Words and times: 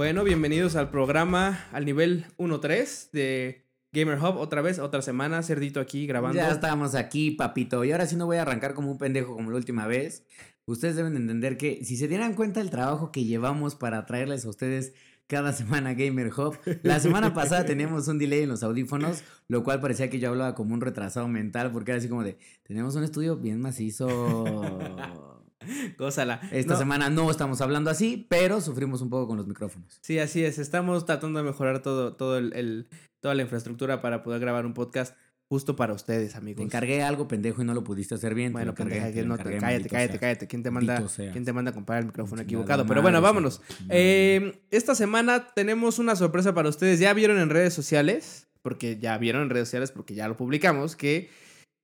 Bueno, 0.00 0.24
bienvenidos 0.24 0.76
al 0.76 0.90
programa 0.90 1.66
al 1.72 1.84
nivel 1.84 2.24
1-3 2.38 3.10
de 3.10 3.66
Gamer 3.92 4.18
Hub. 4.18 4.38
Otra 4.38 4.62
vez, 4.62 4.78
otra 4.78 5.02
semana, 5.02 5.42
Cerdito 5.42 5.78
aquí 5.78 6.06
grabando. 6.06 6.38
Ya 6.38 6.48
estamos 6.48 6.94
aquí, 6.94 7.32
papito. 7.32 7.84
Y 7.84 7.92
ahora 7.92 8.06
sí 8.06 8.16
no 8.16 8.24
voy 8.24 8.38
a 8.38 8.42
arrancar 8.42 8.72
como 8.72 8.90
un 8.90 8.96
pendejo 8.96 9.34
como 9.34 9.50
la 9.50 9.58
última 9.58 9.86
vez. 9.86 10.24
Ustedes 10.64 10.96
deben 10.96 11.16
entender 11.16 11.58
que 11.58 11.84
si 11.84 11.98
se 11.98 12.08
dieran 12.08 12.32
cuenta 12.32 12.60
del 12.60 12.70
trabajo 12.70 13.12
que 13.12 13.26
llevamos 13.26 13.74
para 13.74 14.06
traerles 14.06 14.46
a 14.46 14.48
ustedes 14.48 14.94
cada 15.26 15.52
semana 15.52 15.92
Gamer 15.92 16.28
Hub. 16.28 16.56
La 16.82 16.98
semana 16.98 17.34
pasada 17.34 17.66
teníamos 17.66 18.08
un 18.08 18.18
delay 18.18 18.44
en 18.44 18.48
los 18.48 18.62
audífonos, 18.62 19.22
lo 19.48 19.64
cual 19.64 19.82
parecía 19.82 20.08
que 20.08 20.18
yo 20.18 20.30
hablaba 20.30 20.54
como 20.54 20.72
un 20.72 20.80
retrasado 20.80 21.28
mental, 21.28 21.72
porque 21.72 21.90
era 21.90 21.98
así 21.98 22.08
como 22.08 22.24
de, 22.24 22.38
tenemos 22.62 22.96
un 22.96 23.04
estudio 23.04 23.36
bien 23.36 23.60
macizo. 23.60 24.44
Gózala. 25.98 26.40
Esta 26.52 26.74
No, 26.74 26.78
semana 26.78 27.10
no 27.10 27.30
estamos 27.30 27.60
hablando 27.60 27.90
así, 27.90 28.26
pero 28.28 28.60
sufrimos 28.60 29.02
un 29.02 29.10
poco 29.10 29.28
con 29.28 29.36
los 29.36 29.46
micrófonos. 29.46 29.98
Sí, 30.02 30.18
así 30.18 30.44
es. 30.44 30.58
Estamos 30.58 31.04
tratando 31.06 31.38
de 31.40 31.44
mejorar 31.44 31.82
todo, 31.82 32.14
todo 32.14 32.38
el, 32.38 32.52
el- 32.54 32.88
toda 33.20 33.34
la 33.34 33.42
infraestructura 33.42 34.00
para 34.00 34.22
poder 34.22 34.40
grabar 34.40 34.64
un 34.64 34.72
podcast 34.72 35.14
justo 35.50 35.74
para 35.76 35.92
ustedes, 35.92 36.32
Te 36.32 36.38
amigos. 36.38 36.64
encargué 36.64 37.02
algo 37.02 37.26
pendejo 37.28 37.60
y 37.60 37.64
no 37.64 37.74
lo 37.74 37.82
pudiste 37.84 38.14
hacer 38.14 38.34
bien. 38.34 38.48
te 38.50 38.52
Bueno, 38.52 38.66
lo 38.66 38.70
encargué, 38.72 38.94
pendeja, 39.00 39.14
te 39.20 39.26
no 39.26 39.34
te- 39.36 39.40
encargué, 39.42 39.58
cállate, 39.60 39.88
cállate, 39.90 40.12
sea. 40.12 40.20
cállate. 40.20 40.46
¿Quién 40.46 40.62
te 40.62 40.70
manda. 40.70 41.04
¿quién 41.32 41.44
te 41.44 41.52
manda 41.52 41.72
a 41.72 41.74
comprar 41.74 41.98
el 41.98 42.06
micrófono 42.06 42.40
equivocado? 42.42 42.86
Pero 42.86 43.02
bueno, 43.02 43.20
vámonos. 43.20 43.60
Eh, 43.90 44.62
esta 44.70 44.94
semana 44.94 45.48
tenemos 45.54 45.98
una 45.98 46.16
sorpresa 46.16 46.54
para 46.54 46.68
ustedes. 46.68 47.00
Ya 47.00 47.12
vieron 47.12 47.38
en 47.38 47.50
redes 47.50 47.74
sociales, 47.74 48.46
porque 48.62 48.96
ya 48.98 49.18
vieron 49.18 49.42
en 49.42 49.50
redes 49.50 49.68
sociales, 49.68 49.90
porque 49.92 50.14
ya 50.14 50.28
lo 50.28 50.36
publicamos, 50.36 50.94
que 50.96 51.28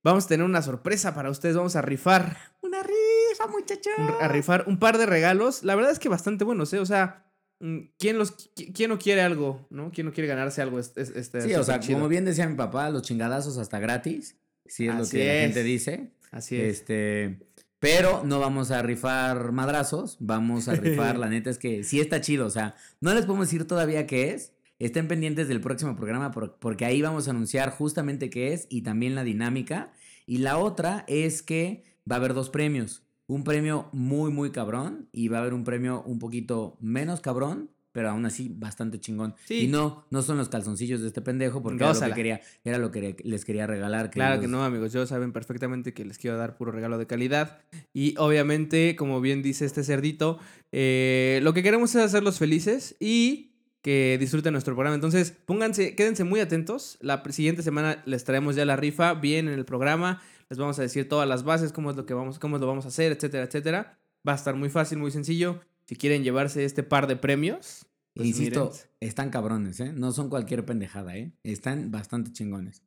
vamos 0.03 0.25
a 0.25 0.27
tener 0.27 0.45
una 0.45 0.61
sorpresa 0.61 1.13
para 1.13 1.29
ustedes. 1.29 1.55
Vamos 1.55 1.75
a 1.75 1.81
rifar, 1.81 2.37
Una 2.61 2.81
rifa, 2.83 3.47
muchacho. 3.51 3.89
un- 3.97 4.13
a 4.23 4.27
rifar 4.27 4.65
un 4.67 4.79
par 4.79 4.97
de 4.97 5.05
regalos. 5.05 5.63
La 5.63 5.75
verdad 5.75 5.91
es 5.91 5.99
que 5.99 6.09
bastante 6.09 6.43
buenos, 6.43 6.71
¿eh? 6.73 6.79
O 6.79 6.85
sea, 6.85 7.25
mm, 7.59 7.77
¿quién, 7.99 8.17
los, 8.17 8.35
qui- 8.37 8.71
quién 8.73 8.89
no 8.89 8.99
quiere 8.99 9.21
algo, 9.21 9.67
no? 9.69 9.91
¿Quién 9.91 10.07
no 10.07 10.13
quiere 10.13 10.27
ganarse 10.27 10.61
algo? 10.61 10.79
Este, 10.79 11.01
este, 11.01 11.41
Sí, 11.41 11.53
o 11.55 11.63
sea, 11.63 11.79
como 11.79 12.07
bien 12.07 12.25
decía 12.25 12.47
mi 12.47 12.55
papá, 12.55 12.89
los 12.89 13.01
chingadazos 13.03 13.57
hasta 13.57 13.79
gratis. 13.79 14.37
Sí, 14.65 14.87
es 14.87 14.95
lo 14.95 15.01
Así 15.03 15.17
que 15.17 15.25
la 15.25 15.33
es. 15.35 15.41
gente 15.45 15.63
dice. 15.63 16.11
Así 16.31 16.59
es. 16.59 16.79
Este. 16.79 17.39
Pero 17.79 18.23
no 18.25 18.39
vamos 18.39 18.71
a 18.71 18.81
rifar 18.81 19.51
madrazos, 19.51 20.17
vamos 20.19 20.67
a 20.67 20.73
rifar, 20.73 21.17
la 21.19 21.29
neta 21.29 21.49
es 21.51 21.59
que 21.59 21.83
sí 21.83 21.99
está 21.99 22.19
chido, 22.21 22.47
o 22.47 22.49
sea, 22.49 22.75
no 23.01 23.13
les 23.13 23.25
podemos 23.25 23.47
decir 23.47 23.67
todavía 23.67 24.07
qué 24.07 24.31
es, 24.31 24.51
estén 24.79 25.07
pendientes 25.07 25.47
del 25.47 25.61
próximo 25.61 25.95
programa 25.95 26.31
por- 26.31 26.57
porque 26.59 26.85
ahí 26.85 27.01
vamos 27.01 27.27
a 27.27 27.31
anunciar 27.31 27.71
justamente 27.71 28.29
qué 28.29 28.53
es 28.53 28.67
y 28.69 28.81
también 28.81 29.15
la 29.15 29.23
dinámica. 29.23 29.91
Y 30.25 30.39
la 30.39 30.57
otra 30.57 31.05
es 31.07 31.41
que 31.41 31.83
va 32.09 32.15
a 32.15 32.19
haber 32.19 32.33
dos 32.33 32.49
premios, 32.49 33.03
un 33.27 33.43
premio 33.43 33.89
muy, 33.91 34.31
muy 34.31 34.51
cabrón 34.51 35.09
y 35.11 35.27
va 35.29 35.37
a 35.37 35.41
haber 35.41 35.53
un 35.53 35.63
premio 35.63 36.03
un 36.05 36.19
poquito 36.19 36.77
menos 36.79 37.21
cabrón, 37.21 37.71
pero 37.91 38.09
aún 38.11 38.25
así 38.27 38.53
bastante 38.53 38.99
chingón. 38.99 39.33
Sí. 39.45 39.61
Y 39.63 39.67
no, 39.67 40.05
no 40.11 40.21
son 40.21 40.37
los 40.37 40.49
calzoncillos 40.49 41.01
de 41.01 41.07
este 41.07 41.21
pendejo 41.21 41.63
porque 41.63 41.83
era 41.83 41.93
lo, 41.93 41.99
que 41.99 42.13
quería, 42.13 42.41
era 42.63 42.77
lo 42.77 42.91
que 42.91 43.15
les 43.23 43.43
quería 43.43 43.65
regalar. 43.65 44.11
Claro 44.11 44.39
que 44.39 44.47
no, 44.47 44.63
amigos. 44.63 44.93
Yo 44.93 45.07
saben 45.07 45.33
perfectamente 45.33 45.93
que 45.95 46.05
les 46.05 46.19
quiero 46.19 46.37
dar 46.37 46.55
puro 46.57 46.71
regalo 46.71 46.99
de 46.99 47.07
calidad. 47.07 47.59
Y 47.93 48.13
obviamente, 48.19 48.95
como 48.95 49.19
bien 49.19 49.41
dice 49.41 49.65
este 49.65 49.83
cerdito, 49.83 50.37
eh, 50.71 51.39
lo 51.41 51.53
que 51.55 51.63
queremos 51.63 51.95
es 51.95 52.03
hacerlos 52.03 52.37
felices 52.37 52.95
y 52.99 53.46
que 53.81 54.17
disfruten 54.19 54.53
nuestro 54.53 54.75
programa. 54.75 54.95
Entonces, 54.95 55.31
pónganse, 55.45 55.95
quédense 55.95 56.23
muy 56.23 56.39
atentos. 56.39 56.97
La 57.01 57.23
siguiente 57.29 57.63
semana 57.63 58.01
les 58.05 58.23
traemos 58.23 58.55
ya 58.55 58.65
la 58.65 58.75
rifa 58.75 59.13
bien 59.13 59.47
en 59.47 59.53
el 59.53 59.65
programa. 59.65 60.21
Les 60.49 60.57
vamos 60.57 60.79
a 60.79 60.81
decir 60.81 61.07
todas 61.07 61.27
las 61.27 61.43
bases, 61.43 61.71
cómo 61.71 61.91
es 61.91 61.97
lo 61.97 62.05
que 62.05 62.13
vamos, 62.13 62.39
cómo 62.39 62.57
lo 62.57 62.67
vamos 62.67 62.85
a 62.85 62.89
hacer, 62.89 63.11
etcétera, 63.11 63.45
etcétera. 63.45 63.99
Va 64.27 64.33
a 64.33 64.35
estar 64.35 64.55
muy 64.55 64.69
fácil, 64.69 64.97
muy 64.97 65.11
sencillo. 65.11 65.61
Si 65.85 65.95
quieren 65.95 66.23
llevarse 66.23 66.65
este 66.65 66.83
par 66.83 67.07
de 67.07 67.15
premios, 67.15 67.85
pues 68.13 68.29
insisto, 68.29 68.71
miren. 68.73 68.87
están 68.99 69.29
cabrones, 69.29 69.79
¿eh? 69.79 69.93
No 69.93 70.11
son 70.11 70.29
cualquier 70.29 70.65
pendejada, 70.65 71.15
¿eh? 71.15 71.31
Están 71.43 71.91
bastante 71.91 72.31
chingones. 72.33 72.81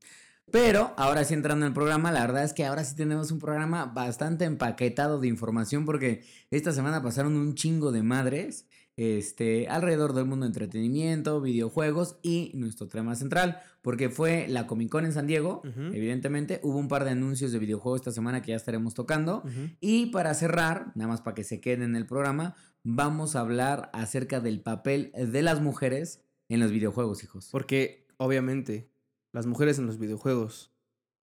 Pero 0.51 0.93
ahora 0.97 1.25
sí 1.25 1.35
entrando 1.35 1.65
en 1.65 1.71
el 1.71 1.75
programa, 1.75 2.11
la 2.11 2.23
verdad 2.23 2.43
es 2.43 2.53
que 2.53 2.65
ahora 2.67 2.83
sí 2.85 2.97
tenemos 2.97 3.31
un 3.31 3.39
programa 3.39 3.87
bastante 3.87 4.45
empaquetado 4.45 5.21
de 5.21 5.29
información 5.29 5.85
porque 5.85 6.25
esta 6.51 6.73
semana 6.73 7.03
pasaron 7.03 7.37
un 7.37 7.55
chingo 7.55 7.93
de 7.93 8.03
madres 8.03 8.67
este, 8.97 9.69
alrededor 9.69 10.13
del 10.13 10.27
mundo 10.27 10.45
de 10.45 10.49
entretenimiento, 10.49 11.41
videojuegos 11.41 12.19
y 12.23 12.53
nuestro 12.55 12.89
tema 12.89 13.15
central, 13.15 13.61
porque 13.83 14.11
fue 14.11 14.47
la 14.49 14.67
Comic 14.67 14.91
Con 14.91 15.07
en 15.07 15.13
San 15.13 15.27
Diego, 15.27 15.63
evidentemente, 15.65 16.61
hubo 16.63 16.79
un 16.79 16.89
par 16.89 17.05
de 17.05 17.11
anuncios 17.11 17.53
de 17.53 17.59
videojuegos 17.59 18.01
esta 18.01 18.13
semana 18.13 18.43
que 18.43 18.51
ya 18.51 18.57
estaremos 18.57 18.95
tocando. 18.95 19.43
Y 19.81 20.07
para 20.07 20.35
cerrar, 20.35 20.93
nada 20.95 21.09
más 21.09 21.23
para 21.23 21.35
que 21.35 21.45
se 21.45 21.61
queden 21.61 21.83
en 21.83 21.97
el 21.97 22.07
programa, 22.07 22.55
vamos 22.83 23.37
a 23.37 23.41
hablar 23.41 23.91
acerca 23.93 24.41
del 24.41 24.61
papel 24.61 25.13
de 25.15 25.43
las 25.43 25.61
mujeres 25.61 26.23
en 26.49 26.61
los 26.61 26.71
videojuegos, 26.71 27.23
hijos. 27.25 27.49
Porque, 27.51 28.07
obviamente, 28.19 28.91
las 29.33 29.47
mujeres 29.47 29.79
en 29.79 29.87
los 29.87 29.99
videojuegos, 29.99 30.75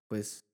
pues, 0.08 0.47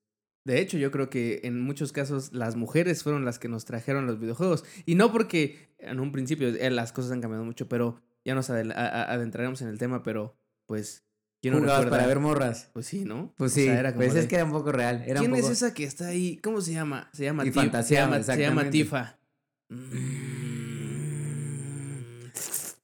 de 0.46 0.60
hecho, 0.60 0.78
yo 0.78 0.92
creo 0.92 1.10
que 1.10 1.42
en 1.44 1.62
muchos 1.62 1.92
casos 1.92 2.34
las 2.34 2.56
mujeres 2.56 3.04
fueron 3.04 3.24
las 3.26 3.40
que 3.40 3.48
nos 3.48 3.66
trajeron 3.66 4.06
los 4.06 4.20
videojuegos. 4.20 4.66
Y 4.86 4.96
no 4.96 5.12
porque 5.12 5.70
en 5.78 6.00
un 6.00 6.12
principio 6.12 6.50
eh, 6.50 6.70
las 6.70 6.92
cosas 6.92 7.12
han 7.12 7.22
cambiado 7.22 7.46
mucho, 7.46 7.68
pero 7.70 8.02
ya 8.26 8.36
nos 8.36 8.50
adentraremos 8.50 9.62
en 9.62 9.70
el 9.70 9.78
tema, 9.78 10.04
pero, 10.04 10.38
pues, 10.66 11.04
¿quién 11.42 11.54
no 11.54 11.60
Jugabas 11.62 11.86
para 11.88 12.08
ver 12.08 12.20
morras. 12.20 12.70
Pues 12.74 12.86
sí, 12.86 13.06
¿no? 13.06 13.34
Pues 13.38 13.52
O 13.52 13.56
sí, 13.56 13.66
sea, 13.66 13.80
era 13.80 13.94
como 13.94 14.06
pues 14.06 14.16
es 14.16 14.28
que 14.28 14.36
era 14.36 14.46
un 14.46 14.52
poco 14.52 14.72
real. 14.72 15.04
Era 15.08 15.20
¿Quién 15.20 15.32
un 15.32 15.40
poco... 15.40 15.52
es 15.52 15.58
esa 15.58 15.74
que 15.74 15.84
está 15.86 16.08
ahí? 16.08 16.38
¿Cómo 16.44 16.62
se 16.62 16.74
llama? 16.74 17.10
Se 17.14 17.24
llama 17.24 17.46
Y 17.46 17.52
Tif- 17.52 17.54
se 17.54 17.60
llama, 17.62 17.84
se 17.84 17.96
llama 17.96 18.18
exactamente. 18.18 18.72
Tifa. 18.72 19.18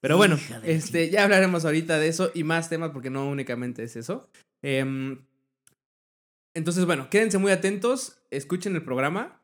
Pero 0.01 0.15
bueno, 0.15 0.37
este, 0.63 1.09
ya 1.09 1.23
hablaremos 1.25 1.65
ahorita 1.65 1.99
de 1.99 2.07
eso 2.07 2.31
y 2.33 2.43
más 2.45 2.69
temas 2.69 2.91
porque 2.91 3.09
no 3.09 3.27
únicamente 3.29 3.83
es 3.83 3.97
eso. 3.97 4.29
Em, 4.61 5.25
entonces, 6.59 6.85
bueno, 6.85 7.09
quédense 7.09 7.37
muy 7.37 7.51
atentos, 7.51 8.19
escuchen 8.29 8.75
el 8.75 8.83
programa. 8.83 9.41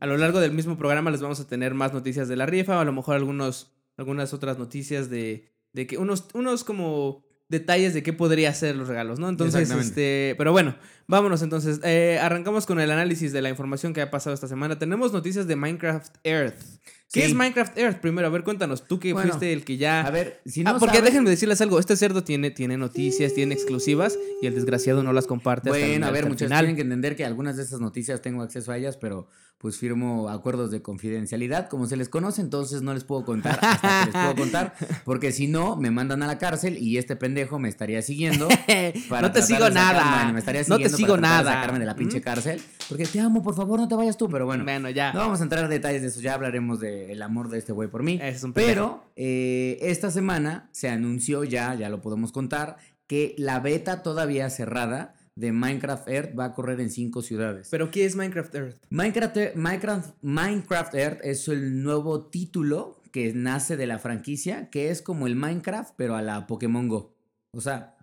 A 0.00 0.06
lo 0.06 0.16
largo 0.16 0.40
del 0.40 0.52
mismo 0.52 0.78
programa 0.78 1.10
les 1.10 1.20
vamos 1.20 1.38
a 1.40 1.46
tener 1.46 1.74
más 1.74 1.92
noticias 1.92 2.26
de 2.26 2.36
la 2.36 2.46
rifa, 2.46 2.78
o 2.78 2.80
a 2.80 2.84
lo 2.84 2.92
mejor 2.92 3.16
algunos, 3.16 3.76
algunas 3.96 4.32
otras 4.32 4.58
noticias 4.58 5.10
de, 5.10 5.52
de 5.72 5.86
que 5.86 5.98
unos, 5.98 6.26
unos 6.32 6.64
como 6.64 7.22
detalles 7.48 7.94
de 7.94 8.02
qué 8.02 8.12
podría 8.12 8.52
ser 8.54 8.76
los 8.76 8.88
regalos, 8.88 9.18
¿no? 9.18 9.28
Entonces, 9.28 9.70
este, 9.70 10.34
pero 10.38 10.52
bueno, 10.52 10.76
vámonos 11.06 11.42
entonces. 11.42 11.80
Eh, 11.84 12.18
arrancamos 12.20 12.66
con 12.66 12.80
el 12.80 12.90
análisis 12.90 13.32
de 13.32 13.42
la 13.42 13.50
información 13.50 13.92
que 13.92 14.00
ha 14.00 14.10
pasado 14.10 14.34
esta 14.34 14.48
semana. 14.48 14.78
Tenemos 14.78 15.12
noticias 15.12 15.46
de 15.46 15.56
Minecraft 15.56 16.16
Earth. 16.24 16.80
¿Qué 17.12 17.20
Sí. 17.20 17.26
es 17.28 17.34
Minecraft 17.34 17.78
Earth? 17.78 17.98
Primero, 18.00 18.26
a 18.26 18.30
ver, 18.30 18.42
cuéntanos, 18.42 18.88
tú 18.88 18.98
que 18.98 19.12
Bueno, 19.12 19.28
fuiste 19.28 19.52
el 19.52 19.64
que 19.64 19.76
ya... 19.76 20.00
A 20.00 20.10
ver, 20.10 20.40
si 20.46 20.62
Ah, 20.62 20.72
no 20.72 20.78
porque 20.80 20.96
saben- 20.98 21.04
déjenme 21.10 21.30
decirles 21.30 21.60
algo, 21.60 21.78
este 21.78 21.96
cerdo 21.96 22.24
tiene, 22.24 22.50
tiene 22.50 22.76
noticias, 22.76 23.34
tiene 23.34 23.54
exclusivas 23.54 24.18
y 24.42 24.46
el 24.48 24.54
desgraciado 24.54 25.02
no 25.04 25.12
las 25.12 25.26
comparte 25.26 25.70
hasta 25.70 25.78
el- 25.80 25.90
Bueno, 25.92 26.06
a 26.06 26.10
ver, 26.10 26.26
muchachos, 26.26 26.56
tienen 26.58 26.74
que 26.76 26.82
entender 26.82 27.14
que 27.14 27.24
algunas 27.24 27.56
de 27.56 27.62
esas 27.62 27.80
noticias 27.80 28.20
tengo 28.20 28.42
acceso 28.42 28.72
a 28.72 28.78
ellas, 28.78 28.96
pero 28.96 29.28
pues 29.58 29.78
firmo 29.78 30.28
acuerdos 30.28 30.70
de 30.72 30.82
confidencialidad, 30.82 31.68
como 31.70 31.86
se 31.86 31.96
les 31.96 32.08
conoce, 32.10 32.40
entonces 32.42 32.82
no 32.82 32.92
les 32.92 33.04
puedo 33.04 33.24
contar 33.24 33.58
hasta 33.62 34.00
que 34.00 34.06
les 34.12 34.14
puedo 34.22 34.34
contar, 34.34 34.74
porque 35.06 35.32
si 35.32 35.46
no, 35.46 35.76
me 35.76 35.90
mandan 35.90 36.22
a 36.22 36.26
la 36.26 36.38
cárcel 36.38 36.76
y 36.78 36.98
este 36.98 37.16
pendejo 37.16 37.58
me 37.58 37.68
estaría 37.68 38.02
siguiendo. 38.02 38.48
para 39.08 39.22
no 39.28 39.32
te 39.32 39.40
sigo 39.42 39.70
nada. 39.70 40.30
me 40.32 40.38
estaría 40.40 40.62
no 40.62 40.76
te 40.78 40.88
siguiendo 40.90 40.96
sigo 40.96 41.08
para 41.14 41.20
nada. 41.22 41.52
sacarme 41.54 41.78
de 41.78 41.86
la 41.86 41.94
pinche 41.96 42.20
cárcel, 42.20 42.60
porque 42.88 43.04
te 43.04 43.20
amo, 43.20 43.42
por 43.42 43.54
favor, 43.54 43.80
no 43.80 43.88
te 43.88 43.94
vayas 43.94 44.16
tú, 44.16 44.28
pero 44.28 44.46
bueno. 44.46 44.64
Bueno, 44.64 44.90
ya. 44.90 45.12
No 45.12 45.20
vamos 45.20 45.40
a 45.40 45.44
entrar 45.44 45.64
en 45.64 45.70
detalles 45.70 46.02
de 46.02 46.08
eso, 46.08 46.20
ya 46.20 46.34
hablaremos 46.34 46.80
del 46.80 47.20
amor 47.22 47.48
de 47.48 47.58
este 47.58 47.72
güey 47.72 47.88
por 47.88 48.02
mí. 48.02 48.18
Es 48.22 48.42
un. 48.42 48.52
Pero 48.52 49.04
eh, 49.16 49.78
esta 49.82 50.10
semana 50.10 50.68
se 50.72 50.88
anunció 50.88 51.44
ya, 51.44 51.74
ya 51.74 51.88
lo 51.88 52.00
podemos 52.00 52.32
contar, 52.32 52.76
que 53.06 53.34
la 53.38 53.60
beta 53.60 54.02
todavía 54.02 54.50
cerrada 54.50 55.14
de 55.36 55.52
Minecraft 55.52 56.08
Earth 56.08 56.38
va 56.38 56.46
a 56.46 56.54
correr 56.54 56.80
en 56.80 56.90
cinco 56.90 57.22
ciudades. 57.22 57.68
Pero 57.70 57.90
¿qué 57.90 58.04
es 58.04 58.16
Minecraft 58.16 58.54
Earth? 58.54 58.76
Minecraft, 58.90 59.56
Minecraft, 59.56 60.14
Minecraft 60.22 60.94
Earth 60.94 61.20
es 61.24 61.48
el 61.48 61.82
nuevo 61.82 62.26
título 62.26 63.00
que 63.10 63.32
nace 63.32 63.76
de 63.76 63.86
la 63.86 63.98
franquicia, 63.98 64.70
que 64.70 64.90
es 64.90 65.02
como 65.02 65.26
el 65.26 65.36
Minecraft, 65.36 65.94
pero 65.96 66.16
a 66.16 66.22
la 66.22 66.46
Pokémon 66.46 66.88
Go. 66.88 67.14
O 67.52 67.60
sea, 67.60 67.96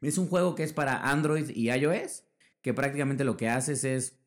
es 0.00 0.18
un 0.18 0.28
juego 0.28 0.54
que 0.54 0.62
es 0.62 0.72
para 0.72 1.10
Android 1.10 1.50
y 1.54 1.70
iOS, 1.70 2.24
que 2.62 2.74
prácticamente 2.74 3.24
lo 3.24 3.36
que 3.36 3.48
haces 3.48 3.84
es, 3.84 4.17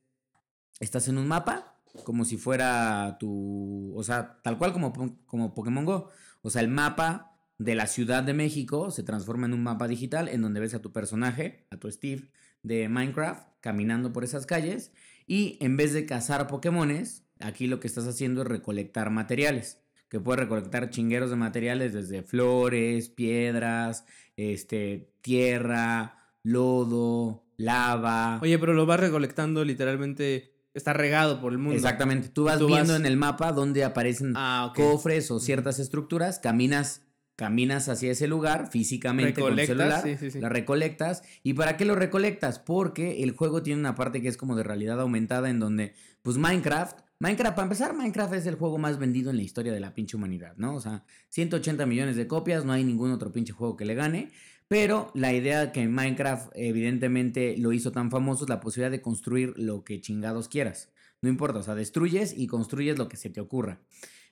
estás 0.81 1.07
en 1.07 1.17
un 1.17 1.27
mapa, 1.27 1.77
como 2.03 2.25
si 2.25 2.37
fuera 2.37 3.17
tu, 3.19 3.93
o 3.95 4.03
sea, 4.03 4.39
tal 4.43 4.57
cual 4.57 4.73
como, 4.73 4.91
como 5.25 5.53
Pokémon 5.53 5.85
Go. 5.85 6.09
O 6.41 6.49
sea, 6.49 6.61
el 6.61 6.67
mapa 6.67 7.37
de 7.57 7.75
la 7.75 7.87
Ciudad 7.87 8.23
de 8.23 8.33
México 8.33 8.91
se 8.91 9.03
transforma 9.03 9.45
en 9.45 9.53
un 9.53 9.63
mapa 9.63 9.87
digital 9.87 10.27
en 10.27 10.41
donde 10.41 10.59
ves 10.59 10.73
a 10.73 10.81
tu 10.81 10.91
personaje, 10.91 11.67
a 11.69 11.77
tu 11.77 11.89
Steve 11.91 12.29
de 12.63 12.89
Minecraft, 12.89 13.47
caminando 13.61 14.11
por 14.11 14.23
esas 14.23 14.45
calles. 14.45 14.91
Y 15.27 15.57
en 15.61 15.77
vez 15.77 15.93
de 15.93 16.05
cazar 16.05 16.47
Pokémones, 16.47 17.23
aquí 17.39 17.67
lo 17.67 17.79
que 17.79 17.87
estás 17.87 18.07
haciendo 18.07 18.41
es 18.41 18.47
recolectar 18.47 19.11
materiales. 19.11 19.79
Que 20.09 20.19
puedes 20.19 20.41
recolectar 20.41 20.89
chingueros 20.89 21.29
de 21.29 21.37
materiales 21.37 21.93
desde 21.93 22.23
flores, 22.23 23.09
piedras, 23.09 24.05
este, 24.35 25.13
tierra, 25.21 26.33
lodo, 26.43 27.45
lava. 27.57 28.39
Oye, 28.41 28.57
pero 28.59 28.73
lo 28.73 28.85
vas 28.85 28.99
recolectando 28.99 29.63
literalmente, 29.63 30.51
está 30.73 30.93
regado 30.93 31.41
por 31.41 31.51
el 31.51 31.57
mundo. 31.57 31.75
Exactamente. 31.75 32.29
Tú 32.29 32.45
vas 32.45 32.59
Tú 32.59 32.67
viendo 32.67 32.93
vas- 32.93 32.99
en 32.99 33.05
el 33.05 33.17
mapa 33.17 33.51
donde 33.51 33.83
aparecen 33.83 34.33
Ah, 34.35 34.71
cofres 34.75 35.29
o 35.31 35.39
ciertas 35.39 35.79
estructuras, 35.79 36.39
caminas 36.39 37.01
caminas 37.37 37.89
hacia 37.89 38.11
ese 38.11 38.27
lugar 38.27 38.69
físicamente 38.69 39.41
con 39.41 39.57
el 39.57 39.65
celular, 39.65 40.03
sí, 40.03 40.15
sí, 40.19 40.29
sí. 40.29 40.39
la 40.39 40.49
recolectas. 40.49 41.23
¿Y 41.41 41.53
para 41.55 41.75
qué 41.75 41.85
lo 41.85 41.95
recolectas? 41.95 42.59
Porque 42.59 43.23
el 43.23 43.31
juego 43.31 43.63
tiene 43.63 43.79
una 43.79 43.95
parte 43.95 44.21
que 44.21 44.27
es 44.27 44.37
como 44.37 44.55
de 44.55 44.61
realidad 44.61 45.01
aumentada 45.01 45.49
en 45.49 45.59
donde, 45.59 45.95
pues 46.21 46.37
Minecraft, 46.37 46.99
Minecraft, 47.21 47.55
para 47.55 47.65
empezar, 47.67 47.93
Minecraft 47.93 48.33
es 48.33 48.47
el 48.47 48.55
juego 48.55 48.79
más 48.79 48.97
vendido 48.97 49.29
en 49.29 49.35
la 49.35 49.43
historia 49.43 49.71
de 49.71 49.79
la 49.79 49.93
pinche 49.93 50.17
humanidad, 50.17 50.55
¿no? 50.57 50.73
O 50.73 50.81
sea, 50.81 51.05
180 51.29 51.85
millones 51.85 52.15
de 52.15 52.25
copias, 52.25 52.65
no 52.65 52.71
hay 52.71 52.83
ningún 52.83 53.11
otro 53.11 53.31
pinche 53.31 53.53
juego 53.53 53.77
que 53.77 53.85
le 53.85 53.93
gane. 53.93 54.31
Pero 54.67 55.11
la 55.13 55.31
idea 55.31 55.71
que 55.71 55.87
Minecraft 55.87 56.51
evidentemente 56.55 57.55
lo 57.59 57.73
hizo 57.73 57.91
tan 57.91 58.09
famoso 58.09 58.45
es 58.45 58.49
la 58.49 58.59
posibilidad 58.59 58.89
de 58.89 59.03
construir 59.03 59.53
lo 59.55 59.83
que 59.83 60.01
chingados 60.01 60.47
quieras. 60.47 60.89
No 61.21 61.29
importa, 61.29 61.59
o 61.59 61.63
sea, 61.63 61.75
destruyes 61.75 62.33
y 62.35 62.47
construyes 62.47 62.97
lo 62.97 63.07
que 63.07 63.17
se 63.17 63.29
te 63.29 63.39
ocurra. 63.39 63.81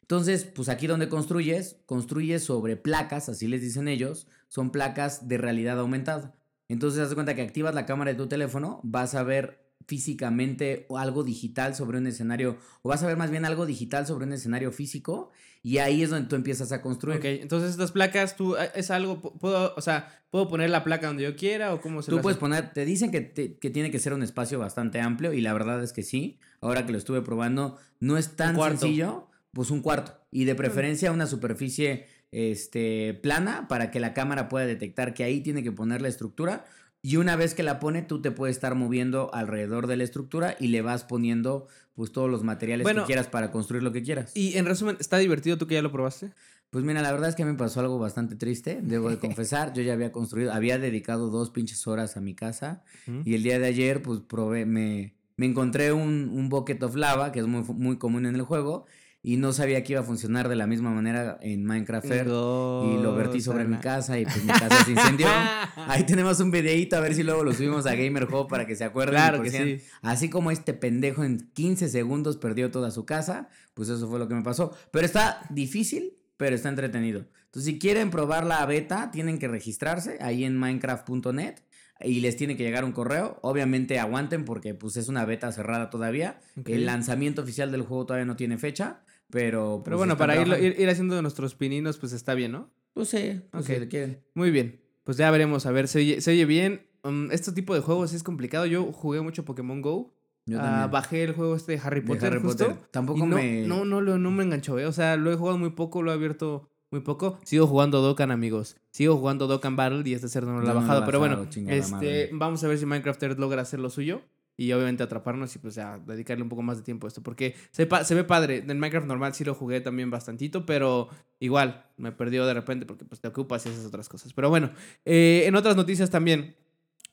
Entonces, 0.02 0.46
pues 0.46 0.68
aquí 0.68 0.88
donde 0.88 1.10
construyes, 1.10 1.78
construyes 1.86 2.44
sobre 2.44 2.76
placas, 2.76 3.30
así 3.30 3.48
les 3.48 3.62
dicen 3.62 3.88
ellos, 3.88 4.26
son 4.48 4.72
placas 4.72 5.28
de 5.28 5.38
realidad 5.38 5.78
aumentada. 5.78 6.36
Entonces, 6.68 7.02
haz 7.02 7.14
cuenta 7.14 7.36
que 7.36 7.44
activas 7.44 7.76
la 7.76 7.86
cámara 7.86 8.14
de 8.14 8.18
tu 8.18 8.28
teléfono, 8.28 8.80
vas 8.84 9.14
a 9.14 9.22
ver 9.22 9.69
físicamente 9.88 10.86
algo 10.96 11.24
digital 11.24 11.76
sobre 11.76 11.98
un 11.98 12.08
escenario, 12.08 12.58
o 12.82 12.90
vas 12.90 13.02
a 13.04 13.08
ver 13.08 13.18
más 13.18 13.32
bien 13.32 13.46
algo 13.46 13.66
digital 13.66 14.06
sobre 14.06 14.26
un 14.26 14.34
escenario 14.34 14.72
físico, 14.72 15.32
y 15.64 15.80
ahí 15.80 16.04
es 16.04 16.10
donde 16.10 16.30
tú 16.30 16.36
empiezas 16.36 16.72
a 16.72 16.82
construir. 16.82 17.18
Ok, 17.18 17.26
entonces 17.26 17.72
estas 17.72 17.92
placas, 17.92 18.36
tú, 18.36 18.56
eh, 18.56 18.72
es 18.76 18.92
algo, 18.92 19.22
puedo, 19.22 19.74
o 19.76 19.82
sea, 19.82 20.22
¿puedo 20.30 20.48
poner 20.48 20.70
la 20.70 20.84
placa 20.84 21.08
donde 21.08 21.24
yo 21.24 21.36
quiera 21.36 21.74
o 21.74 21.82
cómo 21.82 22.02
se 22.02 22.12
Tú 22.12 22.22
puedes 22.22 22.38
poner, 22.38 22.72
te 22.72 22.86
dicen 22.86 23.12
que, 23.12 23.34
que, 23.34 23.70
tiene 23.70 23.92
que 23.92 24.00
ser 24.00 24.14
un 24.14 24.24
espacio 24.24 24.60
bastante 24.60 25.02
amplio, 25.02 25.34
y 25.34 25.42
la 25.42 25.54
verdad 25.54 25.84
es 25.84 25.92
que 25.92 26.04
sí, 26.04 26.40
ahora 26.62 26.86
que 26.86 26.92
lo 26.92 26.98
estuve 26.98 27.22
probando, 27.22 27.78
no 28.00 28.18
es 28.18 28.36
tan 28.36 28.56
sencillo 28.56 29.30
pues 29.52 29.72
un 29.72 29.82
cuarto. 29.82 30.20
Y 30.32 30.46
de 30.46 30.56
preferencia 30.56 31.12
una 31.12 31.26
superficie 31.26 32.06
este, 32.32 33.16
plana 33.16 33.68
para 33.68 33.92
que 33.92 34.00
la 34.00 34.14
cámara 34.14 34.50
pueda 34.50 34.66
detectar 34.66 35.14
que 35.14 35.24
ahí 35.24 35.42
tiene 35.42 35.64
que 35.64 35.72
poner 35.72 36.02
la 36.02 36.08
estructura. 36.08 36.66
Y 37.02 37.16
una 37.16 37.36
vez 37.36 37.54
que 37.54 37.64
la 37.64 37.80
pone, 37.80 38.02
tú 38.02 38.22
te 38.22 38.32
puedes 38.32 38.58
estar 38.58 38.76
moviendo 38.76 39.34
alrededor 39.34 39.88
de 39.88 39.96
la 39.96 40.04
estructura 40.04 40.56
y 40.60 40.68
le 40.68 40.82
vas 40.82 41.06
poniendo 41.06 41.68
pues 41.94 42.12
todos 42.12 42.30
los 42.30 42.44
materiales 42.44 42.88
que 42.88 43.04
quieras 43.04 43.28
para 43.28 43.52
construir 43.52 43.84
lo 43.84 43.92
que 43.92 44.02
quieras. 44.02 44.36
Y 44.36 44.58
en 44.58 44.66
resumen, 44.66 44.98
¿está 45.00 45.18
divertido 45.18 45.58
tú 45.58 45.68
que 45.68 45.76
ya 45.76 45.82
lo 45.82 45.92
probaste? 45.92 46.32
Pues 46.70 46.84
mira, 46.84 47.02
la 47.02 47.12
verdad 47.12 47.30
es 47.30 47.36
que 47.36 47.46
me 47.46 47.56
pasó 47.56 47.80
algo 47.80 48.00
bastante 48.00 48.36
triste, 48.36 48.80
debo 48.84 49.10
de 49.10 49.18
confesar. 49.20 49.74
Yo 49.74 49.82
ya 49.82 49.94
había 49.94 50.12
construido, 50.12 50.54
había 50.54 50.78
dedicado 50.78 51.30
dos 51.30 51.50
pinches 51.50 51.88
horas 51.88 52.18
a 52.18 52.22
mi 52.22 52.36
casa 52.36 52.84
y 53.26 53.34
el 53.34 53.44
día 53.44 53.60
de 53.60 53.68
ayer 53.68 54.02
pues 54.02 54.20
probé, 54.20 54.66
me, 54.66 55.16
me 55.38 55.46
encontré 55.46 55.94
un, 55.94 56.30
un 56.30 56.50
bucket 56.50 56.84
of 56.84 56.96
lava, 56.96 57.32
que 57.32 57.40
es 57.40 57.48
muy, 57.48 57.64
muy 57.64 57.98
común 57.98 58.26
en 58.26 58.36
el 58.36 58.42
juego, 58.44 58.86
y 59.22 59.36
no 59.38 59.52
sabía 59.52 59.84
que 59.84 59.94
iba 59.94 60.02
a 60.02 60.06
funcionar 60.06 60.48
de 60.48 60.56
la 60.56 60.66
misma 60.66 60.92
manera 60.92 61.38
en 61.42 61.66
Minecraft 61.66 62.06
y 62.06 62.24
lo 62.24 63.14
vertí 63.16 63.42
sobre 63.42 63.66
mi 63.66 63.78
casa 63.78 64.18
y 64.18 64.24
pues 64.24 64.44
mi 64.44 64.54
casa 64.54 64.86
se 64.86 64.92
incendió. 64.92 65.28
Ahí 65.76 66.06
tenemos 66.06 66.40
un 66.40 66.52
videito 66.52 66.96
a 66.96 67.02
ver 67.02 67.14
si 67.14 67.24
luego 67.24 67.44
lo 67.44 67.54
subimos 67.54 67.86
a 67.86 67.96
Gamer 67.96 68.24
Hub 68.34 68.48
para 68.48 68.66
que 68.66 68.76
se 68.76 68.86
acuerden. 68.86 69.16
Claro 69.16 69.42
que 69.42 69.52
sí. 69.52 69.86
Así 70.02 70.30
como 70.30 70.52
este 70.52 70.74
pendejo 70.74 71.24
en 71.24 71.50
15 71.54 71.90
segundos 71.90 72.38
perdió 72.38 72.72
toda 72.72 72.92
su 72.92 73.06
casa, 73.06 73.50
pues 73.74 73.90
eso 73.90 74.08
fue 74.08 74.20
lo 74.20 74.28
que 74.30 74.36
me 74.36 74.44
pasó. 74.44 74.74
Pero 74.92 75.06
está 75.06 75.42
difícil, 75.50 76.18
pero 76.38 76.56
está 76.56 76.70
entretenido. 76.70 77.26
Entonces, 77.46 77.74
si 77.74 77.80
quieren 77.80 78.12
probar 78.12 78.46
la 78.46 78.66
beta, 78.66 79.12
tienen 79.12 79.40
que 79.40 79.48
registrarse 79.48 80.18
ahí 80.22 80.46
en 80.46 80.56
minecraft.net 80.58 81.56
y 82.02 82.22
les 82.22 82.38
tiene 82.38 82.56
que 82.56 82.64
llegar 82.64 82.86
un 82.86 82.92
correo. 82.92 83.40
Obviamente 83.42 84.00
aguanten 84.00 84.46
porque 84.46 84.74
pues 84.74 84.98
es 84.98 85.08
una 85.08 85.26
beta 85.26 85.52
cerrada 85.52 85.90
todavía. 85.90 86.40
El 86.66 86.86
lanzamiento 86.86 87.42
oficial 87.42 87.72
del 87.72 87.82
juego 87.82 88.06
todavía 88.06 88.26
no 88.26 88.36
tiene 88.36 88.58
fecha, 88.58 89.02
pero... 89.30 89.82
Pero 89.84 89.98
pues, 89.98 89.98
bueno, 89.98 90.18
para 90.18 90.36
ir, 90.42 90.76
ir, 90.80 90.90
haciendo 90.90 91.22
nuestros 91.22 91.56
pininos 91.56 91.98
pues 91.98 92.14
está 92.14 92.34
bien, 92.34 92.52
¿no? 92.52 92.70
Pues 92.94 93.10
sí, 93.10 93.42
pues 93.52 93.64
okay. 93.66 93.88
quieren. 93.88 94.24
Muy 94.34 94.52
bien, 94.52 94.82
pues 95.04 95.18
ya 95.18 95.30
veremos, 95.32 95.66
a 95.66 95.72
ver, 95.72 95.88
se 95.88 96.00
oye, 96.00 96.22
se 96.22 96.32
oye 96.32 96.46
bien. 96.46 96.88
Um, 97.04 97.32
este 97.32 97.52
tipo 97.52 97.74
de 97.74 97.82
juegos 97.82 98.14
es 98.14 98.24
complicado. 98.24 98.66
Yo 98.66 98.92
jugué 98.92 99.22
mucho 99.22 99.46
Pokémon 99.46 99.82
Go. 99.82 100.14
Yo 100.46 100.58
uh, 100.58 100.90
bajé 100.90 101.24
el 101.24 101.34
juego 101.34 101.56
este 101.56 101.74
de 101.74 101.82
Harry 101.84 102.02
Potter. 102.02 102.34
Harry 102.34 102.42
justo, 102.42 102.68
Potter. 102.68 102.88
Tampoco 102.92 103.26
no, 103.26 103.36
me. 103.36 103.62
No, 103.68 103.86
no, 103.86 104.02
no, 104.02 104.18
no 104.18 104.32
me 104.32 104.44
enganchó, 104.44 104.80
¿eh? 104.80 104.86
O 104.86 104.92
sea, 104.92 105.16
lo 105.16 105.32
he 105.32 105.36
jugado 105.36 105.58
muy 105.58 105.70
poco, 105.72 106.02
lo 106.02 106.12
he 106.12 106.14
abierto 106.14 106.70
muy 106.92 107.02
poco. 107.02 107.40
Sigo 107.44 107.68
jugando 107.68 108.02
Dokkan, 108.02 108.32
amigos. 108.32 108.78
Sigo 108.92 109.18
jugando 109.18 109.48
Dokkan 109.48 109.76
Battle 109.76 110.02
y 110.06 110.14
este 110.14 110.28
cerdo 110.28 110.52
no 110.52 110.62
lo 110.62 110.70
ha 110.70 110.74
bajado. 110.74 111.06
pero 111.06 111.20
bueno, 111.20 111.48
este, 111.68 112.30
vamos 112.34 112.64
a 112.64 112.68
ver 112.68 112.78
si 112.78 112.86
Minecraft 112.86 113.22
logra 113.38 113.62
hacer 113.62 113.80
lo 113.80 113.90
suyo. 113.90 114.22
Y 114.58 114.74
obviamente 114.74 115.04
atraparnos 115.04 115.56
y 115.56 115.60
pues 115.60 115.76
ya 115.76 116.00
dedicarle 116.00 116.44
un 116.44 116.50
poco 116.50 116.62
más 116.64 116.78
de 116.78 116.84
tiempo 116.84 117.08
a 117.08 117.10
esto. 117.10 117.24
Porque 117.24 117.56
se, 117.72 117.88
se 118.04 118.16
ve 118.16 118.24
padre. 118.26 118.58
En 118.58 118.78
Minecraft 118.80 119.08
normal 119.08 119.34
sí 119.34 119.46
lo 119.46 119.56
jugué 119.56 119.80
también 119.80 120.12
bastantito. 120.12 120.66
Pero 120.66 121.08
igual 121.40 121.86
me 121.96 122.12
perdió 122.12 122.46
de 122.46 122.56
repente 122.56 122.86
porque 122.86 123.06
pues 123.06 123.22
te 123.22 123.30
ocupas 123.30 123.66
y 123.66 123.70
esas 123.70 123.86
otras 123.86 124.10
cosas. 124.10 124.34
Pero 124.34 124.50
bueno, 124.50 124.72
eh, 125.06 125.44
en 125.46 125.56
otras 125.56 125.76
noticias 125.76 126.10
también. 126.10 126.56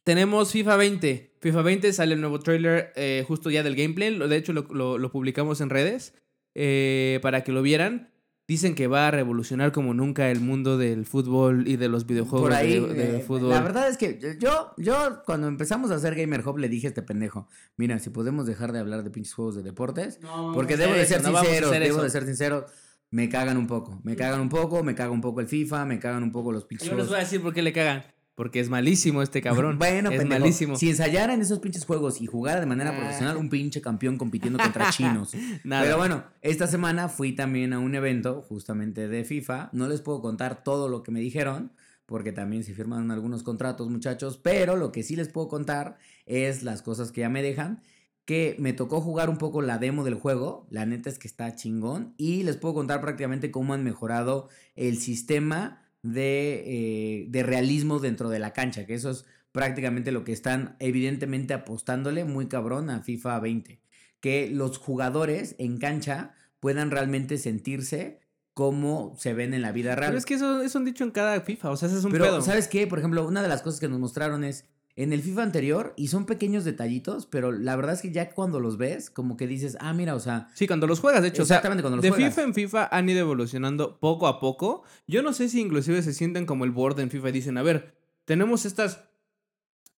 Tenemos 0.02 0.52
FIFA 0.52 0.76
20. 0.76 1.34
FIFA 1.40 1.62
20 1.62 1.93
sale 1.93 2.14
el 2.14 2.20
nuevo 2.20 2.38
trailer 2.38 2.93
eh, 2.96 3.25
justo 3.26 3.50
ya 3.50 3.62
del 3.62 3.76
gameplay. 3.76 4.17
De 4.17 4.37
hecho, 4.37 4.52
lo, 4.52 4.99
lo 4.99 5.12
publicamos 5.12 5.61
en 5.61 5.70
redes 5.70 6.14
eh, 6.58 7.19
para 7.23 7.44
que 7.44 7.52
lo 7.52 7.61
vieran. 7.61 8.08
Dicen 8.49 8.77
que 8.77 8.87
va 8.87 9.09
a 9.09 9.11
revolucionar 9.11 9.73
como 9.73 9.93
nunca 9.93 10.31
el 10.31 10.41
mundo 10.41 10.79
del 10.79 11.05
fútbol 11.05 11.67
y 11.67 11.77
de 11.77 11.89
los 11.89 12.07
videojuegos 12.07 12.49
Por 12.49 12.57
ahí, 12.57 12.79
de, 12.79 13.17
eh, 13.17 13.21
fútbol. 13.21 13.51
La 13.51 13.61
verdad 13.61 13.89
es 13.89 13.97
que 13.97 14.39
yo, 14.39 14.73
yo 14.77 15.23
cuando 15.25 15.49
empezamos 15.49 15.91
a 15.91 15.97
hacer 15.97 16.15
Gamer 16.15 16.47
Hub 16.47 16.59
le 16.59 16.69
dije 16.69 16.87
a 16.87 16.91
este 16.91 17.03
pendejo, 17.03 17.49
mira, 17.77 17.99
si 17.99 18.11
podemos 18.11 18.47
dejar 18.47 18.71
de 18.71 18.79
hablar 18.79 19.03
de 19.03 19.11
pinches 19.11 19.35
juegos 19.35 19.57
de 19.57 19.65
deportes, 19.65 20.21
porque 20.55 20.77
debo 20.77 20.95
de 20.95 21.07
ser 21.07 21.25
sincero, 21.25 21.71
debo 21.71 22.03
de 22.03 22.11
ser 22.11 22.25
sincero, 22.25 22.67
me 23.11 23.29
cagan 23.29 23.57
un 23.57 23.67
poco, 23.67 24.01
me 24.05 24.15
cagan 24.15 24.41
un 24.41 24.49
poco, 24.49 24.85
me 24.85 24.95
caga 24.95 25.11
un 25.11 25.21
poco 25.21 25.41
el 25.41 25.49
FIFA, 25.49 25.85
me 25.85 25.99
cagan 25.99 26.23
un 26.23 26.31
poco 26.31 26.53
los 26.53 26.65
pinches 26.65 26.89
Yo 26.89 26.97
les 26.97 27.09
voy 27.09 27.17
a 27.17 27.21
decir 27.21 27.43
por 27.43 27.53
qué 27.53 27.63
le 27.63 27.73
cagan. 27.73 28.05
Porque 28.37 28.61
es 28.61 28.69
malísimo 28.69 29.23
este 29.23 29.41
cabrón. 29.41 29.79
bueno, 29.81 30.11
es 30.11 30.25
malísimo. 30.27 30.77
Si 30.77 30.91
ensayara 30.91 31.33
en 31.33 31.41
esos 31.41 31.59
pinches 31.59 31.87
juegos 31.87 32.21
y 32.21 32.27
jugara 32.27 32.61
de 32.61 32.67
manera 32.67 32.91
ah. 32.91 32.97
profesional, 32.97 33.38
un 33.38 33.49
pinche 33.49 33.81
campeón 33.81 34.19
compitiendo 34.19 34.59
contra 34.59 34.91
chinos. 34.93 35.33
Pero 35.65 35.97
bueno, 35.97 36.23
esta 36.43 36.67
semana 36.67 37.09
fui 37.09 37.33
también 37.33 37.73
a 37.73 37.79
un 37.79 37.94
evento 37.94 38.43
justamente 38.43 39.09
de 39.09 39.25
FIFA. 39.25 39.71
No 39.73 39.88
les 39.88 40.03
puedo 40.03 40.21
contar 40.21 40.62
todo 40.62 40.88
lo 40.88 41.02
que 41.02 41.11
me 41.11 41.21
dijeron, 41.21 41.73
porque 42.05 42.31
también 42.31 42.62
se 42.62 42.75
firman 42.75 43.11
algunos 43.11 43.43
contratos, 43.43 43.88
muchachos. 43.88 44.38
Pero 44.43 44.76
lo 44.76 44.93
que 44.93 45.02
sí 45.02 45.16
les 45.16 45.28
puedo 45.28 45.49
contar 45.49 45.97
es 46.26 46.62
las 46.62 46.83
cosas 46.83 47.12
que 47.12 47.23
ya 47.23 47.31
me 47.31 47.43
dejan. 47.43 47.83
Que 48.26 48.55
me 48.59 48.75
tocó 48.75 49.00
jugar 49.00 49.31
un 49.31 49.38
poco 49.38 49.62
la 49.62 49.78
demo 49.78 50.05
del 50.05 50.14
juego. 50.14 50.66
La 50.69 50.85
neta 50.85 51.09
es 51.09 51.19
que 51.19 51.28
está 51.28 51.55
chingón. 51.55 52.12
Y 52.19 52.43
les 52.43 52.59
puedo 52.59 52.75
contar 52.75 53.00
prácticamente 53.00 53.50
cómo 53.50 53.73
han 53.73 53.83
mejorado 53.83 54.50
el 54.75 54.99
sistema 54.99 55.86
eh, 56.05 57.26
de, 57.29 57.43
realismo 57.43 57.99
dentro 57.99 58.29
de 58.29 58.38
la 58.38 58.53
cancha, 58.53 58.87
que 58.87 58.95
eso 58.95 59.11
es 59.11 59.25
prácticamente 59.53 60.12
lo 60.12 60.25
que 60.25 60.33
están 60.33 60.76
evidentemente 60.79 61.55
apostándole 61.55 62.25
muy 62.25 62.47
cabrón 62.47 62.91
a 62.91 63.03
FIFA 63.03 63.41
20. 63.41 63.81
Que 64.21 64.50
los 64.50 64.79
jugadores 64.79 65.57
en 65.59 65.79
cancha 65.79 66.35
puedan 66.61 66.91
realmente 66.91 67.38
sentirse 67.38 68.21
como 68.55 69.15
se 69.19 69.35
ven 69.35 69.53
en 69.53 69.62
la 69.62 69.73
vida 69.73 69.95
real. 69.95 70.11
Pero 70.11 70.19
es 70.19 70.26
que 70.26 70.35
eso 70.35 70.62
es 70.62 70.75
un 70.75 70.85
dicho 70.85 71.05
en 71.05 71.11
cada 71.11 71.41
FIFA, 71.41 71.71
o 71.71 71.76
sea, 71.76 71.88
ese 71.88 71.99
es 71.99 72.05
un 72.05 72.12
Pero, 72.12 72.41
¿sabes 72.41 72.69
qué? 72.69 72.87
Por 72.87 72.99
ejemplo, 72.99 73.26
una 73.26 73.43
de 73.43 73.49
las 73.49 73.62
cosas 73.62 73.81
que 73.81 73.88
nos 73.88 73.99
mostraron 73.99 74.45
es 74.45 74.65
en 74.97 75.12
el 75.12 75.23
FIFA 75.23 75.43
anterior 75.43 75.93
y 75.97 76.09
son 76.09 76.25
pequeños 76.25 76.65
detallitos, 76.65 77.26
pero 77.26 77.53
la 77.53 77.76
verdad 77.76 77.95
es 77.95 78.00
que 78.00 78.12
ya 78.12 78.31
cuando 78.31 78.61
los 78.61 78.79
ves, 78.79 79.11
como 79.11 79.37
que 79.37 79.47
dices, 79.47 79.76
ah, 79.81 79.93
mira, 79.93 80.15
o 80.15 80.21
sea. 80.21 80.49
Sí, 80.55 80.67
cuando 80.67 80.87
los 80.87 81.00
juegas, 81.00 81.21
de 81.21 81.29
hecho. 81.29 81.43
Exactamente, 81.43 81.83
cuando 81.83 81.97
los 81.97 82.03
de 82.03 82.12
FIFA 82.12 82.43
en 82.43 82.55
FIFA 82.55 82.88
han 82.91 83.09
ido 83.09 83.21
evolucionando 83.21 84.00
poco 84.00 84.26
a 84.26 84.41
poco. 84.41 84.83
Yo 85.07 85.23
no 85.23 85.35
sé 85.35 85.50
si 85.50 85.61
inclusive 85.61 86.03
se 86.03 86.15
sienten 86.15 86.47
como 86.47 86.65
el 86.65 86.71
board 86.71 86.99
en 87.00 87.11
FIFA 87.11 87.29
y 87.29 87.33
dicen, 87.33 87.59
a 87.59 87.62
ver, 87.62 87.95
tenemos 88.25 88.65
estas 88.65 89.05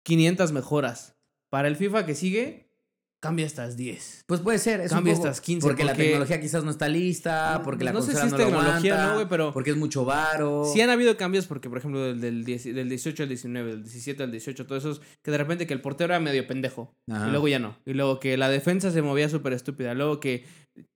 500 0.02 0.50
mejoras. 0.52 1.14
Para 1.48 1.68
el 1.68 1.76
FIFA 1.76 2.04
que 2.04 2.14
sigue, 2.14 2.67
cambia 3.20 3.46
estas 3.46 3.76
10. 3.76 4.24
Pues 4.26 4.40
puede 4.40 4.58
ser. 4.58 4.80
Es 4.80 4.92
cambia 4.92 5.12
estas 5.12 5.40
15. 5.40 5.66
Porque, 5.66 5.84
la 5.84 5.94
tecnología 5.94 6.40
quizás 6.40 6.64
no 6.64 6.70
está 6.70 6.88
lista, 6.88 7.62
porque 7.64 7.84
la 7.84 7.92
no 7.92 8.02
sé 8.02 8.14
si 8.14 8.26
es 8.26 8.34
tecnología, 8.34 9.06
no, 9.06 9.14
güey, 9.14 9.26
pero... 9.28 9.52
Porque 9.52 9.70
es 9.70 9.76
mucho 9.76 10.04
varo. 10.04 10.64
Sí 10.72 10.80
han 10.80 10.90
habido 10.90 11.16
cambios, 11.16 11.46
porque 11.46 11.68
por 11.68 11.78
ejemplo 11.78 12.00
del, 12.14 12.44
del, 12.44 12.44
18 12.88 13.22
al 13.22 13.28
19, 13.28 13.70
del 13.70 13.82
17 13.82 14.22
al 14.22 14.30
18, 14.30 14.66
todos 14.66 14.84
esos, 14.84 15.02
que 15.22 15.30
de 15.30 15.38
repente 15.38 15.66
que 15.66 15.74
el 15.74 15.80
portero 15.80 16.14
era 16.14 16.20
medio 16.20 16.46
pendejo. 16.46 16.96
Y 17.06 17.30
luego 17.30 17.48
ya 17.48 17.58
no. 17.58 17.78
Y 17.84 17.94
luego 17.94 18.20
que 18.20 18.36
la 18.36 18.48
defensa 18.48 18.90
se 18.90 19.02
movía 19.02 19.28
súper 19.28 19.52
estúpida. 19.52 19.94
Luego 19.94 20.20
que 20.20 20.44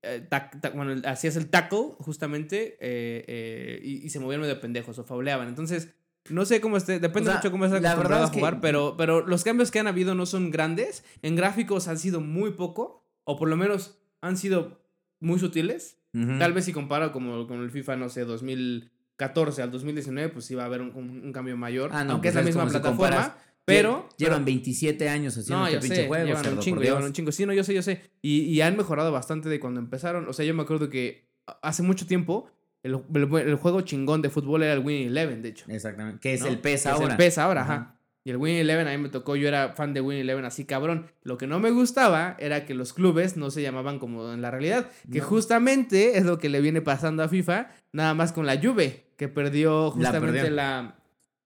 eh, 0.02 0.28
bueno, 0.74 1.00
hacías 1.04 1.36
el 1.36 1.48
tackle 1.50 1.94
justamente 1.98 2.76
eh, 2.80 3.24
eh, 3.26 3.80
y, 3.82 4.06
y, 4.06 4.10
se 4.10 4.20
movían 4.20 4.40
medio 4.40 4.60
pendejos 4.60 4.98
o 4.98 5.04
fauleaban. 5.04 5.48
Entonces 5.48 5.88
no 6.28 6.44
sé 6.44 6.60
cómo 6.60 6.76
esté, 6.76 7.00
depende 7.00 7.32
mucho 7.32 7.50
cómo 7.50 7.64
esté 7.64 7.78
acostumbrado 7.78 8.24
a 8.24 8.28
jugar, 8.28 8.60
pero, 8.60 8.96
pero 8.96 9.26
los 9.26 9.42
cambios 9.42 9.70
que 9.70 9.80
han 9.80 9.86
habido 9.86 10.14
no 10.14 10.26
son 10.26 10.50
grandes. 10.50 11.04
En 11.22 11.36
gráficos 11.36 11.88
han 11.88 11.98
sido 11.98 12.20
muy 12.20 12.52
poco, 12.52 13.04
o 13.24 13.36
por 13.36 13.48
lo 13.48 13.56
menos 13.56 13.98
han 14.20 14.36
sido 14.36 14.82
muy 15.20 15.38
sutiles. 15.38 15.98
Tal 16.38 16.52
vez 16.52 16.66
si 16.66 16.74
comparo 16.74 17.10
como 17.10 17.46
con 17.46 17.62
el 17.62 17.70
FIFA, 17.70 17.96
no 17.96 18.10
sé, 18.10 18.26
2014 18.26 19.62
al 19.62 19.70
2019, 19.70 20.28
pues 20.28 20.44
sí 20.44 20.54
va 20.54 20.64
a 20.64 20.66
haber 20.66 20.82
un, 20.82 21.32
cambio 21.32 21.56
mayor. 21.56 21.90
Ah, 21.92 22.04
aunque 22.08 22.28
es 22.28 22.34
la 22.34 22.42
misma 22.42 22.66
plataforma. 22.66 23.36
Pero. 23.64 24.08
Llevan 24.18 24.44
27 24.44 25.08
años 25.08 25.38
haciendo 25.38 25.66
este 25.66 25.80
pinche 25.80 26.06
juego. 26.08 26.26
Llevan 26.26 26.48
un 26.48 26.58
chingo, 26.58 26.82
llevan 26.82 27.04
un 27.04 27.12
chingo. 27.12 27.32
Sí, 27.32 27.46
no, 27.46 27.54
yo 27.54 27.64
sé, 27.64 27.72
yo 27.72 27.82
sé. 27.82 28.10
Y, 28.20 28.42
y 28.42 28.60
han 28.60 28.76
mejorado 28.76 29.10
bastante 29.10 29.48
de 29.48 29.58
cuando 29.58 29.80
empezaron. 29.80 30.28
O 30.28 30.32
sea, 30.32 30.44
yo 30.44 30.52
me 30.52 30.62
acuerdo 30.62 30.90
que 30.90 31.28
hace 31.62 31.82
mucho 31.82 32.06
tiempo 32.06 32.50
el, 32.82 32.98
el- 33.14 33.48
el 33.48 33.54
juego 33.56 33.80
chingón 33.82 34.22
de 34.22 34.30
fútbol 34.30 34.62
era 34.62 34.72
el 34.72 34.80
Win 34.80 35.08
Eleven, 35.08 35.42
de 35.42 35.50
hecho. 35.50 35.64
Exactamente. 35.68 36.20
Que 36.20 36.34
es 36.34 36.40
¿no? 36.40 36.48
el 36.48 36.58
PES 36.58 36.82
Que 36.82 36.88
es 36.88 36.94
ahora. 36.94 37.10
el 37.12 37.16
PES 37.16 37.38
ahora, 37.38 37.62
Ajá. 37.62 37.74
ajá. 37.74 37.98
Y 38.24 38.30
el 38.30 38.36
Win 38.36 38.54
Eleven 38.54 38.86
a 38.86 38.90
mí 38.92 38.98
me 38.98 39.08
tocó, 39.08 39.34
yo 39.34 39.48
era 39.48 39.70
fan 39.74 39.94
de 39.94 40.00
Win 40.00 40.18
Eleven 40.18 40.44
así 40.44 40.64
cabrón. 40.64 41.06
Lo 41.24 41.36
que 41.38 41.48
no 41.48 41.58
me 41.58 41.70
gustaba 41.72 42.36
era 42.38 42.64
que 42.64 42.72
los 42.74 42.92
clubes 42.92 43.36
no 43.36 43.50
se 43.50 43.62
llamaban 43.62 43.98
como 43.98 44.32
en 44.32 44.40
la 44.42 44.50
realidad. 44.52 44.88
Que 45.10 45.18
No. 45.18 45.24
justamente 45.24 46.16
es 46.18 46.24
lo 46.24 46.38
que 46.38 46.48
le 46.48 46.60
viene 46.60 46.80
pasando 46.82 47.24
a 47.24 47.28
FIFA, 47.28 47.68
nada 47.92 48.14
más 48.14 48.30
con 48.32 48.46
la 48.46 48.60
Juve, 48.60 49.06
que 49.16 49.26
perdió 49.26 49.90
justamente 49.90 50.50
la, 50.52 50.94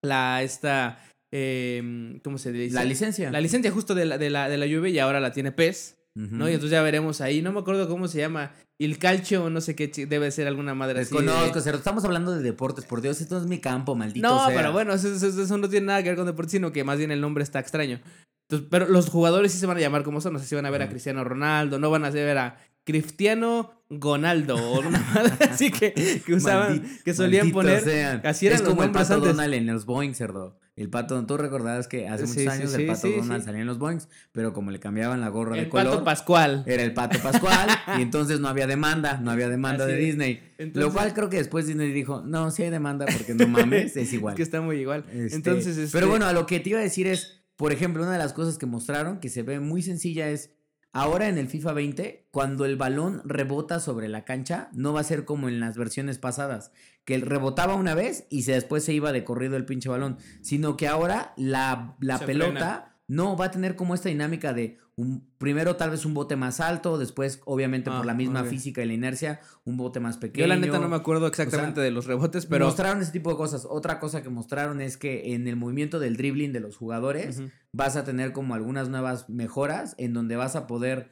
la, 0.02 0.42
esta, 0.42 0.98
em, 1.30 2.18
¿cómo 2.20 2.36
se 2.38 2.52
dice? 2.52 2.74
La 2.74 2.84
licencia. 2.84 3.30
La 3.30 3.40
licencia 3.40 3.70
justo 3.70 3.94
de 3.94 4.04
la, 4.04 4.18
de 4.18 4.28
la, 4.30 4.48
de 4.50 4.58
la 4.58 4.66
Juve 4.66 4.90
y 4.90 4.98
ahora 4.98 5.18
la 5.20 5.32
tiene 5.32 5.52
PES, 5.52 5.96
¿no? 6.16 6.48
Y 6.48 6.54
entonces 6.54 6.70
ya 6.70 6.82
veremos 6.82 7.20
ahí, 7.20 7.42
no 7.42 7.52
me 7.52 7.60
acuerdo 7.60 7.88
cómo 7.88 8.08
se 8.08 8.18
llama, 8.18 8.52
el 8.78 8.98
calcio, 8.98 9.50
no 9.50 9.60
sé 9.60 9.74
qué, 9.76 9.88
debe 10.08 10.30
ser 10.30 10.46
alguna 10.46 10.74
madre 10.74 11.00
así. 11.00 11.14
de- 11.14 11.22
Desconozco, 11.22 11.60
Cerdo. 11.60 11.78
Estamos 11.78 12.04
hablando 12.06 12.32
de 12.32 12.42
deportes. 12.42 12.84
Por 12.86 13.02
Dios, 13.02 13.20
esto 13.20 13.34
no 13.36 13.42
es 13.42 13.46
mi 13.46 13.58
campo, 13.60 13.94
maldito 13.94 14.26
No, 14.26 14.46
sea. 14.46 14.56
pero 14.56 14.72
bueno, 14.72 14.94
eso, 14.94 15.08
eso- 15.12 15.26
eso 15.42 15.58
no 15.58 15.68
tiene 15.68 15.86
nada 15.88 16.02
que 16.02 16.08
ver 16.08 16.16
con 16.16 16.26
deporte, 16.26 16.52
sino 16.52 16.72
que 16.72 16.84
más 16.84 16.96
bien 16.98 17.10
el 17.10 17.20
nombre 17.20 17.44
está 17.44 17.58
extraño. 17.60 18.00
Entonces, 18.48 18.68
pero 18.70 18.86
los 18.88 19.08
jugadores 19.10 19.52
sí 19.52 19.58
se 19.58 19.66
van 19.66 19.76
a 19.76 19.80
llamar 19.80 20.04
como 20.04 20.20
son, 20.20 20.32
no 20.32 20.38
sé 20.38 20.46
si 20.46 20.54
van 20.54 20.64
a 20.66 20.70
ver 20.70 20.82
a. 20.82 20.88
Cristiano 20.88 21.22
Ronaldo, 21.24 21.78
no 21.78 21.90
van 21.90 22.04
a 22.04 22.10
ver 22.10 22.38
a 22.38 22.58
Cristiano 22.84 23.82
Gonaldo 23.90 24.54
o 24.56 24.78
una 24.80 25.00
madre 25.00 25.32
así 25.50 25.70
que, 25.70 25.92
que 26.24 26.34
usaban, 26.34 26.82
que 27.04 27.12
solían 27.12 27.50
poner. 27.50 27.82
sean. 27.82 28.20
así 28.24 28.46
eran 28.46 28.56
es 28.58 28.62
los 28.62 28.70
como 28.70 28.84
el 28.84 28.90
pato 28.92 29.14
antes. 29.14 29.30
Donald 29.36 29.52
en 29.54 29.66
los 29.66 29.84
Boeing, 29.84 30.14
cerdo. 30.14 30.58
El 30.76 30.90
pato, 30.90 31.24
tú 31.24 31.38
recordabas 31.38 31.88
que 31.88 32.06
hace 32.06 32.24
muchos 32.26 32.42
sí, 32.42 32.46
años 32.48 32.70
sí, 32.72 32.82
el 32.82 32.86
pato 32.86 33.00
sí, 33.08 33.14
Donald 33.16 33.42
salía 33.42 33.62
en 33.62 33.66
los 33.66 33.78
Boeings, 33.78 34.08
pero 34.32 34.52
como 34.52 34.70
le 34.70 34.78
cambiaban 34.78 35.22
la 35.22 35.28
gorra 35.30 35.56
de 35.56 35.62
El 35.62 35.68
color, 35.70 35.86
Pato 35.92 36.04
Pascual. 36.04 36.64
era 36.66 36.82
el 36.82 36.92
pato 36.92 37.18
Pascual, 37.22 37.70
y 37.98 38.02
entonces 38.02 38.40
no 38.40 38.48
había 38.48 38.66
demanda, 38.66 39.18
no 39.18 39.30
había 39.30 39.48
demanda 39.48 39.84
Así 39.84 39.94
de 39.94 39.98
es. 40.00 40.04
Disney. 40.06 40.40
Entonces- 40.58 40.82
Lo 40.82 40.92
cual 40.92 41.14
creo 41.14 41.30
que 41.30 41.38
después 41.38 41.66
Disney 41.66 41.92
dijo, 41.92 42.20
no, 42.26 42.50
sí 42.50 42.62
hay 42.62 42.68
demanda 42.70 43.06
porque 43.06 43.32
no 43.32 43.48
mames, 43.48 43.96
es 43.96 44.12
igual. 44.12 44.32
Es 44.34 44.36
que 44.36 44.42
está 44.42 44.60
muy 44.60 44.76
igual. 44.76 45.06
Este, 45.12 45.36
Entonces, 45.36 45.78
este, 45.78 45.96
Pero 45.96 46.08
bueno, 46.10 46.26
a 46.26 46.34
lo 46.34 46.44
que 46.44 46.60
te 46.60 46.68
iba 46.68 46.78
a 46.78 46.82
decir 46.82 47.06
es, 47.06 47.40
por 47.56 47.72
ejemplo, 47.72 48.02
una 48.02 48.12
de 48.12 48.18
las 48.18 48.34
cosas 48.34 48.58
que 48.58 48.66
mostraron 48.66 49.18
que 49.18 49.30
se 49.30 49.42
ve 49.42 49.60
muy 49.60 49.80
sencilla 49.80 50.28
es, 50.28 50.50
ahora 50.96 51.28
en 51.28 51.36
el 51.36 51.48
FIFA 51.48 51.72
20, 51.74 52.28
cuando 52.30 52.64
el 52.64 52.76
balón 52.76 53.20
rebota 53.24 53.80
sobre 53.80 54.08
la 54.08 54.24
cancha, 54.24 54.70
no 54.72 54.94
va 54.94 55.00
a 55.00 55.04
ser 55.04 55.26
como 55.26 55.48
en 55.48 55.60
las 55.60 55.76
versiones 55.76 56.18
pasadas, 56.18 56.72
que 57.04 57.18
rebotaba 57.18 57.74
una 57.74 57.94
vez 57.94 58.26
y 58.30 58.42
se, 58.42 58.52
después 58.52 58.82
se 58.82 58.94
iba 58.94 59.12
de 59.12 59.22
corrido 59.22 59.56
el 59.56 59.66
pinche 59.66 59.90
balón, 59.90 60.16
sino 60.40 60.76
que 60.78 60.88
ahora 60.88 61.34
la, 61.36 61.96
la 62.00 62.18
pelota 62.18 62.50
frena. 62.50 62.96
no 63.08 63.36
va 63.36 63.46
a 63.46 63.50
tener 63.50 63.76
como 63.76 63.94
esta 63.94 64.08
dinámica 64.08 64.54
de 64.54 64.78
un, 64.96 65.28
primero 65.36 65.76
tal 65.76 65.90
vez 65.90 66.06
un 66.06 66.14
bote 66.14 66.36
más 66.36 66.58
alto, 66.58 66.96
después 66.96 67.40
obviamente 67.44 67.90
Ah, 67.90 67.98
por 67.98 68.06
la 68.06 68.14
misma 68.14 68.44
física 68.44 68.82
y 68.82 68.86
la 68.86 68.94
inercia, 68.94 69.40
un 69.64 69.76
bote 69.76 70.00
más 70.00 70.16
pequeño. 70.16 70.46
yo 70.46 70.48
la 70.48 70.56
neta 70.56 70.78
no 70.78 70.88
me 70.88 70.96
acuerdo 70.96 71.26
exactamente 71.26 71.82
de 71.82 71.90
los 71.90 72.06
rebotes, 72.06 72.46
pero. 72.46 72.64
Mostraron 72.64 73.02
ese 73.02 73.12
tipo 73.12 73.30
de 73.30 73.36
cosas. 73.36 73.66
Otra 73.68 74.00
cosa 74.00 74.22
que 74.22 74.30
mostraron 74.30 74.80
es 74.80 74.96
que 74.96 75.34
en 75.34 75.46
el 75.48 75.56
movimiento 75.56 75.98
del 75.98 76.16
dribbling 76.16 76.52
de 76.52 76.60
los 76.60 76.76
jugadores 76.76 77.42
vas 77.72 77.96
a 77.96 78.04
tener 78.04 78.32
como 78.32 78.54
algunas 78.54 78.88
nuevas 78.88 79.28
mejoras 79.28 79.94
en 79.98 80.14
donde 80.14 80.36
vas 80.36 80.56
a 80.56 80.66
poder, 80.66 81.10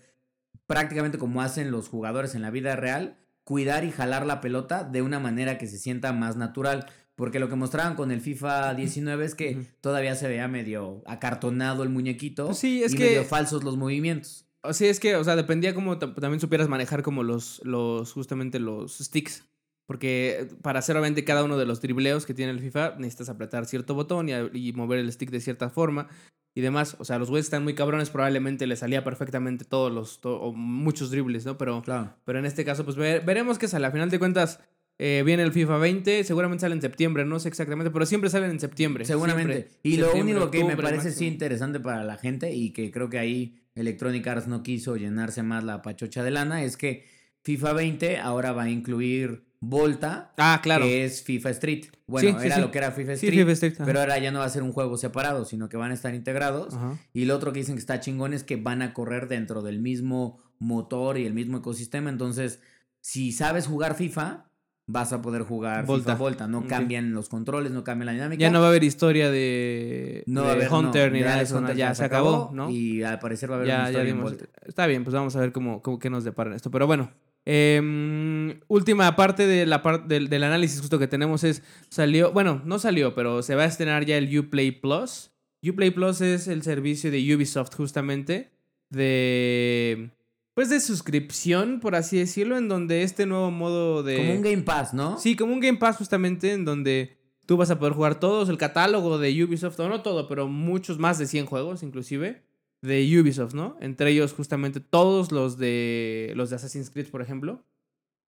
prácticamente 0.66 1.18
como 1.18 1.42
hacen 1.42 1.70
los 1.70 1.88
jugadores 1.88 2.34
en 2.34 2.40
la 2.40 2.50
vida 2.50 2.76
real, 2.76 3.18
cuidar 3.44 3.84
y 3.84 3.90
jalar 3.90 4.24
la 4.24 4.40
pelota 4.40 4.84
de 4.84 5.02
una 5.02 5.20
manera 5.20 5.58
que 5.58 5.66
se 5.66 5.76
sienta 5.76 6.14
más 6.14 6.36
natural. 6.36 6.86
Porque 7.16 7.38
lo 7.38 7.48
que 7.48 7.54
mostraban 7.54 7.94
con 7.94 8.10
el 8.10 8.20
FIFA 8.20 8.74
19 8.74 9.24
es 9.24 9.34
que 9.34 9.66
todavía 9.80 10.14
se 10.16 10.26
veía 10.28 10.48
medio 10.48 11.02
acartonado 11.06 11.82
el 11.84 11.88
muñequito 11.88 12.46
Pues 12.46 12.58
sí, 12.58 12.82
es 12.82 12.94
y 12.94 12.96
que- 12.96 13.04
medio 13.04 13.24
falsos 13.24 13.62
los 13.62 13.76
movimientos. 13.76 14.46
Sea, 14.72 14.90
es 14.90 14.98
que, 14.98 15.14
o 15.16 15.22
sea, 15.22 15.36
dependía 15.36 15.74
como 15.74 15.98
tam- 15.98 16.14
también 16.18 16.40
supieras 16.40 16.68
manejar 16.68 17.02
como 17.02 17.22
los, 17.22 17.60
los, 17.64 18.12
justamente 18.12 18.58
los 18.58 18.98
sticks. 18.98 19.44
Porque 19.86 20.48
para 20.62 20.78
hacer 20.78 20.96
obviamente 20.96 21.24
cada 21.24 21.44
uno 21.44 21.58
de 21.58 21.66
los 21.66 21.82
dribleos 21.82 22.24
que 22.24 22.32
tiene 22.32 22.50
el 22.52 22.60
FIFA, 22.60 22.94
necesitas 22.98 23.28
apretar 23.28 23.66
cierto 23.66 23.94
botón 23.94 24.28
y, 24.54 24.72
mover 24.72 24.98
el 24.98 25.12
stick 25.12 25.30
de 25.30 25.40
cierta 25.40 25.68
forma 25.68 26.08
y 26.54 26.62
demás. 26.62 26.96
O 26.98 27.04
sea, 27.04 27.18
los 27.18 27.28
güeyes 27.28 27.44
están 27.46 27.62
muy 27.64 27.74
cabrones, 27.74 28.08
probablemente 28.08 28.66
les 28.66 28.78
salía 28.78 29.04
perfectamente 29.04 29.66
todos 29.66 29.92
los, 29.92 30.20
to- 30.22 30.40
o 30.40 30.52
muchos 30.54 31.10
dribles, 31.10 31.44
¿no? 31.44 31.58
Pero, 31.58 31.82
Claro. 31.82 32.14
pero 32.24 32.38
en 32.38 32.46
este 32.46 32.64
caso, 32.64 32.84
pues 32.86 32.96
ve- 32.96 33.20
veremos 33.20 33.58
que 33.58 33.68
sale. 33.68 33.86
A 33.86 33.90
final 33.90 34.08
de 34.08 34.18
cuentas, 34.18 34.60
eh, 34.98 35.22
viene 35.26 35.42
el 35.42 35.52
FIFA 35.52 35.78
20, 35.78 36.24
seguramente 36.24 36.62
sale 36.62 36.74
en 36.74 36.80
septiembre, 36.80 37.24
no 37.24 37.38
sé 37.40 37.48
exactamente, 37.48 37.90
pero 37.90 38.06
siempre 38.06 38.30
salen 38.30 38.50
en 38.50 38.60
septiembre. 38.60 39.04
Seguramente. 39.04 39.54
siempre. 39.54 39.78
Y 39.82 39.96
lo 39.96 40.14
único 40.14 40.50
que 40.50 40.64
me 40.64 40.76
parece 40.76 41.10
sí 41.10 41.26
interesante 41.26 41.80
para 41.80 42.04
la 42.04 42.16
gente 42.16 42.52
y 42.54 42.70
que 42.70 42.90
creo 42.90 43.08
que 43.10 43.18
ahí 43.18 43.56
Electronic 43.74 44.26
Arts 44.26 44.46
no 44.46 44.62
quiso 44.62 44.96
llenarse 44.96 45.42
más 45.42 45.64
la 45.64 45.82
pachocha 45.82 46.22
de 46.22 46.30
lana 46.30 46.62
es 46.62 46.76
que 46.76 47.04
FIFA 47.42 47.72
20 47.72 48.18
ahora 48.18 48.52
va 48.52 48.62
a 48.64 48.70
incluir 48.70 49.44
Volta, 49.66 50.34
Ah, 50.36 50.60
claro. 50.62 50.84
que 50.84 51.04
es 51.06 51.22
FIFA 51.22 51.50
Street. 51.50 51.84
Bueno, 52.06 52.28
Sí, 52.32 52.36
sí, 52.38 52.46
era 52.46 52.56
sí. 52.56 52.60
lo 52.60 52.70
que 52.70 52.76
era 52.78 52.92
FIFA 52.92 53.12
Street, 53.14 53.32
FIFA 53.32 53.52
Street, 53.52 53.72
ajá. 53.76 53.84
pero 53.86 54.00
ahora 54.00 54.18
ya 54.18 54.30
no 54.30 54.40
va 54.40 54.44
a 54.44 54.50
ser 54.50 54.62
un 54.62 54.72
juego 54.72 54.98
separado, 54.98 55.46
sino 55.46 55.70
que 55.70 55.78
van 55.78 55.90
a 55.90 55.94
estar 55.94 56.14
integrados. 56.14 56.74
Ajá. 56.74 56.98
Y 57.14 57.24
lo 57.24 57.34
otro 57.34 57.52
que 57.52 57.60
dicen 57.60 57.74
que 57.76 57.80
está 57.80 57.98
chingón 57.98 58.34
es 58.34 58.44
que 58.44 58.56
van 58.56 58.82
a 58.82 58.92
correr 58.92 59.26
dentro 59.26 59.62
del 59.62 59.80
mismo 59.80 60.38
motor 60.58 61.16
y 61.16 61.24
el 61.24 61.32
mismo 61.32 61.58
ecosistema. 61.58 62.10
Entonces, 62.10 62.60
si 63.00 63.32
sabes 63.32 63.66
jugar 63.66 63.94
FIFA, 63.94 64.50
vas 64.86 65.12
a 65.12 65.22
poder 65.22 65.42
jugar 65.42 65.86
Volta. 65.86 66.12
FIFA 66.12 66.18
Volta. 66.18 66.48
No 66.48 66.66
cambian 66.66 67.12
los 67.12 67.28
controles, 67.28 67.72
no 67.72 67.84
cambia 67.84 68.06
la 68.06 68.12
dinámica. 68.12 68.40
Ya 68.40 68.50
no 68.50 68.60
va 68.60 68.66
a 68.66 68.68
haber 68.68 68.84
historia 68.84 69.30
de, 69.30 70.24
No 70.26 70.42
de 70.42 70.46
va 70.46 70.52
a 70.52 70.56
haber 70.56 70.70
no, 70.70 70.78
Hunter 70.78 71.12
ni 71.12 71.20
ya 71.20 71.24
nada 71.24 71.36
de 71.38 71.42
es 71.42 71.48
eso. 71.50 71.58
Hunter, 71.58 71.76
ya 71.76 71.94
se 71.94 72.04
acabó, 72.04 72.50
¿no? 72.52 72.70
Y 72.70 73.02
al 73.02 73.18
parecer 73.18 73.50
va 73.50 73.54
a 73.54 73.58
haber 73.58 73.68
ya, 73.68 73.74
una 73.74 73.84
ya 73.84 73.90
historia 73.90 74.10
en 74.10 74.16
dimos. 74.16 74.30
Volta. 74.32 74.46
Está 74.66 74.86
bien, 74.86 75.04
pues 75.04 75.14
vamos 75.14 75.34
a 75.36 75.40
ver 75.40 75.52
cómo, 75.52 75.82
cómo 75.82 75.98
qué 75.98 76.10
nos 76.10 76.24
depara 76.24 76.54
esto. 76.54 76.70
Pero 76.70 76.86
bueno, 76.86 77.10
em, 77.44 78.60
última 78.68 79.14
parte 79.16 79.46
de 79.46 79.66
la 79.66 79.82
del, 80.06 80.28
del 80.28 80.42
análisis 80.42 80.80
justo 80.80 80.98
que 80.98 81.08
tenemos 81.08 81.44
es, 81.44 81.62
salió, 81.88 82.32
bueno, 82.32 82.60
no 82.64 82.78
salió, 82.78 83.14
pero 83.14 83.42
se 83.42 83.54
va 83.54 83.62
a 83.62 83.66
estrenar 83.66 84.04
ya 84.04 84.16
el 84.16 84.38
Uplay 84.38 84.70
Plus. 84.70 85.30
Uplay 85.66 85.90
Plus 85.90 86.20
es 86.20 86.46
el 86.46 86.62
servicio 86.62 87.10
de 87.10 87.34
Ubisoft 87.34 87.74
justamente 87.74 88.50
de, 88.90 90.10
pues 90.54 90.70
de 90.70 90.80
suscripción, 90.80 91.80
por 91.80 91.94
así 91.94 92.16
decirlo, 92.18 92.56
en 92.56 92.68
donde 92.68 93.02
este 93.02 93.26
nuevo 93.26 93.50
modo 93.50 94.02
de... 94.02 94.16
Como 94.16 94.32
un 94.34 94.42
Game 94.42 94.62
Pass, 94.62 94.94
¿no? 94.94 95.18
Sí, 95.18 95.36
como 95.36 95.52
un 95.52 95.60
Game 95.60 95.78
Pass 95.78 95.96
justamente 95.96 96.52
en 96.52 96.64
donde 96.64 97.16
tú 97.46 97.56
vas 97.56 97.70
a 97.70 97.78
poder 97.78 97.94
jugar 97.94 98.18
todos 98.20 98.48
el 98.48 98.56
catálogo 98.58 99.18
de 99.18 99.44
Ubisoft, 99.44 99.78
o 99.80 99.88
no 99.88 100.02
todo, 100.02 100.28
pero 100.28 100.46
muchos 100.48 100.98
más 100.98 101.18
de 101.18 101.26
100 101.26 101.46
juegos 101.46 101.82
inclusive 101.82 102.42
de 102.82 103.20
Ubisoft, 103.20 103.54
¿no? 103.54 103.76
Entre 103.80 104.10
ellos 104.10 104.32
justamente 104.32 104.78
todos 104.80 105.32
los 105.32 105.58
de 105.58 106.32
los 106.36 106.50
de 106.50 106.56
Assassin's 106.56 106.90
Creed, 106.90 107.08
por 107.08 107.22
ejemplo. 107.22 107.64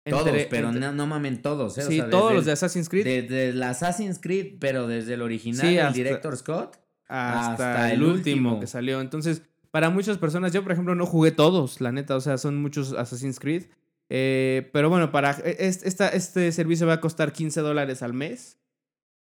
Todos, 0.09 0.30
pero 0.50 0.68
entre- 0.68 0.80
no, 0.80 0.92
no 0.92 1.06
mamen 1.06 1.42
todos, 1.42 1.76
¿eh? 1.78 1.83
O 1.83 1.87
sí, 1.88 1.97
sea, 1.97 2.09
todos 2.11 2.33
los 2.33 2.45
de 2.45 2.52
Assassin's 2.52 2.88
Creed 2.88 3.04
Desde 3.04 3.49
el 3.49 3.62
Assassin's 3.62 4.21
Creed, 4.21 4.54
pero 4.61 4.87
desde 4.87 5.14
el 5.14 5.23
original, 5.23 5.61
Sí, 5.66 5.76
el 5.76 5.92
Director 5.92 6.37
Scott. 6.37 6.76
hasta, 7.09 7.52
hasta 7.52 7.92
el 7.92 8.02
último. 8.04 8.61
que 8.61 8.66
salió. 8.68 9.00
Entonces, 9.00 9.42
para 9.76 9.90
muchas 9.90 10.16
personas, 10.16 10.52
yo 10.54 10.62
por 10.62 10.73
ejemplo 10.73 10.95
no 10.95 11.04
jugué 11.04 11.33
todos, 11.33 11.83
la 11.83 11.92
neta, 11.92 12.16
o 12.16 12.21
sea, 12.23 12.38
son 12.38 12.56
muchos 12.62 12.95
Assassin's 12.95 13.38
Creed. 13.38 13.64
Eh, 14.09 14.71
pero 14.73 14.88
bueno, 14.88 15.12
para 15.12 15.33
e- 15.45 15.56
es- 15.68 15.83
esta, 15.83 16.09
este 16.09 16.50
servicio 16.50 16.87
va 16.87 16.95
a 16.95 17.00
costar 17.02 17.35
15 17.35 17.61
dólares 17.61 18.02
al 18.02 18.14
mes. 18.14 18.56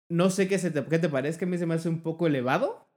No 0.08 0.30
sé 0.30 0.48
qué, 0.48 0.60
se 0.60 0.70
te, 0.70 0.86
qué 0.86 1.00
te 1.00 1.10
parece, 1.10 1.40
que 1.40 1.46
a 1.46 1.48
mí 1.48 1.58
se 1.58 1.66
me 1.66 1.74
hace 1.74 1.90
un 1.90 2.02
poco 2.04 2.28
elevado, 2.28 2.88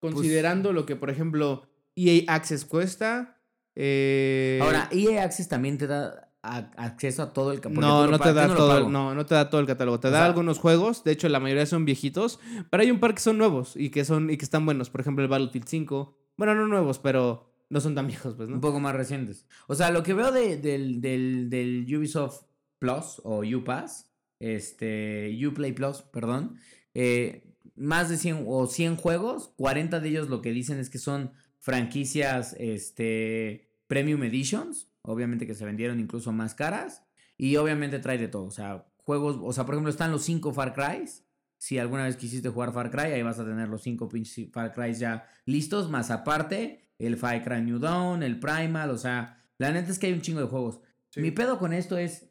Pues 0.00 0.12
considerando 0.12 0.74
lo 0.74 0.84
que, 0.84 0.94
por 0.94 1.08
ejemplo, 1.08 1.66
EA 1.96 2.24
Access 2.34 2.66
cuesta. 2.66 3.38
eh, 3.76 4.58
Ahora, 4.62 4.88
EA 4.92 5.24
Access 5.24 5.48
también 5.48 5.78
te 5.78 5.86
da 5.86 6.28
a- 6.42 6.70
acceso 6.76 7.22
a 7.22 7.32
todo 7.32 7.52
el 7.52 7.60
ca- 7.60 7.70
porque 7.70 7.80
no, 7.80 8.08
no 8.08 8.18
te 8.18 8.34
da 8.34 8.46
no 8.46 8.54
todo, 8.56 8.90
no, 8.90 9.14
no 9.14 9.24
te 9.24 9.34
da 9.36 9.48
todo 9.48 9.60
el 9.62 9.66
catálogo. 9.66 10.00
Te 10.00 10.08
O 10.08 10.10
da 10.10 10.18
sea- 10.18 10.26
algunos 10.26 10.58
juegos, 10.58 11.02
de 11.04 11.12
hecho 11.12 11.28
la 11.30 11.40
mayoría 11.40 11.64
son 11.64 11.84
viejitos, 11.86 12.40
pero 12.70 12.82
hay 12.82 12.90
un 12.90 13.00
par 13.00 13.14
que 13.14 13.20
son 13.20 13.38
nuevos 13.38 13.74
y 13.76 13.88
que 13.90 14.04
son 14.04 14.28
y 14.30 14.36
que 14.36 14.44
están 14.44 14.66
buenos, 14.66 14.90
por 14.90 15.00
ejemplo 15.00 15.22
el 15.24 15.30
Battlefield 15.30 15.66
5. 15.68 16.16
Bueno, 16.40 16.54
no 16.54 16.66
nuevos, 16.66 16.98
pero 16.98 17.52
no 17.68 17.82
son 17.82 17.94
tan 17.94 18.06
viejos, 18.06 18.34
pues, 18.34 18.48
Un 18.48 18.62
poco 18.62 18.80
más 18.80 18.96
recientes. 18.96 19.44
O 19.68 19.74
sea, 19.74 19.90
lo 19.90 20.02
que 20.02 20.14
veo 20.14 20.32
de- 20.32 20.56
del, 20.56 21.02
del, 21.02 21.50
del 21.50 21.84
Ubisoft 21.94 22.46
Plus 22.78 23.20
o 23.24 23.42
Upass, 23.44 24.10
este, 24.38 25.38
Uplay 25.46 25.72
Plus, 25.74 26.00
perdón, 26.00 26.56
eh, 26.94 27.52
más 27.76 28.08
de 28.08 28.16
100 28.16 28.44
o 28.46 28.66
100 28.66 28.96
juegos, 28.96 29.52
40 29.58 30.00
de 30.00 30.08
ellos 30.08 30.30
lo 30.30 30.40
que 30.40 30.52
dicen 30.52 30.78
es 30.78 30.88
que 30.88 30.96
son 30.96 31.32
franquicias 31.58 32.56
este, 32.58 33.68
Premium 33.86 34.22
Editions, 34.22 34.88
obviamente 35.02 35.46
que 35.46 35.54
se 35.54 35.66
vendieron 35.66 36.00
incluso 36.00 36.32
más 36.32 36.54
caras, 36.54 37.04
y 37.36 37.56
obviamente 37.56 37.98
trae 37.98 38.16
de 38.16 38.28
todo, 38.28 38.44
o 38.46 38.50
sea, 38.50 38.86
juegos, 38.96 39.38
o 39.42 39.52
sea, 39.52 39.66
por 39.66 39.74
ejemplo, 39.74 39.90
están 39.90 40.10
los 40.10 40.24
5 40.24 40.54
Far 40.54 40.72
Crys. 40.72 41.22
Si 41.60 41.78
alguna 41.78 42.04
vez 42.04 42.16
quisiste 42.16 42.48
jugar 42.48 42.72
Far 42.72 42.90
Cry, 42.90 43.12
ahí 43.12 43.22
vas 43.22 43.38
a 43.38 43.44
tener 43.44 43.68
los 43.68 43.82
5 43.82 44.08
pinches 44.08 44.50
Far 44.50 44.72
Crys 44.72 44.98
ya 44.98 45.28
listos, 45.44 45.90
más 45.90 46.10
aparte 46.10 46.88
el 46.98 47.18
Far 47.18 47.44
Cry 47.44 47.60
New 47.60 47.78
Dawn, 47.78 48.22
el 48.22 48.40
Primal, 48.40 48.88
o 48.88 48.96
sea, 48.96 49.38
la 49.58 49.70
neta 49.70 49.90
es 49.92 49.98
que 49.98 50.06
hay 50.06 50.14
un 50.14 50.22
chingo 50.22 50.40
de 50.40 50.46
juegos. 50.46 50.80
Sí. 51.10 51.20
Mi 51.20 51.32
pedo 51.32 51.58
con 51.58 51.74
esto 51.74 51.98
es, 51.98 52.30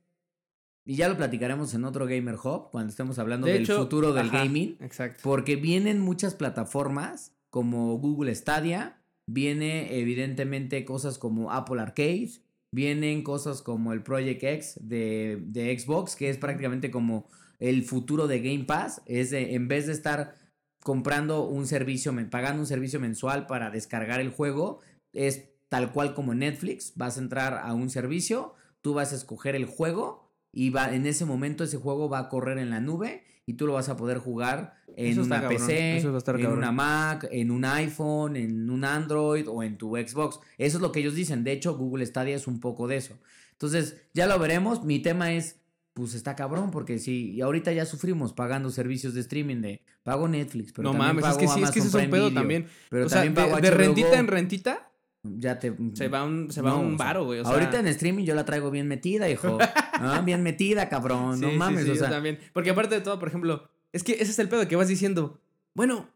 y 0.84 0.96
ya 0.96 1.08
lo 1.08 1.16
platicaremos 1.16 1.76
en 1.76 1.86
otro 1.86 2.08
Gamer 2.08 2.38
Hub, 2.44 2.72
cuando 2.72 2.90
estemos 2.90 3.20
hablando 3.20 3.46
De 3.46 3.54
del 3.54 3.62
hecho, 3.64 3.78
futuro 3.78 4.14
del 4.14 4.30
ajá, 4.30 4.40
gaming, 4.40 4.78
Exacto. 4.80 5.20
porque 5.22 5.58
vienen 5.58 6.00
muchas 6.00 6.34
plataformas 6.34 7.36
como 7.52 8.00
Google 8.00 8.34
Stadia, 8.34 9.00
viene 9.28 10.00
evidentemente 10.00 10.84
cosas 10.86 11.20
como 11.20 11.52
Apple 11.52 11.80
Arcade, 11.80 12.32
vienen 12.72 13.22
cosas 13.22 13.62
como 13.62 13.94
el 13.94 14.02
Project 14.02 14.44
X 14.44 14.80
de, 14.82 15.38
de 15.46 15.78
Xbox, 15.78 16.16
que 16.16 16.32
es 16.32 16.38
prácticamente 16.38 16.90
como 16.90 17.28
el 17.60 17.84
futuro 17.84 18.28
de 18.28 18.42
Game 18.42 18.66
Pass. 18.66 19.02
Es 19.06 19.32
de, 19.32 19.56
en 19.56 19.68
vez 19.68 19.88
de 19.88 19.94
estar 19.94 20.36
comprando 20.82 21.46
un 21.46 21.68
servicio, 21.68 22.14
pagando 22.30 22.62
un 22.62 22.68
servicio 22.68 23.00
mensual 23.00 23.48
para 23.48 23.70
descargar 23.70 24.20
el 24.20 24.30
juego, 24.30 24.80
es 25.14 25.50
tal 25.68 25.92
cual 25.92 26.14
como 26.14 26.34
Netflix. 26.34 26.94
Vas 26.96 27.18
a 27.18 27.22
entrar 27.22 27.62
a 27.64 27.74
un 27.74 27.90
servicio, 27.90 28.56
tú 28.82 28.94
vas 28.94 29.14
a 29.14 29.16
escoger 29.16 29.56
el 29.56 29.66
juego 29.66 30.32
y 30.52 30.72
va, 30.72 30.94
en 30.94 31.06
ese 31.06 31.26
momento 31.26 31.64
ese 31.64 31.78
juego 31.78 32.10
va 32.10 32.20
a 32.20 32.30
correr 32.30 32.58
en 32.58 32.70
la 32.70 32.80
nube 32.80 33.24
y 33.46 33.54
tú 33.54 33.68
lo 33.68 33.74
vas 33.74 33.90
a 33.90 33.98
poder 33.98 34.20
jugar 34.20 34.76
en 34.96 35.20
una 35.20 35.42
cabrón, 35.42 35.58
PC, 35.58 35.98
eso 35.98 36.10
va 36.10 36.16
a 36.16 36.18
estar 36.20 36.40
en 36.40 36.48
una 36.48 36.72
Mac, 36.72 37.28
en 37.32 37.52
un 37.52 37.66
iPhone, 37.66 38.36
en 38.36 38.70
un 38.70 38.84
Android 38.84 39.48
o 39.48 39.64
en 39.64 39.78
tu 39.78 39.96
Xbox. 39.96 40.40
Eso 40.58 40.78
es 40.78 40.82
lo 40.82 40.92
que 40.92 41.00
ellos 41.00 41.16
dicen. 41.16 41.44
De 41.44 41.52
hecho, 41.52 41.76
Google 41.78 42.06
Stadia 42.06 42.36
es 42.36 42.48
un 42.48 42.60
poco 42.60 42.88
de 42.88 42.98
eso. 42.98 43.18
Entonces, 43.54 43.98
ya 44.14 44.28
lo 44.28 44.38
veremos. 44.38 44.84
Mi 44.84 45.00
tema 45.00 45.34
es, 45.34 45.60
pues 46.00 46.14
está 46.16 46.36
cabrón, 46.36 46.72
porque 46.72 46.98
si 47.00 47.32
y 47.32 47.42
ahorita 47.42 47.72
ya 47.74 47.86
sufrimos 47.86 48.34
pagando 48.34 48.70
servicios 48.72 49.14
de 49.14 49.22
streaming 49.22 49.58
de 49.62 49.82
pago 50.04 50.28
Netflix, 50.28 50.72
pero 50.72 50.92
no 50.92 50.98
también 50.98 51.18
mames, 51.18 51.32
es 51.32 51.38
que 51.38 51.48
sí, 51.48 51.62
es 51.62 51.72
que 51.72 51.80
ese 51.80 51.88
es 51.90 51.94
un 51.94 52.00
Prime 52.00 52.12
pedo 52.12 52.28
Video, 52.30 52.40
también. 52.40 52.68
Pero 52.90 53.06
o 53.06 53.10
sea, 53.10 53.18
también 53.24 53.36
de, 53.36 53.42
pago 53.42 53.62
de 53.62 53.70
HBO 53.70 53.78
rentita 53.78 54.08
Go. 54.10 54.16
en 54.16 54.28
rentita 54.28 54.92
Ya 55.24 55.60
te 55.60 55.76
se 55.94 56.08
va 56.08 56.24
un, 56.24 56.52
se 56.52 56.62
va 56.62 56.70
no, 56.72 56.80
un 56.80 56.94
o 56.94 56.98
varo, 56.98 57.26
güey. 57.26 57.40
o 57.42 57.44
sea- 57.44 57.54
ahorita 57.54 57.80
en 57.80 57.88
streaming 57.88 58.24
yo 58.24 58.36
la 58.36 58.46
traigo 58.46 58.72
bien 58.72 58.88
metida, 58.88 59.30
hijo. 59.30 59.58
Ah, 60.02 60.22
bien 60.22 60.42
metida, 60.44 60.88
cabrón. 60.88 61.36
Sí, 61.36 61.42
no 61.42 61.52
sí, 61.52 61.58
mames, 61.58 61.84
sí, 61.84 61.90
o 61.92 61.94
yo 61.94 62.00
sea. 62.00 62.10
también. 62.10 62.40
Porque 62.54 62.70
aparte 62.70 62.96
de 62.96 63.02
todo, 63.02 63.20
por 63.20 63.28
ejemplo, 63.28 63.70
es 63.92 64.02
que 64.02 64.14
ese 64.14 64.32
es 64.32 64.40
el 64.40 64.48
pedo 64.48 64.66
que 64.66 64.78
vas 64.78 64.88
diciendo. 64.88 65.42
Bueno, 65.76 66.10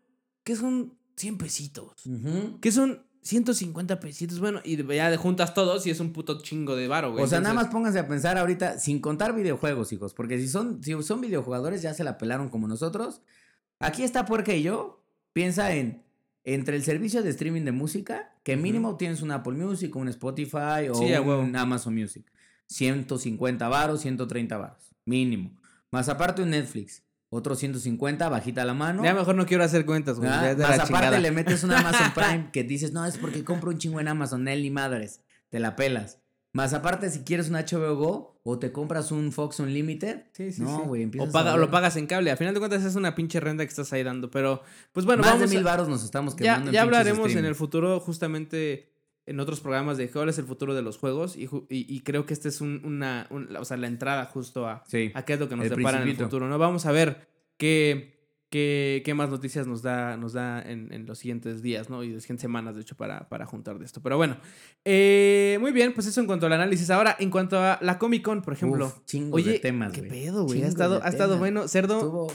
¿qué 0.45 0.55
son 0.55 0.97
100 1.17 1.37
pesitos? 1.37 2.05
ujú. 2.05 2.59
¿Qué 2.61 2.71
son 2.71 3.03
150 3.23 3.99
pesitos? 3.99 4.39
Bueno, 4.39 4.61
y 4.63 4.77
ya 4.95 5.09
de 5.09 5.17
juntas 5.17 5.53
todos 5.53 5.87
y 5.87 5.89
es 5.89 5.99
un 5.99 6.13
puto 6.13 6.41
chingo 6.41 6.75
de 6.75 6.87
varo, 6.87 7.11
güey. 7.11 7.23
O 7.23 7.27
sea, 7.27 7.39
nada 7.39 7.55
más 7.55 7.67
pónganse 7.67 7.99
a 7.99 8.07
pensar 8.07 8.37
ahorita, 8.37 8.77
sin 8.79 8.99
contar 8.99 9.33
videojuegos, 9.33 9.91
hijos, 9.93 10.13
porque 10.13 10.37
si 10.37 10.47
son, 10.47 10.83
si 10.83 11.01
son 11.03 11.21
videojugadores 11.21 11.81
ya 11.81 11.93
se 11.93 12.03
la 12.03 12.17
pelaron 12.17 12.49
como 12.49 12.67
nosotros. 12.67 13.21
Aquí 13.79 14.03
está 14.03 14.25
Puerca 14.25 14.53
y 14.53 14.63
yo. 14.63 15.03
Piensa 15.33 15.73
en 15.73 16.03
entre 16.43 16.75
el 16.75 16.83
servicio 16.83 17.23
de 17.23 17.29
streaming 17.29 17.61
de 17.63 17.71
música, 17.71 18.35
que 18.43 18.57
mínimo 18.57 18.97
tienes 18.97 19.21
un 19.21 19.31
Apple 19.31 19.53
Music, 19.53 19.95
un 19.95 20.09
Spotify 20.09 20.89
o 20.91 20.95
Sí, 20.95 21.13
a 21.13 21.21
huevo. 21.21 21.41
un 21.41 21.55
Amazon 21.55 21.95
Music. 21.95 22.29
150 22.67 23.67
varos, 23.69 24.01
130 24.01 24.57
varos, 24.57 24.93
mínimo. 25.05 25.57
Más 25.91 26.09
aparte 26.09 26.41
un 26.41 26.49
Netflix, 26.49 27.03
otro 27.33 27.55
150, 27.55 28.29
bajita 28.29 28.63
la 28.65 28.73
mano. 28.73 29.03
Ya 29.03 29.13
mejor 29.13 29.35
no 29.35 29.45
quiero 29.45 29.63
hacer 29.63 29.85
cuentas, 29.85 30.17
güey. 30.17 30.29
¿Ah? 30.29 30.51
ya 30.51 30.55
Más 30.55 30.71
aparte 30.79 30.87
chingada. 30.87 31.19
le 31.19 31.31
metes 31.31 31.63
un 31.63 31.71
Amazon 31.71 32.11
Prime 32.15 32.49
que 32.53 32.63
dices, 32.63 32.91
no, 32.93 33.05
es 33.05 33.17
porque 33.17 33.43
compro 33.43 33.71
un 33.71 33.77
chingo 33.77 33.99
en 33.99 34.07
Amazon, 34.07 34.47
él 34.47 34.61
ni 34.61 34.69
madres, 34.71 35.21
te 35.49 35.59
la 35.59 35.75
pelas. 35.75 36.19
Más 36.55 36.73
aparte, 36.73 37.09
si 37.09 37.23
quieres 37.23 37.49
un 37.49 37.55
HBO 37.55 37.95
Go 37.95 38.39
o 38.43 38.59
te 38.59 38.71
compras 38.71 39.11
un 39.11 39.31
Fox 39.31 39.59
Unlimited, 39.59 40.25
Sí, 40.33 40.51
sí, 40.51 40.61
no, 40.61 40.77
sí. 40.81 40.83
güey, 40.85 41.01
O, 41.01 41.05
empiezas 41.05 41.31
paga- 41.33 41.51
a 41.53 41.55
o 41.55 41.57
lo 41.57 41.71
pagas 41.71 41.95
en 41.95 42.05
cable. 42.05 42.29
A 42.29 42.37
final 42.37 42.53
de 42.53 42.59
cuentas 42.59 42.83
es 42.83 42.93
una 42.95 43.15
pinche 43.15 43.39
renta 43.39 43.63
que 43.65 43.69
estás 43.69 43.91
ahí 43.93 44.03
dando. 44.03 44.29
Pero, 44.29 44.61
pues 44.91 45.07
bueno, 45.07 45.23
Más 45.23 45.31
vamos 45.33 45.49
de 45.49 45.55
mil 45.55 45.63
varos 45.63 45.87
nos 45.89 46.03
estamos 46.03 46.35
ya, 46.35 46.37
quemando. 46.37 46.69
en 46.69 46.73
ya 46.75 46.81
pinches 46.83 46.99
hablaremos 46.99 47.31
en 47.35 47.45
el 47.45 47.55
futuro 47.55 47.99
justamente 47.99 48.92
en 49.25 49.39
otros 49.39 49.59
programas 49.61 49.97
de 49.97 50.09
cuál 50.09 50.29
es 50.29 50.37
el 50.37 50.45
futuro 50.45 50.73
de 50.75 50.81
los 50.81 50.97
juegos 50.97 51.35
y, 51.37 51.43
y- 51.69 51.85
y 51.95 52.01
creo 52.01 52.25
que 52.25 52.33
esta 52.33 52.49
es 52.49 52.59
un- 52.61 52.81
una, 52.83 53.27
un- 53.29 53.55
o 53.55 53.63
sea, 53.65 53.77
la 53.77 53.87
entrada 53.87 54.25
justo 54.25 54.67
a, 54.67 54.83
Sí. 54.87 55.11
a 55.13 55.23
qué 55.23 55.33
es 55.33 55.39
lo 55.39 55.47
que 55.49 55.55
nos 55.55 55.69
depara 55.69 55.91
en 55.91 55.95
el 55.95 56.01
principito. 56.03 56.25
futuro, 56.25 56.47
¿no? 56.49 56.57
Vamos 56.57 56.85
a 56.85 56.91
ver 56.91 57.27
qué, 57.57 58.11
qué, 58.49 59.01
qué 59.05 59.13
más 59.13 59.29
noticias 59.29 59.65
nos 59.65 59.81
da, 59.81 60.17
nos 60.17 60.33
da 60.33 60.61
en, 60.61 60.91
en 60.93 61.05
los 61.05 61.17
siguientes 61.19 61.61
días, 61.61 61.89
¿no? 61.89 62.03
Y 62.03 62.11
las 62.11 62.23
siguientes 62.23 62.41
semanas, 62.41 62.75
de 62.75 62.81
hecho, 62.81 62.95
para, 62.95 63.29
para 63.29 63.45
juntar 63.45 63.79
de 63.79 63.85
esto. 63.85 64.01
Pero 64.01 64.17
bueno, 64.17 64.37
eh, 64.85 65.57
muy 65.61 65.71
bien, 65.71 65.93
pues 65.93 66.05
eso 66.07 66.19
en 66.19 66.27
cuanto 66.27 66.45
al 66.45 66.53
análisis. 66.53 66.89
Ahora, 66.89 67.15
en 67.19 67.29
cuanto 67.31 67.57
a 67.59 67.79
la 67.81 67.97
Comic 67.97 68.23
Con, 68.23 68.41
por 68.41 68.53
ejemplo. 68.53 68.87
Uf, 68.87 69.05
chingos 69.05 69.41
Oye, 69.41 69.53
de 69.53 69.59
temas, 69.59 69.93
¿qué 69.93 70.01
güey. 70.01 70.11
pedo, 70.11 70.43
güey? 70.45 70.63
Ha 70.63 70.67
estado, 70.67 71.01
ha 71.03 71.07
estado 71.07 71.37
bueno. 71.37 71.67
Cerdo, 71.67 71.95
Estuvo... 71.97 72.33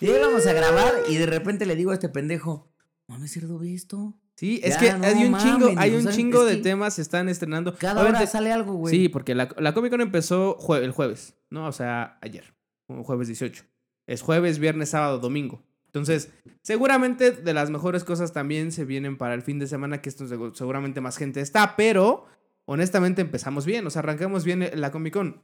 Y 0.00 0.06
íbamos 0.10 0.46
a 0.46 0.52
grabar 0.52 0.92
y 1.08 1.16
de 1.16 1.26
repente 1.26 1.66
le 1.66 1.76
digo 1.76 1.90
a 1.92 1.94
este 1.94 2.08
pendejo, 2.08 2.68
mames, 3.06 3.32
cerdo, 3.32 3.58
¿ve 3.58 3.74
esto? 3.74 4.18
Sí, 4.36 4.60
es 4.64 4.76
que 4.76 4.92
no 4.92 5.04
hay 5.06 5.24
un 5.26 5.30
mames, 5.30 5.44
chingo, 5.52 5.72
hay 5.80 5.94
un 5.94 6.08
chingo 6.08 6.44
de 6.44 6.56
que 6.56 6.62
temas 6.62 6.94
se 6.94 7.02
están 7.02 7.28
estrenando. 7.28 7.74
Cada 7.76 7.94
Obviamente- 8.00 8.18
hora 8.24 8.26
sale 8.26 8.52
algo, 8.52 8.74
güey. 8.74 8.94
Sí, 8.94 9.08
porque 9.08 9.34
la, 9.34 9.48
la 9.58 9.72
Comic 9.74 9.90
Con 9.92 10.00
empezó 10.00 10.58
jue- 10.58 10.82
el 10.82 10.90
jueves, 10.90 11.34
¿no? 11.50 11.66
O 11.68 11.72
sea, 11.72 12.18
ayer, 12.20 12.52
jueves 12.88 13.28
18. 13.28 13.64
Es 14.06 14.22
jueves, 14.22 14.58
viernes, 14.58 14.88
sábado, 14.90 15.18
domingo. 15.20 15.62
Entonces, 15.86 16.30
seguramente 16.62 17.30
de 17.30 17.54
las 17.54 17.70
mejores 17.70 18.02
cosas 18.02 18.32
también 18.32 18.72
se 18.72 18.84
vienen 18.84 19.16
para 19.16 19.34
el 19.34 19.42
fin 19.42 19.60
de 19.60 19.68
semana, 19.68 20.02
que 20.02 20.08
esto 20.08 20.24
segu- 20.26 20.52
seguramente 20.54 21.00
más 21.00 21.16
gente 21.16 21.40
está, 21.40 21.76
pero 21.76 22.26
honestamente 22.64 23.22
empezamos 23.22 23.64
bien, 23.64 23.86
o 23.86 23.90
sea, 23.90 24.00
arrancamos 24.00 24.44
bien 24.44 24.68
la 24.74 24.90
Comic 24.90 25.12
Con. 25.14 25.42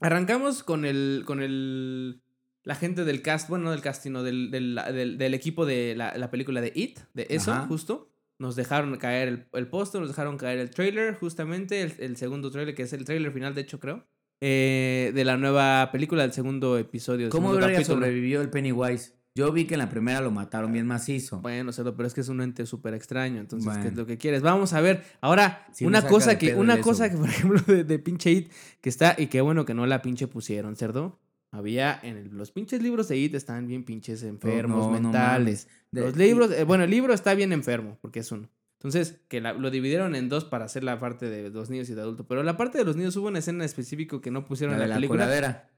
Arrancamos 0.00 0.62
con 0.62 0.84
el, 0.84 1.24
con 1.26 1.42
el, 1.42 2.22
la 2.64 2.74
gente 2.74 3.04
del 3.04 3.20
cast, 3.22 3.48
bueno, 3.48 3.66
no 3.66 3.70
del 3.72 3.82
cast, 3.82 4.02
sino 4.02 4.22
del, 4.22 4.50
del, 4.50 4.74
del- 4.92 5.18
del 5.18 5.34
equipo 5.34 5.66
de 5.66 5.94
la, 5.96 6.16
la 6.16 6.30
película 6.30 6.60
de 6.60 6.72
It, 6.74 6.98
de 7.12 7.26
eso, 7.28 7.52
Ajá. 7.52 7.66
justo. 7.66 8.08
Nos 8.42 8.56
dejaron 8.56 8.96
caer 8.96 9.28
el, 9.28 9.46
el 9.52 9.68
póster, 9.68 10.00
nos 10.00 10.10
dejaron 10.10 10.36
caer 10.36 10.58
el 10.58 10.70
trailer, 10.70 11.14
justamente, 11.14 11.80
el, 11.82 11.94
el 12.00 12.16
segundo 12.16 12.50
trailer, 12.50 12.74
que 12.74 12.82
es 12.82 12.92
el 12.92 13.04
trailer 13.04 13.30
final, 13.32 13.54
de 13.54 13.60
hecho, 13.60 13.78
creo, 13.78 14.04
eh, 14.40 15.12
de 15.14 15.24
la 15.24 15.36
nueva 15.36 15.90
película, 15.92 16.22
del 16.22 16.32
segundo 16.32 16.76
episodio. 16.76 17.26
del 17.26 17.30
¿Cómo 17.30 17.54
segundo 17.54 17.84
sobrevivió 17.84 18.40
el 18.40 18.50
Pennywise? 18.50 19.12
Yo 19.36 19.52
vi 19.52 19.66
que 19.66 19.74
en 19.74 19.78
la 19.78 19.88
primera 19.88 20.20
lo 20.20 20.32
mataron 20.32 20.72
bien 20.72 20.88
macizo. 20.88 21.40
Bueno, 21.40 21.72
Cerdo, 21.72 21.96
pero 21.96 22.08
es 22.08 22.14
que 22.14 22.20
es 22.20 22.28
un 22.28 22.42
ente 22.42 22.66
súper 22.66 22.94
extraño, 22.94 23.40
entonces, 23.40 23.78
¿qué 23.78 23.88
es 23.88 23.94
lo 23.94 24.06
que 24.06 24.18
quieres? 24.18 24.42
Vamos 24.42 24.72
a 24.72 24.80
ver, 24.80 25.04
ahora, 25.20 25.64
Sí 25.72 25.86
una 25.86 26.02
cosa 26.02 26.36
que, 26.36 26.56
una 26.56 26.80
cosa 26.80 27.08
que, 27.08 27.16
por 27.16 27.28
ejemplo, 27.28 27.60
de, 27.72 27.84
de 27.84 27.98
pinche 28.00 28.32
It, 28.32 28.52
que 28.80 28.88
está, 28.88 29.14
y 29.16 29.28
qué 29.28 29.40
bueno 29.40 29.64
que 29.64 29.74
no 29.74 29.86
la 29.86 30.02
pinche 30.02 30.26
pusieron, 30.26 30.74
Cerdo. 30.74 31.21
Había 31.52 32.00
en 32.02 32.16
el- 32.16 32.28
los 32.30 32.50
pinches 32.50 32.82
libros 32.82 33.08
de 33.08 33.18
It 33.18 33.34
están 33.34 33.66
bien 33.68 33.84
pinches 33.84 34.22
enfermos, 34.22 34.86
no, 34.86 34.92
no 34.92 35.00
mentales. 35.00 35.68
De- 35.90 36.00
los 36.00 36.16
libros, 36.16 36.50
eh, 36.50 36.64
bueno, 36.64 36.84
el 36.84 36.90
libro 36.90 37.12
está 37.12 37.34
bien 37.34 37.52
enfermo, 37.52 37.98
porque 38.00 38.20
es 38.20 38.32
uno. 38.32 38.48
Entonces, 38.80 39.20
que 39.28 39.40
la- 39.40 39.52
lo 39.52 39.70
dividieron 39.70 40.16
en 40.16 40.28
dos 40.28 40.44
para 40.44 40.64
hacer 40.64 40.82
la 40.82 40.98
parte 40.98 41.28
de 41.30 41.50
los 41.50 41.70
niños 41.70 41.88
y 41.90 41.94
de 41.94 42.00
adultos. 42.00 42.26
Pero 42.28 42.42
la 42.42 42.56
parte 42.56 42.78
de 42.78 42.84
los 42.84 42.96
niños 42.96 43.14
hubo 43.16 43.28
una 43.28 43.38
escena 43.38 43.64
específica 43.64 44.20
que 44.20 44.30
no 44.30 44.44
pusieron 44.46 44.76
La 44.76 44.82
en 44.84 44.88
la 44.88 44.94
la 44.94 44.96
película. 44.96 45.24
coladera. 45.24 45.70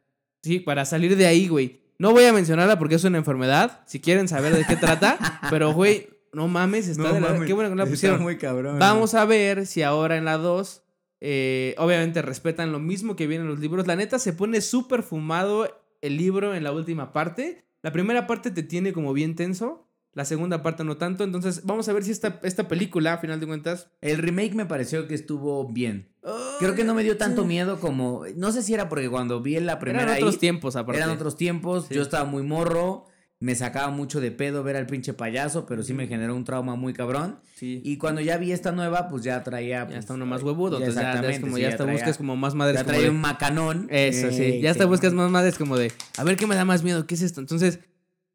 Sí, 0.43 0.61
para 0.61 0.85
salir 0.85 1.17
de 1.17 1.27
ahí, 1.27 1.49
güey. 1.49 1.81
No 1.99 2.13
voy 2.13 2.25
a 2.25 2.33
mencionarla 2.33 2.79
porque 2.79 2.95
es 2.95 3.05
una 3.05 3.19
enfermedad. 3.19 3.83
Si 3.87 4.01
quieren 4.01 4.29
saber 4.29 4.55
de 4.55 4.65
qué 4.65 4.77
trata. 4.77 5.19
pero, 5.51 5.73
güey, 5.75 6.07
no 6.33 6.47
mames, 6.49 6.87
está 6.89 7.13
de 7.13 7.21
la... 7.21 7.45
Qué 7.45 7.53
bueno 7.53 7.69
que 7.71 7.75
no 7.77 7.85
la 7.85 7.91
pusieron. 7.91 8.23
muy 8.23 8.39
cabrón. 8.39 8.79
Vamos 8.79 9.15
a 9.15 9.25
ver 9.25 9.67
si 9.67 9.83
ahora 9.83 10.17
en 10.17 10.25
la 10.25 10.37
2, 10.39 10.84
eh, 11.27 11.75
obviamente 11.79 12.21
respetan 12.21 12.71
lo 12.71 12.79
mismo 12.79 13.17
que 13.17 13.27
viene 13.27 13.45
en 13.45 13.51
los 13.51 13.59
libros. 13.59 13.87
La 13.87 13.97
neta 13.97 14.19
se 14.19 14.35
pone 14.35 14.61
súper 14.61 15.03
fumado 15.03 15.67
el 16.03 16.19
libro 16.19 16.55
en 16.55 16.63
la 16.63 16.71
última 16.71 17.15
parte. 17.15 17.65
La 17.81 17.93
primera 17.93 18.27
parte 18.27 18.51
te 18.51 18.63
tiene 18.63 18.93
como 18.93 19.15
bien 19.15 19.35
tenso. 19.35 19.89
La 20.13 20.27
segunda 20.27 20.63
parte 20.63 20.85
no 20.85 20.99
tanto. 20.99 21.25
Entonces, 21.25 21.63
vamos 21.65 21.89
a 21.89 21.95
ver 21.95 22.05
si 22.05 22.11
esta, 22.11 22.41
esta 22.43 22.69
película, 22.69 23.15
a 23.15 23.19
final 23.19 23.41
de 23.41 23.47
cuentas. 23.47 23.89
El 24.03 24.19
remake 24.19 24.55
me 24.55 24.67
pareció 24.67 25.09
que 25.09 25.15
estuvo 25.15 25.67
bien. 25.67 26.13
Creo 26.59 26.75
que 26.75 26.85
no 26.85 26.95
me 26.95 27.03
dio 27.03 27.17
tanto 27.17 27.47
miedo 27.47 27.81
como. 27.81 28.25
No 28.37 28.53
sé 28.53 28.63
si 28.63 28.75
era 28.75 28.91
porque 28.91 29.09
cuando 29.09 29.41
vi 29.41 29.59
la 29.61 29.79
primera. 29.79 30.03
Eran 30.05 30.17
otros 30.17 30.35
ahí, 30.35 30.41
tiempos, 30.41 30.77
aparte. 30.77 31.01
Eran 31.01 31.17
otros 31.17 31.39
tiempos. 31.39 31.87
Sí. 31.89 31.95
Yo 31.95 32.03
estaba 32.03 32.27
muy 32.27 32.43
morro. 32.43 33.07
Me 33.41 33.55
sacaba 33.55 33.91
mucho 33.91 34.21
de 34.21 34.31
pedo 34.31 34.63
ver 34.63 34.77
al 34.77 34.87
pinche 34.87 35.13
payaso, 35.13 35.67
pero 35.67 35.83
sí 35.83 35.93
me 35.93 36.07
generó 36.07 36.35
un 36.35 36.45
trauma 36.45 36.77
muy 36.77 36.95
cabrón. 36.95 37.41
Sí. 37.57 37.83
Y 37.85 37.99
cuando 37.99 38.21
ya 38.23 38.39
vi 38.39 38.53
esta 38.53 38.73
nueva, 38.73 39.09
pues 39.09 39.23
ya 39.23 39.43
traía. 39.43 39.81
ya 39.81 39.87
pues, 39.87 39.99
está 39.99 40.15
uno 40.15 40.25
más 40.25 40.43
huevudo. 40.43 40.79
ya 40.79 40.87
Entonces, 40.87 40.95
ya, 40.95 41.03
ya 41.03 41.09
es 41.09 41.15
exactamente, 41.17 41.41
como, 41.43 41.57
sí, 41.57 41.63
ya 41.63 41.69
ya 41.69 41.73
hasta 41.75 41.85
traía- 41.85 41.99
buscas 41.99 42.17
como 42.17 42.37
más 42.37 42.55
madres. 42.55 42.77
Ya 42.77 42.83
como 42.85 42.93
traía 42.93 43.05
de- 43.05 43.11
un 43.11 43.21
macanón. 43.21 43.87
Eso, 43.91 44.31
sí. 44.31 44.61
Ya 44.63 44.71
hasta 44.71 44.85
sí. 44.85 44.89
buscas 44.89 45.13
más 45.13 45.31
madres 45.31 45.59
como 45.59 45.77
de, 45.77 45.93
a 46.17 46.25
ver 46.25 46.37
qué 46.37 46.47
me 46.47 46.55
da 46.55 46.65
más 46.65 46.83
miedo, 46.85 47.07
¿qué 47.07 47.17
es 47.17 47.23
esto? 47.23 47.41
Entonces, 47.41 47.81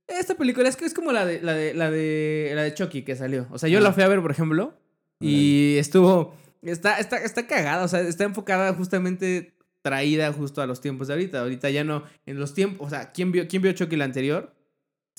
esta 0.08 0.36
película 0.36 0.68
es 0.70 0.76
que 0.76 0.86
es 0.86 0.94
como 0.94 1.12
la 1.12 1.26
de 1.26 1.42
la 1.42 1.54
de 1.54 1.74
la 1.74 1.90
de 1.90 2.52
la 2.56 2.64
de 2.64 2.74
Chucky 2.74 3.02
que 3.04 3.16
salió. 3.16 3.48
O 3.52 3.58
sea, 3.58 3.70
yo 3.70 3.80
Ah. 3.80 3.82
la 3.82 3.94
fui 3.94 4.04
a 4.04 4.08
ver, 4.08 4.22
por 4.22 4.32
ejemplo, 4.32 4.74
y 5.20 5.78
estuvo 5.78 6.36
está 6.62 7.00
está 7.00 7.18
está 7.18 7.48
cagada, 7.48 7.84
o 7.84 7.88
sea, 7.88 8.02
está 8.02 8.26
enfocada 8.26 8.74
justamente 8.74 9.56
traída 9.82 10.32
justo 10.34 10.62
a 10.62 10.68
los 10.68 10.82
tiempos 10.82 11.08
de 11.08 11.14
ahorita. 11.14 11.40
Ahorita 11.42 11.70
ya 11.70 11.84
no 11.84 12.04
en 12.26 12.38
los 12.40 12.54
tiempos, 12.54 12.88
o 12.88 12.90
sea, 12.90 13.12
¿quién 13.12 13.32
vio 13.32 13.48
quién 13.48 13.62
vio 13.62 13.72
Chucky 13.72 13.96
la 13.96 14.06
anterior? 14.06 14.54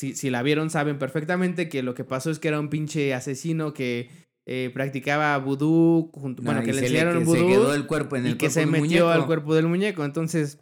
Si, 0.01 0.15
si 0.17 0.31
la 0.31 0.43
vieron 0.43 0.71
saben 0.71 0.99
perfectamente 0.99 1.69
que 1.69 1.83
lo 1.83 1.95
que 1.95 2.05
pasó 2.05 2.31
es 2.31 2.39
que 2.39 2.49
era 2.49 2.59
un 2.59 2.69
pinche 2.71 3.13
asesino 3.15 3.75
que 3.75 4.09
eh, 4.47 4.71
practicaba 4.73 5.37
vudú, 5.39 6.11
junto, 6.15 6.43
bueno, 6.43 6.61
Ah, 6.61 6.65
que 6.65 6.73
le 6.73 6.81
se 6.81 6.87
enseñaron 6.87 7.19
que 7.19 7.25
vudú 7.25 7.39
Se 7.39 7.47
quedó 7.47 7.75
el 7.75 7.87
cuerpo 7.87 8.17
en 8.17 8.27
el 8.27 8.33
y 8.33 8.37
que 8.39 8.49
se 8.51 8.65
metió 8.67 9.11
al 9.11 9.27
cuerpo 9.27 9.55
del 9.55 9.67
muñeco. 9.67 10.05
Entonces, 10.05 10.59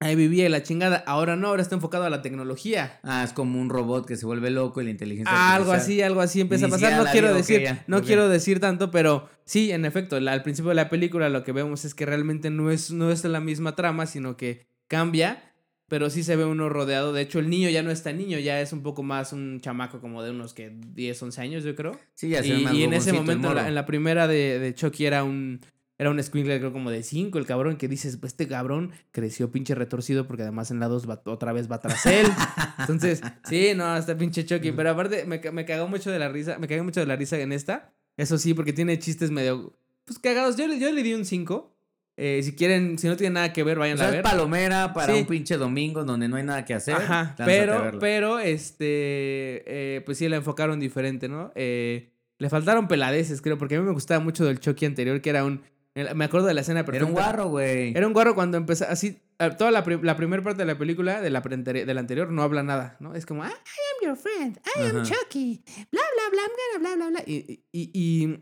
ahí 0.00 0.14
vivía 0.16 0.48
la 0.48 0.62
chingada. 0.62 0.96
Ahora 1.06 1.36
no, 1.36 1.48
ahora 1.48 1.60
está 1.62 1.74
enfocado 1.74 2.04
a 2.04 2.10
la 2.10 2.22
tecnología. 2.22 2.98
Ah, 3.02 3.22
es 3.22 3.32
como 3.34 3.60
un 3.60 3.68
robot 3.68 4.06
que 4.06 4.16
se 4.16 4.24
vuelve 4.26 4.50
loco 4.50 4.80
y 4.80 4.84
la 4.84 4.90
inteligencia 4.90 5.32
Ah, 5.36 5.54
algo 5.56 5.72
así, 5.82 6.00
algo 6.02 6.22
así 6.22 6.40
empieza 6.40 6.66
a 6.66 6.70
pasar. 6.70 6.92
No 7.04 7.04
quiero 7.12 7.28
decir, 7.34 7.56
no 7.86 8.02
quiero 8.06 8.28
decir 8.30 8.58
tanto, 8.60 8.90
pero 8.90 9.28
sí, 9.44 9.70
en 9.70 9.84
efecto, 9.84 10.18
la- 10.18 10.32
al 10.32 10.42
principio 10.42 10.70
de 10.70 10.76
la 10.76 10.88
película 10.88 11.28
lo 11.28 11.44
que 11.44 11.52
vemos 11.52 11.84
es 11.84 11.94
que 11.94 12.06
realmente 12.06 12.48
no 12.50 12.70
es, 12.70 12.90
no 12.90 13.10
es 13.12 13.22
la 13.24 13.40
misma 13.40 13.76
trama, 13.76 14.06
sino 14.06 14.36
que 14.38 14.66
cambia. 14.88 15.49
Pero 15.90 16.08
sí 16.08 16.22
se 16.22 16.36
ve 16.36 16.44
uno 16.44 16.68
rodeado. 16.68 17.12
De 17.12 17.20
hecho, 17.20 17.40
el 17.40 17.50
niño 17.50 17.68
ya 17.68 17.82
no 17.82 17.90
es 17.90 18.04
tan 18.04 18.16
niño, 18.16 18.38
ya 18.38 18.60
es 18.60 18.72
un 18.72 18.84
poco 18.84 19.02
más 19.02 19.32
un 19.32 19.60
chamaco 19.60 20.00
como 20.00 20.22
de 20.22 20.30
unos 20.30 20.54
que 20.54 20.70
10, 20.70 21.20
11 21.20 21.40
años, 21.40 21.64
yo 21.64 21.74
creo. 21.74 21.98
Sí, 22.14 22.28
ya 22.28 22.42
se 22.42 22.48
Y, 22.48 22.66
y 22.72 22.84
en 22.84 22.92
ese 22.92 23.12
momento, 23.12 23.32
en 23.32 23.42
la, 23.42 23.48
morro. 23.48 23.68
en 23.68 23.74
la 23.74 23.86
primera 23.86 24.28
de, 24.28 24.60
de 24.60 24.72
Chucky 24.72 25.04
era 25.04 25.24
un, 25.24 25.60
era 25.98 26.10
un 26.10 26.22
squinkle 26.22 26.60
creo 26.60 26.72
como 26.72 26.92
de 26.92 27.02
5, 27.02 27.36
el 27.38 27.44
cabrón 27.44 27.76
que 27.76 27.88
dices, 27.88 28.16
pues 28.18 28.34
este 28.34 28.46
cabrón 28.46 28.92
creció 29.10 29.50
pinche 29.50 29.74
retorcido 29.74 30.28
porque 30.28 30.44
además 30.44 30.70
en 30.70 30.78
la 30.78 30.86
2 30.86 31.08
otra 31.24 31.52
vez 31.52 31.68
va 31.68 31.80
tras 31.80 32.06
él. 32.06 32.26
Entonces, 32.78 33.20
sí, 33.48 33.72
no, 33.74 33.96
está 33.96 34.16
pinche 34.16 34.46
Chucky, 34.46 34.70
pero 34.70 34.90
aparte 34.90 35.26
me, 35.26 35.40
me 35.50 35.64
cagó 35.64 35.88
mucho 35.88 36.12
de 36.12 36.20
la 36.20 36.28
risa, 36.28 36.56
me 36.58 36.68
cagué 36.68 36.82
mucho 36.82 37.00
de 37.00 37.06
la 37.06 37.16
risa 37.16 37.36
en 37.38 37.50
esta. 37.52 37.92
Eso 38.16 38.38
sí, 38.38 38.54
porque 38.54 38.72
tiene 38.72 38.96
chistes 39.00 39.32
medio, 39.32 39.76
pues 40.04 40.20
cagados. 40.20 40.56
Yo, 40.56 40.72
yo 40.72 40.92
le 40.92 41.02
di 41.02 41.14
un 41.14 41.24
5. 41.24 41.76
Eh, 42.22 42.42
si 42.42 42.54
quieren, 42.54 42.98
si 42.98 43.08
no 43.08 43.16
tienen 43.16 43.32
nada 43.32 43.50
que 43.50 43.62
ver, 43.62 43.78
vayan 43.78 43.94
o 43.94 43.98
sea, 43.98 44.08
a 44.08 44.10
ver. 44.10 44.20
Es 44.20 44.30
palomera 44.30 44.92
para 44.92 45.14
un 45.14 45.24
pinche 45.24 45.56
domingo 45.56 46.04
donde 46.04 46.28
no 46.28 46.36
hay 46.36 46.42
nada 46.42 46.66
que 46.66 46.74
hacer. 46.74 46.96
Ajá, 46.96 47.34
pero, 47.46 47.98
pero, 47.98 48.38
este, 48.38 49.64
eh, 49.64 50.02
pues 50.04 50.18
sí 50.18 50.28
la 50.28 50.36
enfocaron 50.36 50.78
diferente, 50.80 51.30
¿no? 51.30 51.50
Eh, 51.54 52.12
le 52.36 52.50
faltaron 52.50 52.88
peladeces, 52.88 53.40
creo, 53.40 53.56
porque 53.56 53.76
a 53.76 53.80
mí 53.80 53.86
me 53.86 53.92
gustaba 53.92 54.22
mucho 54.22 54.44
del 54.44 54.60
Chucky 54.60 54.84
anterior, 54.84 55.22
que 55.22 55.30
era 55.30 55.46
un, 55.46 55.62
me 55.94 56.26
acuerdo 56.26 56.46
de 56.46 56.52
la 56.52 56.60
escena 56.60 56.84
perfecta. 56.84 57.06
Era 57.06 57.06
un 57.06 57.12
guarro, 57.14 57.48
güey. 57.48 57.96
Era 57.96 58.06
un 58.06 58.12
guarro 58.12 58.34
cuando 58.34 58.58
empezó, 58.58 58.84
así, 58.86 59.22
toda 59.56 59.70
la, 59.70 59.82
la 60.02 60.16
primera 60.18 60.42
parte 60.42 60.58
de 60.58 60.66
la 60.66 60.76
película, 60.76 61.22
de 61.22 61.30
la, 61.30 61.40
de 61.40 61.94
la 61.94 62.00
anterior, 62.00 62.30
no 62.30 62.42
habla 62.42 62.62
nada, 62.62 62.98
¿no? 63.00 63.14
Es 63.14 63.24
como, 63.24 63.44
I 63.44 63.46
am 63.46 63.54
your 64.02 64.16
friend, 64.18 64.60
I 64.76 64.90
am 64.94 65.04
Chucky, 65.04 65.64
bla, 65.90 66.02
bla, 66.16 66.24
bla, 66.32 66.42
bla, 66.52 66.78
bla, 66.80 66.96
bla, 66.96 67.10
bla. 67.12 67.22
y, 67.26 67.62
y 67.72 68.40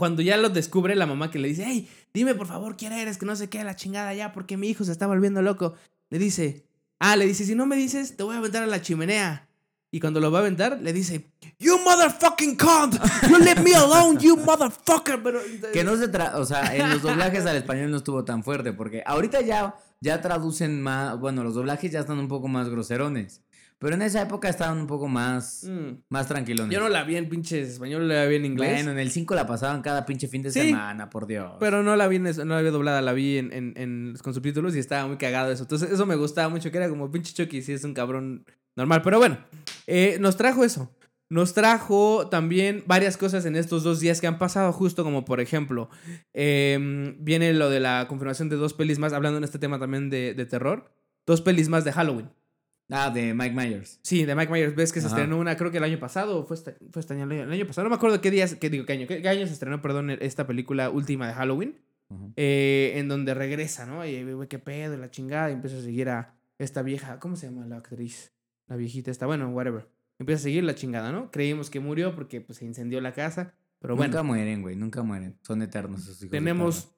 cuando 0.00 0.22
ya 0.22 0.38
lo 0.38 0.48
descubre 0.48 0.96
la 0.96 1.04
mamá 1.04 1.30
que 1.30 1.38
le 1.38 1.48
dice, 1.48 1.62
hey, 1.66 1.86
dime 2.14 2.34
por 2.34 2.46
favor 2.46 2.76
quién 2.76 2.92
eres, 2.92 3.18
que 3.18 3.26
no 3.26 3.36
se 3.36 3.48
quede 3.48 3.64
la 3.64 3.76
chingada 3.76 4.14
ya, 4.14 4.32
porque 4.32 4.56
mi 4.56 4.68
hijo 4.68 4.84
se 4.84 4.92
está 4.92 5.06
volviendo 5.06 5.42
loco. 5.42 5.74
Le 6.10 6.18
dice, 6.18 6.64
ah, 6.98 7.16
le 7.16 7.26
dice, 7.26 7.44
si 7.44 7.54
no 7.54 7.66
me 7.66 7.76
dices, 7.76 8.16
te 8.16 8.22
voy 8.22 8.34
a 8.34 8.38
aventar 8.38 8.62
a 8.62 8.66
la 8.66 8.82
chimenea. 8.82 9.48
Y 9.92 9.98
cuando 9.98 10.20
lo 10.20 10.30
va 10.30 10.38
a 10.38 10.42
aventar, 10.42 10.80
le 10.80 10.92
dice, 10.92 11.32
You 11.58 11.78
motherfucking 11.84 12.56
cunt, 12.56 12.94
you 13.28 13.38
leave 13.38 13.60
me 13.60 13.74
alone, 13.74 14.18
you 14.20 14.36
motherfucker. 14.36 15.20
Pero, 15.22 15.40
que 15.72 15.82
no 15.82 15.96
se 15.96 16.08
tra 16.08 16.38
o 16.38 16.44
sea, 16.44 16.74
en 16.74 16.88
los 16.90 17.02
doblajes 17.02 17.44
al 17.44 17.56
español 17.56 17.90
no 17.90 17.96
estuvo 17.96 18.24
tan 18.24 18.44
fuerte, 18.44 18.72
porque 18.72 19.02
ahorita 19.04 19.40
ya, 19.40 19.74
ya 20.00 20.20
traducen 20.20 20.80
más, 20.80 21.18
bueno, 21.18 21.42
los 21.42 21.54
doblajes 21.54 21.90
ya 21.90 22.00
están 22.00 22.18
un 22.18 22.28
poco 22.28 22.46
más 22.46 22.68
groserones. 22.68 23.42
Pero 23.80 23.94
en 23.94 24.02
esa 24.02 24.20
época 24.20 24.50
estaban 24.50 24.76
un 24.76 24.86
poco 24.86 25.08
más, 25.08 25.64
mm. 25.66 26.02
más 26.10 26.28
tranquilones. 26.28 26.70
Yo 26.70 26.80
no 26.80 26.90
la 26.90 27.02
vi 27.02 27.16
en 27.16 27.30
pinche 27.30 27.62
español, 27.62 28.06
la 28.08 28.26
vi 28.26 28.36
en 28.36 28.44
inglés. 28.44 28.74
Bueno, 28.74 28.90
en 28.90 28.98
el 28.98 29.10
5 29.10 29.34
la 29.34 29.46
pasaban 29.46 29.80
cada 29.80 30.04
pinche 30.04 30.28
fin 30.28 30.42
de 30.42 30.50
semana, 30.50 31.08
por 31.08 31.26
Dios. 31.26 31.52
Pero 31.58 31.82
no 31.82 31.96
la 31.96 32.06
vi, 32.06 32.18
no 32.18 32.44
la 32.44 32.60
vi 32.60 32.68
doblada, 32.68 33.00
la 33.00 33.14
vi 33.14 33.38
en, 33.38 33.50
en, 33.54 33.72
en, 33.76 34.16
con 34.22 34.34
subtítulos 34.34 34.76
y 34.76 34.80
estaba 34.80 35.06
muy 35.06 35.16
cagado 35.16 35.50
eso. 35.50 35.62
Entonces 35.62 35.90
eso 35.90 36.04
me 36.04 36.14
gustaba 36.16 36.50
mucho, 36.50 36.70
que 36.70 36.76
era 36.76 36.90
como 36.90 37.10
pinche 37.10 37.32
Chucky, 37.32 37.62
si 37.62 37.72
es 37.72 37.82
un 37.82 37.94
cabrón 37.94 38.44
normal. 38.76 39.00
Pero 39.00 39.16
bueno, 39.16 39.38
eh, 39.86 40.18
nos 40.20 40.36
trajo 40.36 40.62
eso. 40.62 40.94
Nos 41.30 41.54
trajo 41.54 42.28
también 42.28 42.84
varias 42.86 43.16
cosas 43.16 43.46
en 43.46 43.56
estos 43.56 43.82
dos 43.82 43.98
días 43.98 44.20
que 44.20 44.26
han 44.26 44.36
pasado, 44.36 44.74
justo 44.74 45.04
como 45.04 45.24
por 45.24 45.40
ejemplo, 45.40 45.88
em, 46.34 47.16
viene 47.18 47.54
lo 47.54 47.70
de 47.70 47.80
la 47.80 48.08
confirmación 48.08 48.50
de 48.50 48.56
dos 48.56 48.74
pelis 48.74 48.98
más, 48.98 49.14
hablando 49.14 49.38
en 49.38 49.44
este 49.44 49.58
tema 49.58 49.78
también 49.78 50.10
de, 50.10 50.34
de 50.34 50.44
terror, 50.44 50.92
dos 51.24 51.40
pelis 51.40 51.70
más 51.70 51.84
de 51.86 51.92
Halloween. 51.92 52.28
Ah, 52.90 53.10
de 53.10 53.34
Mike 53.34 53.54
Myers. 53.54 54.00
Sí, 54.02 54.24
de 54.24 54.34
Mike 54.34 54.52
Myers. 54.52 54.74
Ves 54.74 54.92
que 54.92 55.00
se 55.00 55.06
estrenó 55.06 55.38
una, 55.38 55.56
creo 55.56 55.70
que 55.70 55.78
el 55.78 55.84
año 55.84 55.98
pasado, 55.98 56.44
fue 56.44 56.56
este, 56.56 56.76
fue 56.90 57.00
este 57.00 57.14
año, 57.14 57.24
el 57.24 57.50
año 57.50 57.66
pasado. 57.66 57.84
No 57.84 57.90
me 57.90 57.96
acuerdo 57.96 58.20
qué 58.20 58.30
días, 58.30 58.54
qué 58.56 58.70
digo, 58.70 58.84
qué 58.86 58.94
año, 58.94 59.06
qué, 59.06 59.26
año 59.28 59.46
se 59.46 59.52
estrenó, 59.52 59.80
perdón, 59.80 60.10
esta 60.10 60.46
película 60.46 60.90
última 60.90 61.26
de 61.26 61.34
Halloween. 61.34 61.76
Eh, 62.34 62.94
en 62.96 63.06
donde 63.06 63.34
regresa, 63.34 63.86
¿no? 63.86 64.04
Y 64.04 64.24
güey, 64.32 64.48
qué 64.48 64.58
pedo, 64.58 64.96
la 64.96 65.10
chingada. 65.10 65.50
Y 65.50 65.52
empieza 65.52 65.78
a 65.78 65.80
seguir 65.80 66.08
a 66.08 66.34
esta 66.58 66.82
vieja, 66.82 67.20
¿cómo 67.20 67.36
se 67.36 67.46
llama 67.46 67.66
la 67.66 67.76
actriz? 67.76 68.32
La 68.66 68.76
viejita 68.76 69.10
esta, 69.10 69.26
bueno, 69.26 69.48
whatever. 69.50 69.88
Empieza 70.18 70.40
a 70.40 70.42
seguir 70.42 70.64
la 70.64 70.74
chingada, 70.74 71.12
¿no? 71.12 71.30
Creímos 71.30 71.70
que 71.70 71.80
murió 71.80 72.14
porque 72.14 72.40
pues, 72.40 72.58
se 72.58 72.64
incendió 72.64 73.00
la 73.00 73.14
casa. 73.14 73.54
Pero 73.78 73.96
bueno. 73.96 74.12
Nunca 74.12 74.22
mueren, 74.22 74.62
güey, 74.62 74.76
nunca 74.76 75.02
mueren. 75.02 75.38
Son 75.42 75.62
eternos 75.62 76.02
esos 76.02 76.18
hijos. 76.18 76.30
Tenemos 76.30 76.92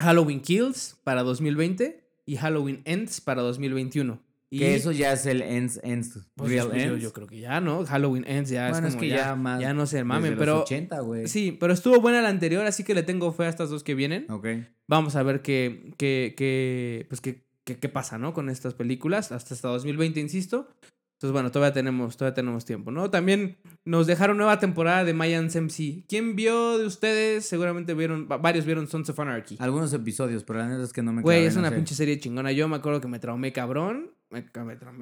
Halloween 0.00 0.40
Kills 0.40 0.96
para 1.04 1.22
2020 1.22 2.04
y 2.26 2.36
Halloween 2.36 2.82
Ends 2.84 3.20
para 3.20 3.42
2021. 3.42 4.20
Que 4.50 4.76
eso 4.76 4.92
ya 4.92 5.12
es 5.12 5.26
el 5.26 5.42
Ends, 5.42 5.80
Ends, 5.82 6.20
pues 6.34 6.50
Real 6.50 6.70
Ends. 6.74 7.02
Yo, 7.02 7.12
creo 7.12 7.26
que 7.26 7.40
ya, 7.40 7.60
¿no? 7.60 7.84
Halloween 7.84 8.24
Ends 8.26 8.50
ya 8.50 8.70
es 8.70 8.80
como 8.80 8.98
que 8.98 9.08
ya, 9.08 9.34
más 9.34 9.60
ya 9.60 9.74
no 9.74 9.86
se 9.86 10.04
mamen, 10.04 10.36
pero... 10.38 10.62
80, 10.62 11.00
sí, 11.26 11.56
pero 11.58 11.72
estuvo 11.72 12.00
buena 12.00 12.22
la 12.22 12.28
anterior, 12.28 12.64
así 12.64 12.84
que 12.84 12.94
le 12.94 13.02
tengo 13.02 13.32
fe 13.32 13.44
a 13.44 13.48
estas 13.48 13.70
dos 13.70 13.82
que 13.82 13.94
vienen. 13.94 14.26
Ok. 14.30 14.46
Vamos 14.86 15.16
a 15.16 15.22
ver 15.24 15.42
qué, 15.42 15.92
qué, 15.98 16.34
qué, 16.36 17.06
pues 17.08 17.20
qué, 17.20 17.44
qué, 17.64 17.76
qué 17.78 17.88
pasa, 17.88 18.18
¿no? 18.18 18.32
Con 18.32 18.48
estas 18.48 18.74
películas, 18.74 19.32
hasta 19.32 19.54
hasta 19.54 19.68
2020, 19.68 20.20
insisto. 20.20 20.68
Entonces, 21.16 21.32
bueno, 21.32 21.50
todavía 21.50 21.72
tenemos, 21.72 22.14
todavía 22.18 22.34
tenemos 22.34 22.66
tiempo, 22.66 22.90
¿no? 22.90 23.08
También 23.08 23.56
nos 23.86 24.06
dejaron 24.06 24.36
nueva 24.36 24.58
temporada 24.58 25.02
de 25.02 25.14
Mayans 25.14 25.56
MC. 25.56 26.04
¿Quién 26.06 26.36
vio 26.36 26.76
de 26.76 26.84
ustedes? 26.84 27.46
Seguramente 27.46 27.94
vieron, 27.94 28.28
varios 28.28 28.66
vieron 28.66 28.86
Sons 28.86 29.08
of 29.08 29.18
Anarchy. 29.18 29.56
Algunos 29.58 29.94
episodios, 29.94 30.44
pero 30.44 30.58
la 30.58 30.68
neta 30.68 30.82
es 30.82 30.92
que 30.92 31.02
no 31.02 31.14
me 31.14 31.22
Güey, 31.22 31.46
es 31.46 31.56
una 31.56 31.70
pinche 31.70 31.94
serie 31.94 32.20
chingona. 32.20 32.52
Yo 32.52 32.68
me 32.68 32.76
acuerdo 32.76 33.00
que 33.00 33.08
me 33.08 33.18
traumé 33.18 33.54
cabrón. 33.54 34.10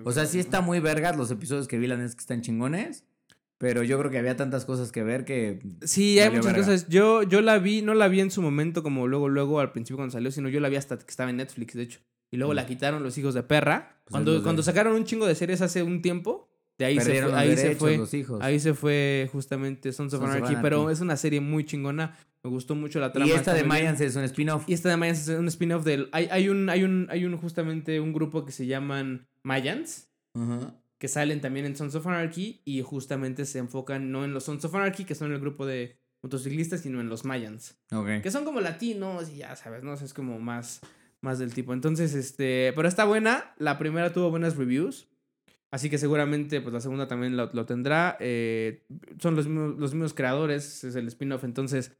o 0.04 0.12
sea, 0.12 0.26
sí 0.26 0.38
está 0.38 0.60
muy 0.60 0.78
vergas 0.78 1.16
los 1.16 1.32
episodios 1.32 1.66
que 1.66 1.78
vi, 1.78 1.88
la 1.88 1.96
neta 1.96 2.10
es 2.10 2.14
que 2.14 2.20
están 2.20 2.42
chingones. 2.42 3.02
Pero 3.58 3.82
yo 3.82 3.98
creo 3.98 4.10
que 4.12 4.18
había 4.18 4.36
tantas 4.36 4.64
cosas 4.64 4.92
que 4.92 5.02
ver 5.02 5.24
que. 5.24 5.62
Sí, 5.82 6.20
hay 6.20 6.30
muchas 6.30 6.54
cosas. 6.54 6.88
Yo, 6.88 7.24
yo 7.24 7.40
la 7.40 7.58
vi, 7.58 7.82
no 7.82 7.94
la 7.94 8.06
vi 8.06 8.20
en 8.20 8.30
su 8.30 8.40
momento 8.40 8.84
como 8.84 9.08
luego, 9.08 9.28
luego 9.28 9.58
al 9.58 9.72
principio 9.72 9.96
cuando 9.96 10.12
salió, 10.12 10.30
sino 10.30 10.48
yo 10.48 10.60
la 10.60 10.68
vi 10.68 10.76
hasta 10.76 10.96
que 10.96 11.10
estaba 11.10 11.30
en 11.30 11.38
Netflix, 11.38 11.74
de 11.74 11.82
hecho 11.82 12.00
y 12.34 12.36
luego 12.36 12.52
la 12.52 12.66
quitaron 12.66 13.04
los 13.04 13.16
hijos 13.16 13.32
de 13.32 13.44
perra. 13.44 13.96
Pues 14.04 14.10
cuando, 14.10 14.42
cuando 14.42 14.64
sacaron 14.64 14.96
un 14.96 15.04
chingo 15.04 15.24
de 15.24 15.36
series 15.36 15.60
hace 15.60 15.84
un 15.84 16.02
tiempo, 16.02 16.50
de 16.76 16.86
ahí 16.86 16.98
se 16.98 17.22
fue, 17.22 17.32
ahí 17.32 17.56
se 17.56 17.76
fue, 17.76 18.00
ahí 18.40 18.58
se 18.58 18.74
fue 18.74 19.28
justamente 19.30 19.92
Sons 19.92 20.14
of, 20.14 20.24
Anarchy, 20.24 20.56
pero 20.60 20.90
es 20.90 21.00
una 21.00 21.16
serie 21.16 21.40
muy 21.40 21.64
chingona. 21.64 22.18
Me 22.42 22.50
gustó 22.50 22.74
mucho 22.74 22.98
la 22.98 23.12
trama. 23.12 23.30
Y 23.30 23.30
esta 23.30 23.54
de 23.54 23.62
Mayans 23.62 24.00
es 24.00 24.16
un 24.16 24.24
spin-off. 24.24 24.64
Y 24.66 24.74
esta 24.74 24.88
de 24.88 24.96
Mayans 24.96 25.28
es 25.28 25.38
un 25.38 25.46
spin-off 25.46 25.84
del 25.84 26.08
hay, 26.10 26.26
hay 26.32 26.48
un 26.48 26.68
hay 26.68 26.82
un 26.82 27.06
hay 27.08 27.24
un 27.24 27.36
justamente 27.36 28.00
un 28.00 28.12
grupo 28.12 28.44
que 28.44 28.50
se 28.50 28.66
llaman 28.66 29.28
Mayans. 29.44 30.08
Que 30.98 31.06
salen 31.06 31.40
también 31.40 31.66
en 31.66 31.76
Sons 31.76 31.94
of 31.94 32.04
Anarchy 32.08 32.62
y 32.64 32.82
justamente 32.82 33.46
se 33.46 33.60
enfocan 33.60 34.10
no 34.10 34.24
en 34.24 34.34
los 34.34 34.42
Sons 34.42 34.64
of 34.64 34.74
Anarchy, 34.74 35.04
que 35.04 35.14
son 35.14 35.30
el 35.30 35.38
grupo 35.38 35.66
de 35.66 36.00
motociclistas, 36.20 36.80
sino 36.80 37.00
en 37.00 37.08
los 37.08 37.24
Mayans. 37.24 37.76
Que 38.24 38.32
son 38.32 38.44
como 38.44 38.60
latinos 38.60 39.30
y 39.30 39.36
ya 39.36 39.54
sabes, 39.54 39.84
¿no? 39.84 39.94
es 39.94 40.12
como 40.12 40.40
más 40.40 40.80
más 41.24 41.40
del 41.40 41.52
tipo. 41.52 41.72
Entonces, 41.72 42.14
este, 42.14 42.72
pero 42.76 42.86
está 42.86 43.04
buena. 43.04 43.54
La 43.58 43.78
primera 43.78 44.12
tuvo 44.12 44.30
buenas 44.30 44.56
reviews. 44.56 45.08
Así 45.72 45.90
que 45.90 45.98
seguramente 45.98 46.60
pues 46.60 46.72
la 46.72 46.80
segunda 46.80 47.08
también 47.08 47.36
lo, 47.36 47.66
tendrá. 47.66 48.16
Eh, 48.20 48.84
son 49.18 49.34
los 49.34 49.48
mismos, 49.48 49.76
los 49.76 49.92
mismos 49.92 50.14
creadores, 50.14 50.84
es 50.84 50.94
el 50.94 51.08
spin-off, 51.08 51.42
entonces 51.42 51.96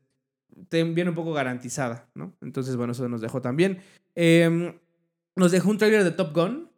te 0.69 0.85
viene 0.85 1.11
un 1.11 1.17
poco 1.17 1.33
garantizada, 1.33 2.09
¿no? 2.15 2.37
Entonces, 2.41 2.77
bueno, 2.77 2.93
eso 2.93 3.09
nos 3.09 3.21
dejó 3.21 3.43
también. 3.43 3.81
Em, 4.15 4.79
nos 5.35 5.51
dejó 5.51 5.71
un 5.71 5.79
trailer 5.79 6.05
de 6.05 6.13
Top 6.13 6.33
Gun. 6.33 6.71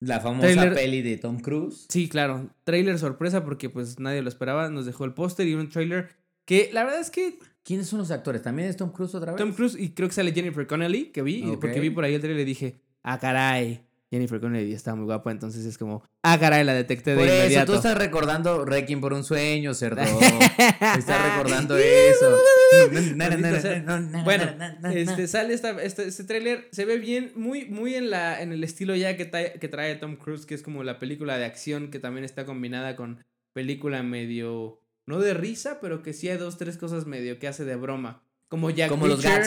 La 0.00 0.18
famosa 0.18 0.74
peli 0.74 1.02
de 1.02 1.18
Tom 1.18 1.38
Cruise. 1.38 1.86
Sí, 1.88 2.08
claro. 2.08 2.50
Trailer 2.64 2.98
sorpresa 2.98 3.44
porque 3.44 3.70
pues 3.70 4.00
nadie 4.00 4.22
lo 4.22 4.28
esperaba. 4.28 4.68
Nos 4.68 4.86
dejó 4.86 5.04
el 5.04 5.12
póster 5.12 5.46
y 5.46 5.54
un 5.54 5.68
trailer 5.68 6.08
que 6.44 6.70
la 6.72 6.82
verdad 6.82 7.00
es 7.00 7.10
que 7.10 7.38
¿Quiénes 7.62 7.86
son 7.88 7.98
los 7.98 8.10
actores? 8.10 8.42
¿También 8.42 8.68
es 8.68 8.76
Tom 8.76 8.90
Cruise 8.90 9.14
otra 9.14 9.32
vez? 9.32 9.38
Tom 9.38 9.52
Cruise 9.52 9.76
y 9.78 9.90
creo 9.90 10.08
que 10.08 10.14
sale 10.14 10.32
Jennifer 10.32 10.66
Connelly, 10.66 11.06
que 11.06 11.22
vi, 11.22 11.56
porque 11.60 11.80
vi 11.80 11.90
por 11.90 12.04
ahí 12.04 12.14
el 12.14 12.20
trailer 12.20 12.42
y 12.42 12.44
dije, 12.44 12.80
ah, 13.02 13.18
caray. 13.18 13.84
Jennifer 14.12 14.40
Connelly 14.40 14.72
está 14.72 14.96
muy 14.96 15.04
guapa, 15.04 15.30
entonces 15.30 15.64
es 15.64 15.78
como, 15.78 16.02
ah, 16.24 16.36
caray, 16.36 16.64
la 16.64 16.74
detecté 16.74 17.12
de 17.12 17.16
por 17.16 17.28
eso, 17.28 17.64
tú 17.64 17.74
estás 17.74 17.96
recordando 17.96 18.64
Requiem 18.64 19.00
por 19.00 19.12
un 19.12 19.22
sueño, 19.22 19.72
cerdo. 19.72 20.00
estás 20.98 21.30
recordando 21.30 21.76
eso. 21.78 22.36
bueno, 24.24 24.44
este, 24.92 25.28
sale 25.28 25.54
esta, 25.54 25.80
este, 25.80 26.08
este 26.08 26.24
tráiler, 26.24 26.66
se 26.72 26.86
ve 26.86 26.98
bien, 26.98 27.30
muy, 27.36 27.66
muy 27.66 27.94
en, 27.94 28.10
la, 28.10 28.42
en 28.42 28.50
el 28.50 28.64
estilo 28.64 28.96
ya 28.96 29.16
que, 29.16 29.30
que 29.30 29.68
trae 29.68 29.94
Tom 29.94 30.16
Cruise, 30.16 30.44
que 30.44 30.56
es 30.56 30.62
como 30.64 30.82
la 30.82 30.98
película 30.98 31.38
de 31.38 31.44
acción 31.44 31.92
que 31.92 32.00
también 32.00 32.24
está 32.24 32.44
combinada 32.44 32.96
con 32.96 33.24
película 33.52 34.02
medio 34.02 34.79
no 35.06 35.18
de 35.18 35.34
risa, 35.34 35.78
pero 35.80 36.02
que 36.02 36.12
sí 36.12 36.28
hay 36.28 36.38
dos, 36.38 36.56
tres 36.58 36.76
cosas 36.76 37.06
medio 37.06 37.38
que 37.38 37.48
hace 37.48 37.64
de 37.64 37.76
broma. 37.76 38.22
Como 38.50 38.68
Jack 38.70 38.88
como 38.88 39.06
Reacher, 39.06 39.44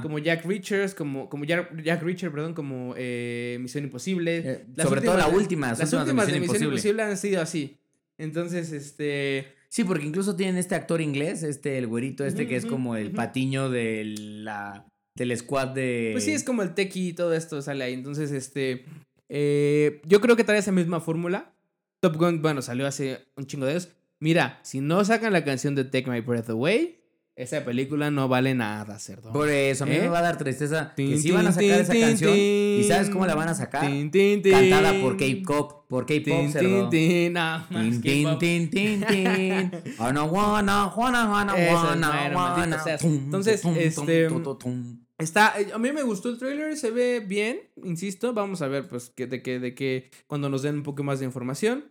como 0.00 0.18
Jack 0.18 0.46
Reacher, 0.46 0.94
como, 0.94 1.28
como 1.28 1.44
Jack, 1.44 1.82
Jack 1.82 2.02
Reacher, 2.02 2.32
perdón, 2.32 2.54
como 2.54 2.94
eh, 2.96 3.58
Misión 3.60 3.84
Imposible. 3.84 4.38
Eh, 4.38 4.66
sobre 4.78 5.02
todo 5.02 5.18
la 5.18 5.28
última. 5.28 5.68
Las 5.68 5.92
últimas 5.92 6.26
de 6.26 6.40
Misión, 6.40 6.62
Imposible. 6.62 7.02
han 7.02 7.18
sido 7.18 7.42
así. 7.42 7.76
Entonces, 8.16 8.72
este... 8.72 9.48
Sí, 9.68 9.84
porque 9.84 10.06
incluso 10.06 10.36
tienen 10.36 10.56
este 10.56 10.74
actor 10.74 11.02
inglés, 11.02 11.42
este, 11.42 11.76
el 11.76 11.86
güerito 11.86 12.24
este, 12.24 12.46
que 12.48 12.56
es 12.56 12.64
como 12.64 12.96
el 12.96 13.10
patiño 13.10 13.68
de 13.68 14.04
la, 14.16 14.86
del 15.14 15.36
squad 15.36 15.68
de... 15.68 16.10
Pues 16.12 16.24
sí, 16.24 16.32
es 16.32 16.42
como 16.42 16.62
el 16.62 16.72
tequi 16.72 17.08
y 17.08 17.12
todo 17.12 17.34
esto 17.34 17.60
sale 17.60 17.84
ahí. 17.84 17.92
Entonces, 17.92 18.30
este... 18.32 18.86
Eh, 19.28 20.00
yo 20.06 20.22
creo 20.22 20.34
que 20.34 20.44
trae 20.44 20.58
esa 20.58 20.72
misma 20.72 21.00
fórmula. 21.00 21.52
Top 22.00 22.16
Gun, 22.16 22.40
bueno, 22.40 22.62
salió 22.62 22.86
hace 22.86 23.26
un 23.36 23.46
chingo 23.46 23.66
de 23.66 23.72
años. 23.72 23.90
Mira, 24.18 24.60
si 24.62 24.80
no 24.80 25.04
sacan 25.04 25.32
la 25.32 25.44
canción 25.44 25.74
de 25.74 25.84
Take 25.84 26.10
My 26.10 26.20
Breath 26.20 26.50
Away, 26.50 27.02
esa 27.36 27.66
película 27.66 28.10
no 28.10 28.28
vale 28.28 28.54
nada, 28.54 28.98
cerdo. 28.98 29.30
Por 29.30 29.50
eso, 29.50 29.84
a 29.84 29.86
mí 29.86 29.96
¿Eh? 29.96 30.00
me 30.00 30.08
va 30.08 30.20
a 30.20 30.22
dar 30.22 30.38
tristeza 30.38 30.94
que 30.96 31.04
Tin, 31.04 31.20
sí 31.20 31.30
van 31.32 31.46
a 31.46 31.52
sacar 31.52 31.80
esa 31.80 31.92
tin, 31.92 32.00
canción. 32.00 32.32
¿Y 32.34 32.82
sabes 32.88 33.10
cómo 33.10 33.26
la 33.26 33.34
van 33.34 33.50
a 33.50 33.54
sacar? 33.54 33.82
Cantada 33.82 34.98
por 35.02 35.18
K-pop, 35.18 35.86
por 35.86 36.06
K-pop, 36.06 36.50
cerdo. 36.50 36.90
más 36.90 37.98
K-pop. 38.00 38.42
wanna, 39.98 40.24
wanna, 40.24 40.86
wanna, 40.86 41.58
Eso 41.58 41.74
wanna, 41.74 42.32
wanna. 42.34 42.96
Tum, 42.98 43.12
Entonces, 43.12 43.60
tum, 43.60 43.74
este, 43.76 44.28
tum, 44.28 44.42
tum, 44.42 44.58
tum. 44.58 45.06
Está, 45.18 45.54
a 45.74 45.78
mí 45.78 45.92
me 45.92 46.02
gustó 46.02 46.30
el 46.30 46.38
trailer, 46.38 46.74
se 46.76 46.90
ve 46.90 47.20
bien, 47.20 47.60
insisto, 47.84 48.32
vamos 48.32 48.62
a 48.62 48.68
ver 48.68 48.88
pues 48.88 49.10
que, 49.10 49.26
de 49.26 49.42
que, 49.42 49.58
de 49.58 49.74
que 49.74 50.10
cuando 50.26 50.48
nos 50.48 50.62
den 50.62 50.76
un 50.76 50.82
poco 50.82 51.02
más 51.02 51.18
de 51.20 51.26
información. 51.26 51.84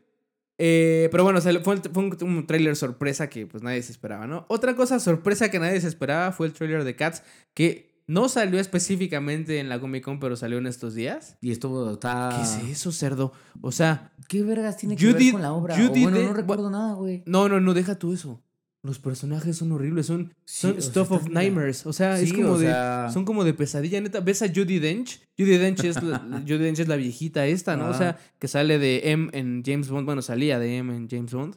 Eh, 0.58 1.10
pero 1.12 1.24
bueno, 1.24 1.42
fue, 1.42 1.78
fue 1.78 2.04
un, 2.04 2.18
un 2.22 2.48
tráiler 2.48 2.76
sorpresa 2.76 3.30
que 3.30 3.46
pues 3.46 3.62
nadie 3.64 3.82
se 3.84 3.92
esperaba, 3.92 4.26
¿no? 4.28 4.46
Otra 4.48 4.76
cosa 4.76 5.00
sorpresa 5.00 5.50
que 5.52 5.60
nadie 5.60 5.82
se 5.82 5.88
esperaba 5.88 6.32
fue 6.32 6.48
el 6.48 6.54
tráiler 6.54 6.84
de 6.84 6.96
Cats, 6.96 7.24
que 7.54 7.94
no 8.08 8.30
salió 8.30 8.60
específicamente 8.60 9.60
en 9.60 9.68
la 9.68 9.80
Comic 9.80 10.04
Con, 10.04 10.20
pero 10.20 10.36
salió 10.36 10.58
en 10.60 10.68
estos 10.68 10.94
días. 10.94 11.38
Y 11.42 11.52
estuvo, 11.52 11.92
está... 11.94 12.30
¿Qué 12.36 12.42
es 12.70 12.78
eso, 12.78 12.92
cerdo? 12.92 13.34
O 13.62 13.72
sea, 13.72 14.14
¿Qué 14.30 14.44
vergas 14.44 14.78
tiene 14.78 14.96
que 14.96 15.06
ver 15.08 15.18
did- 15.18 15.32
con 15.32 15.42
la 15.42 15.52
obra? 15.54 15.76
O 15.76 15.90
bueno, 15.90 16.20
no 16.22 16.34
recuerdo 16.34 16.70
nada, 16.70 16.94
güey. 16.94 17.24
no, 17.26 17.50
no, 17.50 17.60
no, 17.60 17.74
deja 17.74 17.96
tú 17.96 18.14
eso. 18.14 18.42
Los 18.86 19.00
personajes 19.00 19.58
son 19.58 19.72
horribles, 19.72 20.06
son, 20.06 20.34
Sí, 20.46 20.62
son 20.62 20.72
o 20.72 20.74
sea, 20.82 20.82
stuff 20.92 21.12
of 21.12 21.30
nightmares. 21.30 21.86
O 21.88 21.94
sea, 21.94 22.20
es 22.20 22.32
como 22.32 22.58
de. 22.60 22.68
sea- 22.68 23.10
Son 23.12 23.26
como 23.26 23.44
de 23.44 23.54
pesadilla, 23.56 24.00
neta. 24.00 24.20
¿Ves 24.20 24.44
a 24.44 24.48
Judy 24.48 24.78
Dench? 24.80 25.22
Judy 25.38 25.58
Dench 25.58 25.84
es 25.86 26.04
la, 26.04 26.20
Judi 26.48 26.58
Dench 26.60 26.80
es 26.80 26.88
la 26.88 26.96
viejita 26.96 27.48
esta, 27.48 27.76
¿no? 27.78 27.90
O 27.90 27.94
sea, 27.96 28.18
que 28.38 28.48
sale 28.48 28.78
de 28.78 29.10
M 29.12 29.30
en 29.34 29.64
James 29.66 29.90
Bond. 29.90 30.06
Bueno, 30.06 30.22
salía 30.22 30.60
de 30.60 30.78
M 30.78 30.96
en 30.96 31.10
James 31.10 31.34
Bond. 31.34 31.56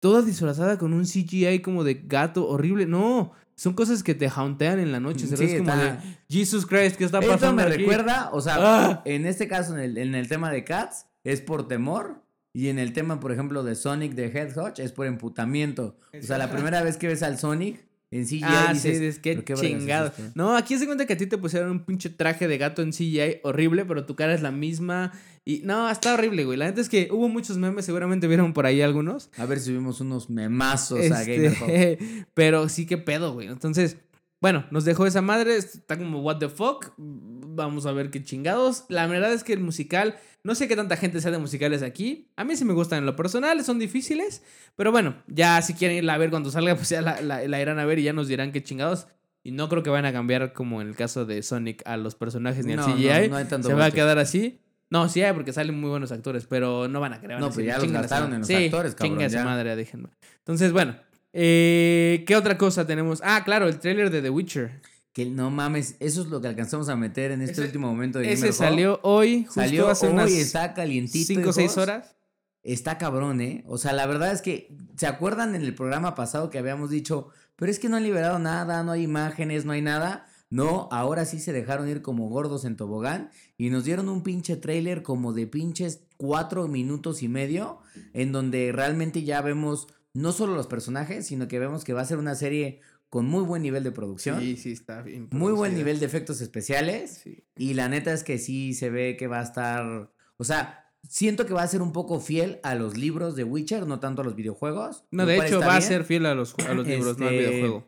Toda 0.00 0.20
disfrazada 0.22 0.76
con 0.78 0.92
un 0.92 1.04
CGI 1.04 1.60
como 1.60 1.82
de 1.82 1.94
gato 1.94 2.46
horrible. 2.46 2.84
No, 2.86 3.32
son 3.54 3.72
cosas 3.72 4.02
que 4.02 4.14
te 4.14 4.28
hauntean 4.28 4.78
en 4.78 4.92
la 4.92 5.00
noche. 5.00 5.26
¿sabes? 5.26 5.38
Sí, 5.38 5.56
es 5.56 5.58
como 5.62 5.70
está- 5.72 5.92
de 5.96 5.98
Jesus 6.28 6.66
Christ, 6.66 6.96
¿qué 6.96 7.04
está 7.04 7.18
Esto 7.20 7.32
pasando? 7.32 7.62
me 7.62 7.68
aquí? 7.68 7.78
recuerda, 7.78 8.28
o 8.32 8.40
sea, 8.42 8.56
Ah. 8.58 9.02
en 9.06 9.24
este 9.26 9.48
caso, 9.48 9.72
en 9.74 9.80
el, 9.80 9.96
en 9.98 10.14
el 10.14 10.28
tema 10.28 10.50
de 10.50 10.64
Cats, 10.64 11.06
es 11.24 11.40
por 11.40 11.66
temor. 11.66 12.22
Y 12.56 12.70
en 12.70 12.78
el 12.78 12.94
tema, 12.94 13.20
por 13.20 13.32
ejemplo, 13.32 13.62
de 13.64 13.74
Sonic 13.74 14.14
de 14.14 14.28
Hedgehog, 14.28 14.72
es 14.78 14.90
por 14.90 15.04
emputamiento. 15.06 15.98
O 16.18 16.22
sea, 16.22 16.38
la 16.38 16.50
primera 16.50 16.82
vez 16.82 16.96
que 16.96 17.06
ves 17.06 17.22
al 17.22 17.38
Sonic 17.38 17.84
en 18.10 18.24
CGI 18.24 18.40
Ah, 18.44 18.70
dices, 18.72 18.96
sí, 18.98 19.04
es 19.04 19.18
que 19.18 19.32
"¿Pero 19.34 19.44
qué 19.44 19.52
es 19.52 19.60
chingado. 19.60 20.06
esto?". 20.06 20.22
No, 20.34 20.56
aquí 20.56 20.78
se 20.78 20.86
cuenta 20.86 21.04
que 21.04 21.12
a 21.12 21.16
ti 21.18 21.26
te 21.26 21.36
pusieron 21.36 21.70
un 21.70 21.84
pinche 21.84 22.08
traje 22.08 22.48
de 22.48 22.56
gato 22.56 22.80
en 22.80 22.92
CGI 22.92 23.40
horrible, 23.42 23.84
pero 23.84 24.06
tu 24.06 24.16
cara 24.16 24.32
es 24.32 24.40
la 24.40 24.52
misma. 24.52 25.12
Y 25.44 25.60
no, 25.64 25.90
está 25.90 26.14
horrible, 26.14 26.46
güey. 26.46 26.56
La 26.56 26.64
neta 26.64 26.80
es 26.80 26.88
que 26.88 27.08
hubo 27.12 27.28
muchos 27.28 27.58
memes, 27.58 27.84
seguramente 27.84 28.26
vieron 28.26 28.54
por 28.54 28.64
ahí 28.64 28.80
algunos. 28.80 29.28
A 29.36 29.44
ver 29.44 29.60
si 29.60 29.72
vimos 29.72 30.00
unos 30.00 30.30
memazos 30.30 31.10
a 31.10 31.24
Gamer 31.24 31.52
Hub. 31.60 31.68
Este, 31.68 31.98
pero 32.34 32.70
sí 32.70 32.86
que 32.86 32.96
pedo, 32.96 33.34
güey. 33.34 33.48
Entonces, 33.48 33.98
bueno, 34.46 34.64
nos 34.70 34.84
dejó 34.84 35.06
esa 35.06 35.22
madre. 35.22 35.56
Está 35.56 35.98
como, 35.98 36.20
what 36.20 36.38
the 36.38 36.48
fuck. 36.48 36.92
Vamos 36.96 37.84
a 37.86 37.92
ver 37.92 38.10
qué 38.10 38.22
chingados. 38.22 38.84
La 38.88 39.06
verdad 39.06 39.32
es 39.32 39.42
que 39.44 39.52
el 39.52 39.60
musical, 39.60 40.16
no 40.44 40.54
sé 40.54 40.68
qué 40.68 40.76
tanta 40.76 40.96
gente 40.96 41.20
sea 41.20 41.30
de 41.32 41.38
musicales 41.38 41.82
aquí. 41.82 42.28
A 42.36 42.44
mí 42.44 42.54
sí 42.56 42.64
me 42.64 42.72
gustan 42.72 43.00
en 43.00 43.06
lo 43.06 43.16
personal, 43.16 43.64
son 43.64 43.78
difíciles. 43.78 44.42
Pero 44.76 44.92
bueno, 44.92 45.16
ya 45.26 45.60
si 45.62 45.74
quieren 45.74 45.96
irla 45.98 46.14
a 46.14 46.18
ver 46.18 46.30
cuando 46.30 46.50
salga, 46.50 46.74
pues 46.76 46.88
ya 46.90 47.02
la, 47.02 47.20
la- 47.20 47.46
la 47.46 47.60
irán 47.60 47.78
a 47.78 47.84
ver 47.84 47.98
y 47.98 48.04
ya 48.04 48.12
nos 48.12 48.28
dirán 48.28 48.52
qué 48.52 48.62
chingados. 48.62 49.08
Y 49.42 49.52
no 49.52 49.68
creo 49.68 49.82
que 49.82 49.90
vayan 49.90 50.06
a 50.06 50.12
cambiar 50.12 50.52
como 50.52 50.80
en 50.82 50.88
el 50.88 50.96
caso 50.96 51.24
de 51.24 51.42
Sonic 51.42 51.82
a 51.86 51.96
los 51.96 52.14
personajes 52.14 52.64
ni 52.66 52.72
al 52.72 52.78
No, 52.80 52.88
no, 52.88 52.94
CGI. 52.96 53.28
no 53.28 53.36
hay 53.36 53.44
tanto 53.46 53.68
Se 53.68 53.74
va 53.74 53.86
a 53.86 53.90
quedar 53.90 54.18
así. 54.18 54.60
No, 54.90 55.08
sí 55.08 55.22
hay 55.22 55.32
porque 55.32 55.52
salen 55.52 55.80
muy 55.80 55.90
buenos 55.90 56.12
actores, 56.12 56.46
pero 56.46 56.86
no 56.88 57.00
van 57.00 57.12
a 57.12 57.20
creer. 57.20 57.40
No, 57.40 57.46
pues 57.46 57.56
decir, 57.56 57.68
ya 57.70 57.74
los 57.78 57.84
"Chingan 57.84 57.96
a 57.96 57.98
su 58.00 58.02
gastaron 58.10 58.30
madre". 58.30 58.34
en 58.36 58.40
los 58.40 58.46
Sí, 58.48 58.64
actores, 58.66 58.94
cabrón, 58.94 59.18
chinga 59.18 59.28
su 59.30 59.34
ya. 59.36 59.44
madre, 59.44 59.76
déjenme. 59.76 60.08
Entonces, 60.38 60.72
bueno. 60.72 60.96
Eh, 61.38 62.24
¿Qué 62.26 62.34
otra 62.34 62.56
cosa 62.56 62.86
tenemos? 62.86 63.20
Ah, 63.22 63.42
claro, 63.44 63.68
el 63.68 63.78
tráiler 63.78 64.10
de 64.10 64.22
The 64.22 64.30
Witcher. 64.30 64.80
Que 65.12 65.26
no 65.26 65.50
mames, 65.50 65.96
eso 66.00 66.22
es 66.22 66.28
lo 66.28 66.40
que 66.40 66.48
alcanzamos 66.48 66.88
a 66.88 66.96
meter 66.96 67.30
en 67.30 67.40
este 67.42 67.52
Ese- 67.52 67.62
último 67.64 67.88
momento 67.88 68.18
de 68.18 68.32
Ese 68.32 68.52
salió 68.52 69.00
hoy, 69.02 69.44
justo 69.44 69.60
Salió 69.60 69.88
hace 69.88 70.06
hoy, 70.06 70.12
unas 70.12 70.30
está 70.32 70.72
calientito. 70.74 71.26
5 71.26 71.50
o 71.50 71.52
6 71.52 71.64
hijos. 71.72 71.82
horas. 71.82 72.16
Está 72.62 72.98
cabrón, 72.98 73.40
¿eh? 73.40 73.64
O 73.66 73.78
sea, 73.78 73.92
la 73.92 74.06
verdad 74.06 74.32
es 74.32 74.42
que, 74.42 74.74
¿se 74.96 75.06
acuerdan 75.06 75.54
en 75.54 75.62
el 75.62 75.74
programa 75.74 76.14
pasado 76.14 76.50
que 76.50 76.58
habíamos 76.58 76.90
dicho, 76.90 77.28
pero 77.54 77.70
es 77.70 77.78
que 77.78 77.88
no 77.88 77.96
han 77.96 78.02
liberado 78.02 78.38
nada, 78.38 78.82
no 78.82 78.92
hay 78.92 79.02
imágenes, 79.04 79.64
no 79.64 79.72
hay 79.72 79.82
nada? 79.82 80.26
No, 80.50 80.88
ahora 80.92 81.24
sí 81.24 81.38
se 81.40 81.52
dejaron 81.52 81.88
ir 81.88 82.02
como 82.02 82.28
gordos 82.28 82.64
en 82.64 82.76
tobogán 82.76 83.30
y 83.58 83.70
nos 83.70 83.84
dieron 83.84 84.08
un 84.08 84.22
pinche 84.22 84.56
trailer 84.56 85.02
como 85.02 85.32
de 85.32 85.46
pinches 85.46 86.02
cuatro 86.16 86.68
minutos 86.68 87.22
y 87.22 87.28
medio, 87.28 87.78
en 88.14 88.32
donde 88.32 88.70
realmente 88.72 89.22
ya 89.24 89.40
vemos 89.42 89.88
no 90.16 90.32
solo 90.32 90.54
los 90.54 90.66
personajes, 90.66 91.26
sino 91.26 91.48
que 91.48 91.58
vemos 91.58 91.84
que 91.84 91.92
va 91.92 92.00
a 92.02 92.06
ser 92.06 92.18
una 92.18 92.34
serie 92.34 92.80
con 93.08 93.26
muy 93.26 93.44
buen 93.44 93.62
nivel 93.62 93.84
de 93.84 93.92
producción, 93.92 94.40
Sí, 94.40 94.56
sí, 94.56 94.72
está 94.72 95.00
bien. 95.02 95.28
muy 95.30 95.52
buen 95.52 95.74
nivel 95.74 96.00
de 96.00 96.06
efectos 96.06 96.40
especiales. 96.40 97.20
Sí. 97.22 97.44
Y 97.56 97.74
la 97.74 97.88
neta 97.88 98.12
es 98.12 98.24
que 98.24 98.38
sí 98.38 98.74
se 98.74 98.90
ve 98.90 99.16
que 99.16 99.26
va 99.28 99.38
a 99.40 99.42
estar. 99.44 100.12
O 100.36 100.44
sea, 100.44 100.84
siento 101.08 101.46
que 101.46 101.54
va 101.54 101.62
a 101.62 101.68
ser 101.68 101.82
un 101.82 101.92
poco 101.92 102.18
fiel 102.20 102.58
a 102.64 102.74
los 102.74 102.96
libros 102.98 103.36
de 103.36 103.44
Witcher, 103.44 103.86
no 103.86 104.00
tanto 104.00 104.22
a 104.22 104.24
los 104.24 104.34
videojuegos. 104.34 105.04
No, 105.12 105.24
de 105.24 105.36
hecho, 105.38 105.60
va 105.60 105.76
a 105.76 105.80
ser 105.80 106.02
fiel 106.04 106.26
a 106.26 106.34
los, 106.34 106.54
a 106.68 106.74
los 106.74 106.86
libros, 106.86 107.16
no 107.18 107.28
al 107.28 107.34
Este, 107.34 107.48
videojuego. 107.48 107.86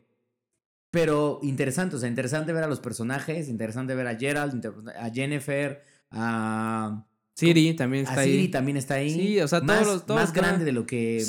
Pero 0.90 1.40
interesante, 1.42 1.96
o 1.96 1.98
sea, 1.98 2.08
interesante 2.08 2.52
ver 2.52 2.64
a 2.64 2.68
los 2.68 2.80
personajes, 2.80 3.48
interesante 3.48 3.94
ver 3.94 4.06
a 4.06 4.16
Gerald, 4.16 4.64
a 4.98 5.10
Jennifer, 5.10 5.82
a. 6.10 7.04
Siri 7.34 7.74
también 7.74 8.04
A 8.06 8.10
está 8.10 8.24
Siri 8.24 8.38
ahí. 8.38 8.48
también 8.48 8.76
está 8.78 8.94
ahí. 8.94 9.10
Sí, 9.10 9.40
o 9.40 9.46
sea, 9.46 9.60
todos 9.60 9.66
más, 9.78 9.86
los- 9.86 10.06
todos 10.06 10.20
más 10.20 10.28
están- 10.30 10.44
grande 10.44 10.64
de 10.64 10.72
lo 10.72 10.86
que. 10.86 11.24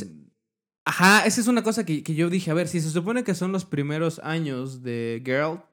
Sí. 0.90 0.96
Ajá, 1.04 1.26
esa 1.26 1.42
es 1.42 1.48
una 1.48 1.64
cosa 1.64 1.86
que, 1.86 2.04
que 2.04 2.16
yo 2.16 2.30
dije. 2.30 2.52
A 2.52 2.54
ver, 2.54 2.68
si 2.68 2.80
se 2.82 2.90
supone 2.90 3.24
que 3.24 3.36
son 3.36 3.52
los 3.52 3.66
primeros 3.66 4.20
años 4.24 4.82
de 4.84 5.22
Geralt, 5.26 5.64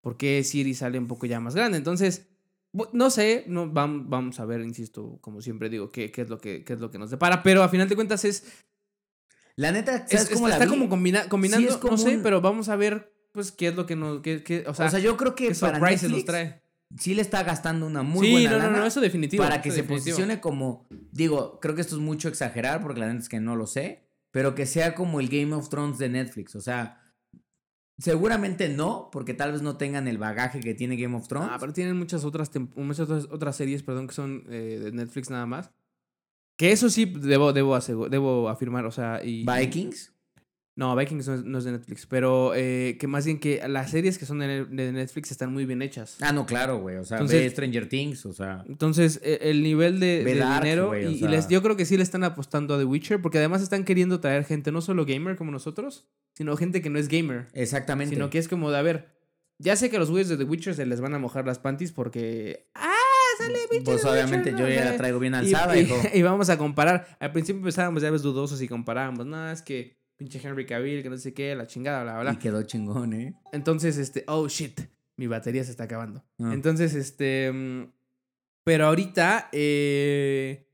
¿por 0.00 0.16
qué 0.16 0.42
Siri 0.44 0.74
sale 0.74 0.98
un 0.98 1.06
poco 1.08 1.26
ya 1.26 1.40
más 1.40 1.54
grande? 1.54 1.78
Entonces, 1.78 2.26
no 2.92 3.10
sé, 3.10 3.44
no, 3.46 3.66
vam- 3.72 4.04
vamos 4.08 4.40
a 4.40 4.44
ver, 4.44 4.60
insisto, 4.60 5.18
como 5.20 5.40
siempre 5.42 5.68
digo, 5.68 5.90
qué, 5.92 6.10
qué 6.10 6.22
es, 6.22 6.28
lo 6.28 6.38
que, 6.38 6.64
qué 6.64 6.72
es 6.74 6.80
lo 6.80 6.90
que 6.90 6.98
nos 6.98 7.10
depara. 7.10 7.42
Pero 7.42 7.62
a 7.62 7.68
final 7.68 7.88
de 7.88 7.94
cuentas 7.96 8.24
es. 8.24 8.44
La 9.56 9.70
neta, 9.72 9.96
es- 9.96 10.10
¿sabes 10.10 10.30
cómo 10.30 10.48
la 10.48 10.54
está 10.54 10.64
vi? 10.64 10.70
como 10.72 10.88
combina- 10.88 11.28
combinando, 11.28 11.68
es 11.68 11.76
como 11.76 11.92
no 11.92 11.98
sé, 11.98 12.16
un- 12.16 12.22
pero 12.22 12.40
vamos 12.40 12.68
a 12.68 12.76
ver, 12.76 13.12
pues, 13.32 13.52
qué 13.52 13.68
es 13.68 13.74
lo 13.76 13.86
que 13.86 13.96
nos. 13.96 14.20
Qué, 14.20 14.42
qué- 14.42 14.64
o, 14.66 14.74
sea, 14.74 14.86
o 14.86 14.90
sea, 14.90 14.98
yo 14.98 15.16
creo 15.16 15.34
que 15.34 15.52
para 15.54 15.78
Netflix 15.78 16.10
nos 16.10 16.24
trae. 16.24 16.60
sí 16.98 17.14
le 17.14 17.22
está 17.22 17.42
gastando 17.44 17.86
una 17.86 18.02
muy 18.02 18.26
sí, 18.26 18.32
buena 18.32 18.50
no, 18.58 18.70
no, 18.70 18.78
no, 18.78 18.86
eso 18.86 19.00
definitivo. 19.00 19.42
para 19.44 19.62
que 19.62 19.68
eso 19.68 19.76
se 19.76 19.82
definitivo. 19.82 20.16
posicione 20.16 20.40
como, 20.40 20.86
digo, 21.12 21.58
creo 21.60 21.74
que 21.74 21.80
esto 21.80 21.96
es 21.96 22.00
mucho 22.02 22.28
exagerar 22.28 22.82
porque 22.82 23.00
la 23.00 23.06
neta 23.08 23.20
es 23.20 23.28
que 23.28 23.40
no 23.40 23.54
lo 23.56 23.66
sé, 23.66 24.03
pero 24.34 24.56
que 24.56 24.66
sea 24.66 24.96
como 24.96 25.20
el 25.20 25.28
Game 25.28 25.54
of 25.54 25.68
Thrones 25.68 25.96
de 25.96 26.08
Netflix, 26.08 26.56
o 26.56 26.60
sea, 26.60 27.00
seguramente 27.98 28.68
no, 28.68 29.08
porque 29.12 29.32
tal 29.32 29.52
vez 29.52 29.62
no 29.62 29.76
tengan 29.76 30.08
el 30.08 30.18
bagaje 30.18 30.58
que 30.58 30.74
tiene 30.74 30.96
Game 30.96 31.16
of 31.16 31.28
Thrones. 31.28 31.50
Ah, 31.52 31.58
pero 31.60 31.72
tienen 31.72 31.96
muchas 31.96 32.24
otras, 32.24 32.50
muchas 32.74 33.08
otras, 33.08 33.56
series, 33.56 33.84
perdón, 33.84 34.08
que 34.08 34.14
son 34.14 34.44
eh, 34.48 34.80
de 34.82 34.90
Netflix 34.90 35.30
nada 35.30 35.46
más. 35.46 35.70
Que 36.58 36.72
eso 36.72 36.90
sí 36.90 37.04
debo, 37.04 37.52
debo, 37.52 37.78
debo 38.08 38.48
afirmar, 38.48 38.86
o 38.86 38.90
sea, 38.90 39.24
y... 39.24 39.46
Vikings. 39.46 40.12
No, 40.76 40.96
Vikings 40.96 41.28
no 41.28 41.34
es, 41.34 41.44
no 41.44 41.58
es 41.58 41.64
de 41.64 41.70
Netflix, 41.70 42.04
pero 42.06 42.52
eh, 42.56 42.96
que 42.98 43.06
más 43.06 43.24
bien 43.24 43.38
que 43.38 43.62
las 43.68 43.92
series 43.92 44.18
que 44.18 44.26
son 44.26 44.40
de, 44.40 44.64
de 44.64 44.92
Netflix 44.92 45.30
están 45.30 45.52
muy 45.52 45.66
bien 45.66 45.82
hechas. 45.82 46.16
Ah, 46.20 46.32
no, 46.32 46.46
claro, 46.46 46.78
güey, 46.78 46.96
o 46.96 47.04
sea, 47.04 47.18
Entonces- 47.18 47.42
ve 47.42 47.50
Stranger 47.50 47.88
Things, 47.88 48.26
o 48.26 48.32
sea, 48.32 48.64
Entonces, 48.68 49.20
e- 49.22 49.38
el 49.42 49.62
nivel 49.62 50.00
de, 50.00 50.24
de 50.24 50.34
Dark, 50.34 50.64
dinero, 50.64 50.90
o 50.90 50.96
y, 50.96 51.20
les, 51.20 51.46
yo 51.48 51.62
creo 51.62 51.76
que 51.76 51.84
sí 51.86 51.96
le 51.96 52.02
están 52.02 52.24
apostando 52.24 52.74
a 52.74 52.78
The 52.78 52.84
Witcher, 52.84 53.22
porque 53.22 53.38
además 53.38 53.62
están 53.62 53.84
queriendo 53.84 54.18
traer 54.18 54.44
gente, 54.44 54.72
no 54.72 54.80
solo 54.80 55.04
gamer 55.06 55.36
como 55.36 55.52
nosotros, 55.52 56.08
sino 56.32 56.56
gente 56.56 56.82
que 56.82 56.90
no 56.90 56.98
es 56.98 57.06
gamer. 57.06 57.46
exactamente. 57.52 58.12
Sino 58.14 58.28
que 58.30 58.38
es 58.38 58.48
como 58.48 58.72
de, 58.72 58.78
a 58.78 58.82
ver, 58.82 59.14
ya 59.58 59.76
sé 59.76 59.90
que 59.90 59.96
a 59.96 60.00
los 60.00 60.10
güeyes 60.10 60.28
de 60.28 60.36
The 60.36 60.44
Witcher 60.44 60.74
se 60.74 60.86
les 60.86 61.00
van 61.00 61.14
a 61.14 61.20
mojar 61.20 61.46
las 61.46 61.60
panties 61.60 61.92
porque... 61.92 62.66
¡Ah! 62.74 62.90
Sale 63.38 63.58
Witcher, 63.70 63.82
Pues 63.84 64.04
obviamente 64.04 64.52
yo 64.52 64.68
ya 64.68 64.84
la 64.84 64.96
traigo 64.96 65.18
bien 65.18 65.34
alzada, 65.34 65.76
y, 65.76 65.82
hijo. 65.82 65.96
y 66.14 66.22
vamos 66.22 66.50
a 66.50 66.58
comparar. 66.58 67.16
Al 67.18 67.32
principio 67.32 67.58
empezábamos 67.58 68.02
ya 68.02 68.10
ves 68.10 68.22
dudosos 68.22 68.62
y 68.62 68.68
comparábamos. 68.68 69.26
No, 69.26 69.50
es 69.50 69.60
que 69.62 69.96
pinche 70.16 70.40
Henry 70.42 70.66
Cavill, 70.66 71.02
que 71.02 71.10
no 71.10 71.16
sé 71.18 71.34
qué, 71.34 71.54
la 71.54 71.66
chingada, 71.66 72.02
bla, 72.02 72.20
bla, 72.20 72.32
Y 72.32 72.36
quedó 72.36 72.62
chingón, 72.62 73.12
¿eh? 73.12 73.34
Entonces, 73.52 73.96
este, 73.96 74.24
oh 74.28 74.48
shit, 74.48 74.80
mi 75.16 75.26
batería 75.26 75.64
se 75.64 75.70
está 75.70 75.84
acabando. 75.84 76.24
Ah. 76.38 76.52
Entonces, 76.52 76.94
este. 76.94 77.50
mm, 77.52 77.92
Pero 78.64 78.86
ahorita, 78.86 79.48
eh, 79.52 80.66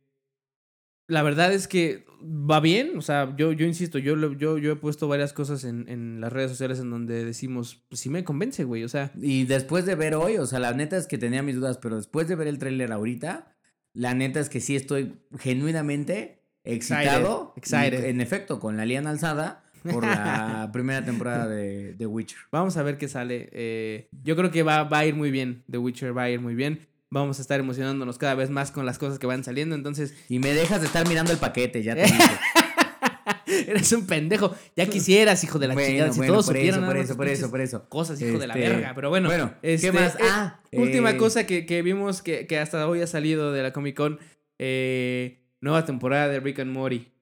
la 1.09 1.23
verdad 1.23 1.53
es 1.53 1.67
que 1.69 2.05
va 2.23 2.61
bien. 2.61 2.97
O 2.97 3.03
sea, 3.03 3.35
yo, 3.37 3.53
yo 3.53 3.67
insisto, 3.67 3.99
yo, 3.99 4.17
yo, 4.35 4.59
yo 4.59 4.73
he 4.73 4.77
puesto 4.77 5.09
varias 5.09 5.33
cosas 5.33 5.65
en, 5.65 5.89
en 5.89 6.21
las 6.21 6.33
redes 6.33 6.51
sociales 6.51 6.79
en 6.79 6.91
donde 6.91 7.25
decimos, 7.25 7.85
pues 7.89 8.01
sí 8.01 8.11
me 8.11 8.25
convence, 8.25 8.65
güey. 8.65 8.85
O 8.85 8.89
sea, 8.89 9.13
Y 9.21 9.45
después 9.45 9.87
de 9.87 9.95
ver 9.95 10.15
hoy, 10.15 10.37
o 10.37 10.47
sea, 10.47 10.59
la 10.59 10.73
neta 10.73 10.97
es 10.97 11.07
que 11.07 11.19
tenía 11.19 11.43
mis 11.43 11.57
dudas, 11.57 11.79
pero 11.79 11.97
después 11.97 12.29
de 12.29 12.37
ver 12.37 12.47
el 12.47 12.59
tráiler 12.59 12.93
ahorita, 12.93 13.57
la 13.93 14.15
neta 14.15 14.39
es 14.41 14.49
que 14.49 14.61
sí 14.61 14.77
estoy 14.77 15.19
genuinamente 15.39 16.40
excitado. 16.65 17.53
Excited, 17.57 18.05
En 18.05 18.21
efecto, 18.21 18.61
con 18.61 18.77
la 18.77 18.85
liana 18.85 19.11
alzada 19.11 19.65
por 19.91 20.05
la 20.05 20.69
primera 20.73 21.05
temporada 21.05 21.49
de, 21.49 21.95
de 21.95 22.07
Witcher. 22.07 22.39
Vamos 22.53 22.77
a 22.77 22.83
ver 22.83 22.99
qué 22.99 23.09
sale. 23.09 23.49
Eh, 23.53 24.09
yo 24.23 24.37
creo 24.37 24.51
que 24.51 24.63
va, 24.63 24.85
va 24.85 24.99
a 24.99 25.07
ir 25.07 25.15
muy 25.15 25.31
bien. 25.31 25.65
The 25.71 25.79
Witcher 25.79 26.17
va 26.17 26.25
a 26.25 26.31
ir 26.31 26.41
muy 26.41 26.55
bien. 26.55 26.87
Vamos 27.13 27.39
a 27.39 27.43
estar 27.43 27.59
emocionándonos 27.59 28.19
cada 28.19 28.35
vez 28.35 28.51
más 28.51 28.71
con 28.71 28.87
las 28.87 28.99
cosas 28.99 29.19
que 29.19 29.27
van 29.27 29.43
saliendo. 29.43 29.75
Entonces, 29.75 30.15
Y 30.29 30.39
me 30.39 30.53
dejas 30.55 30.81
de 30.81 30.87
estar 30.87 31.09
mirando 31.09 31.33
el 31.33 31.39
paquete, 31.39 31.83
ya 31.83 31.95
te 31.97 32.03
dije. 32.03 32.19
Eres 33.67 33.93
un 33.93 34.07
pendejo. 34.07 34.55
Ya 34.77 34.87
quisieras, 34.87 35.43
hijo 35.43 35.59
de 35.59 35.69
la 35.69 35.75
Bueno, 35.75 35.89
chingada. 35.89 36.13
Si 36.13 36.19
bueno, 36.19 36.33
todos 36.35 36.47
por 36.47 36.55
supieran 36.57 36.81
eso, 36.81 36.87
por 36.87 36.95
nada 36.95 37.05
eso, 37.05 37.17
por 37.17 37.29
eso, 37.29 37.51
por 37.51 37.61
eso. 37.61 37.89
Cosas, 37.89 38.21
hijo 38.23 38.39
de 38.39 38.47
la 38.47 38.55
Este, 38.55 38.69
verga. 38.69 38.93
Pero 38.95 39.09
bueno, 39.09 39.29
bueno, 39.29 39.55
¿qué 39.61 39.75
este, 39.75 39.93
más? 39.93 40.15
eh, 40.15 40.19
Ah, 40.23 40.61
última 40.73 41.11
eh, 41.13 41.17
cosa 41.17 41.47
que, 41.47 41.67
que 41.67 41.83
vimos 41.83 42.23
que, 42.23 42.47
que 42.47 42.59
hasta 42.59 42.87
hoy 42.87 43.01
ha 43.03 43.07
salido 43.09 43.53
de 43.53 43.63
la 43.63 43.73
Comic 43.73 43.97
Con. 43.97 44.21
eh, 44.59 45.40
nueva 45.61 45.85
temporada 45.85 46.29
de 46.29 46.41
Rick 46.41 46.61
and 46.61 46.73
Morty. 46.73 47.13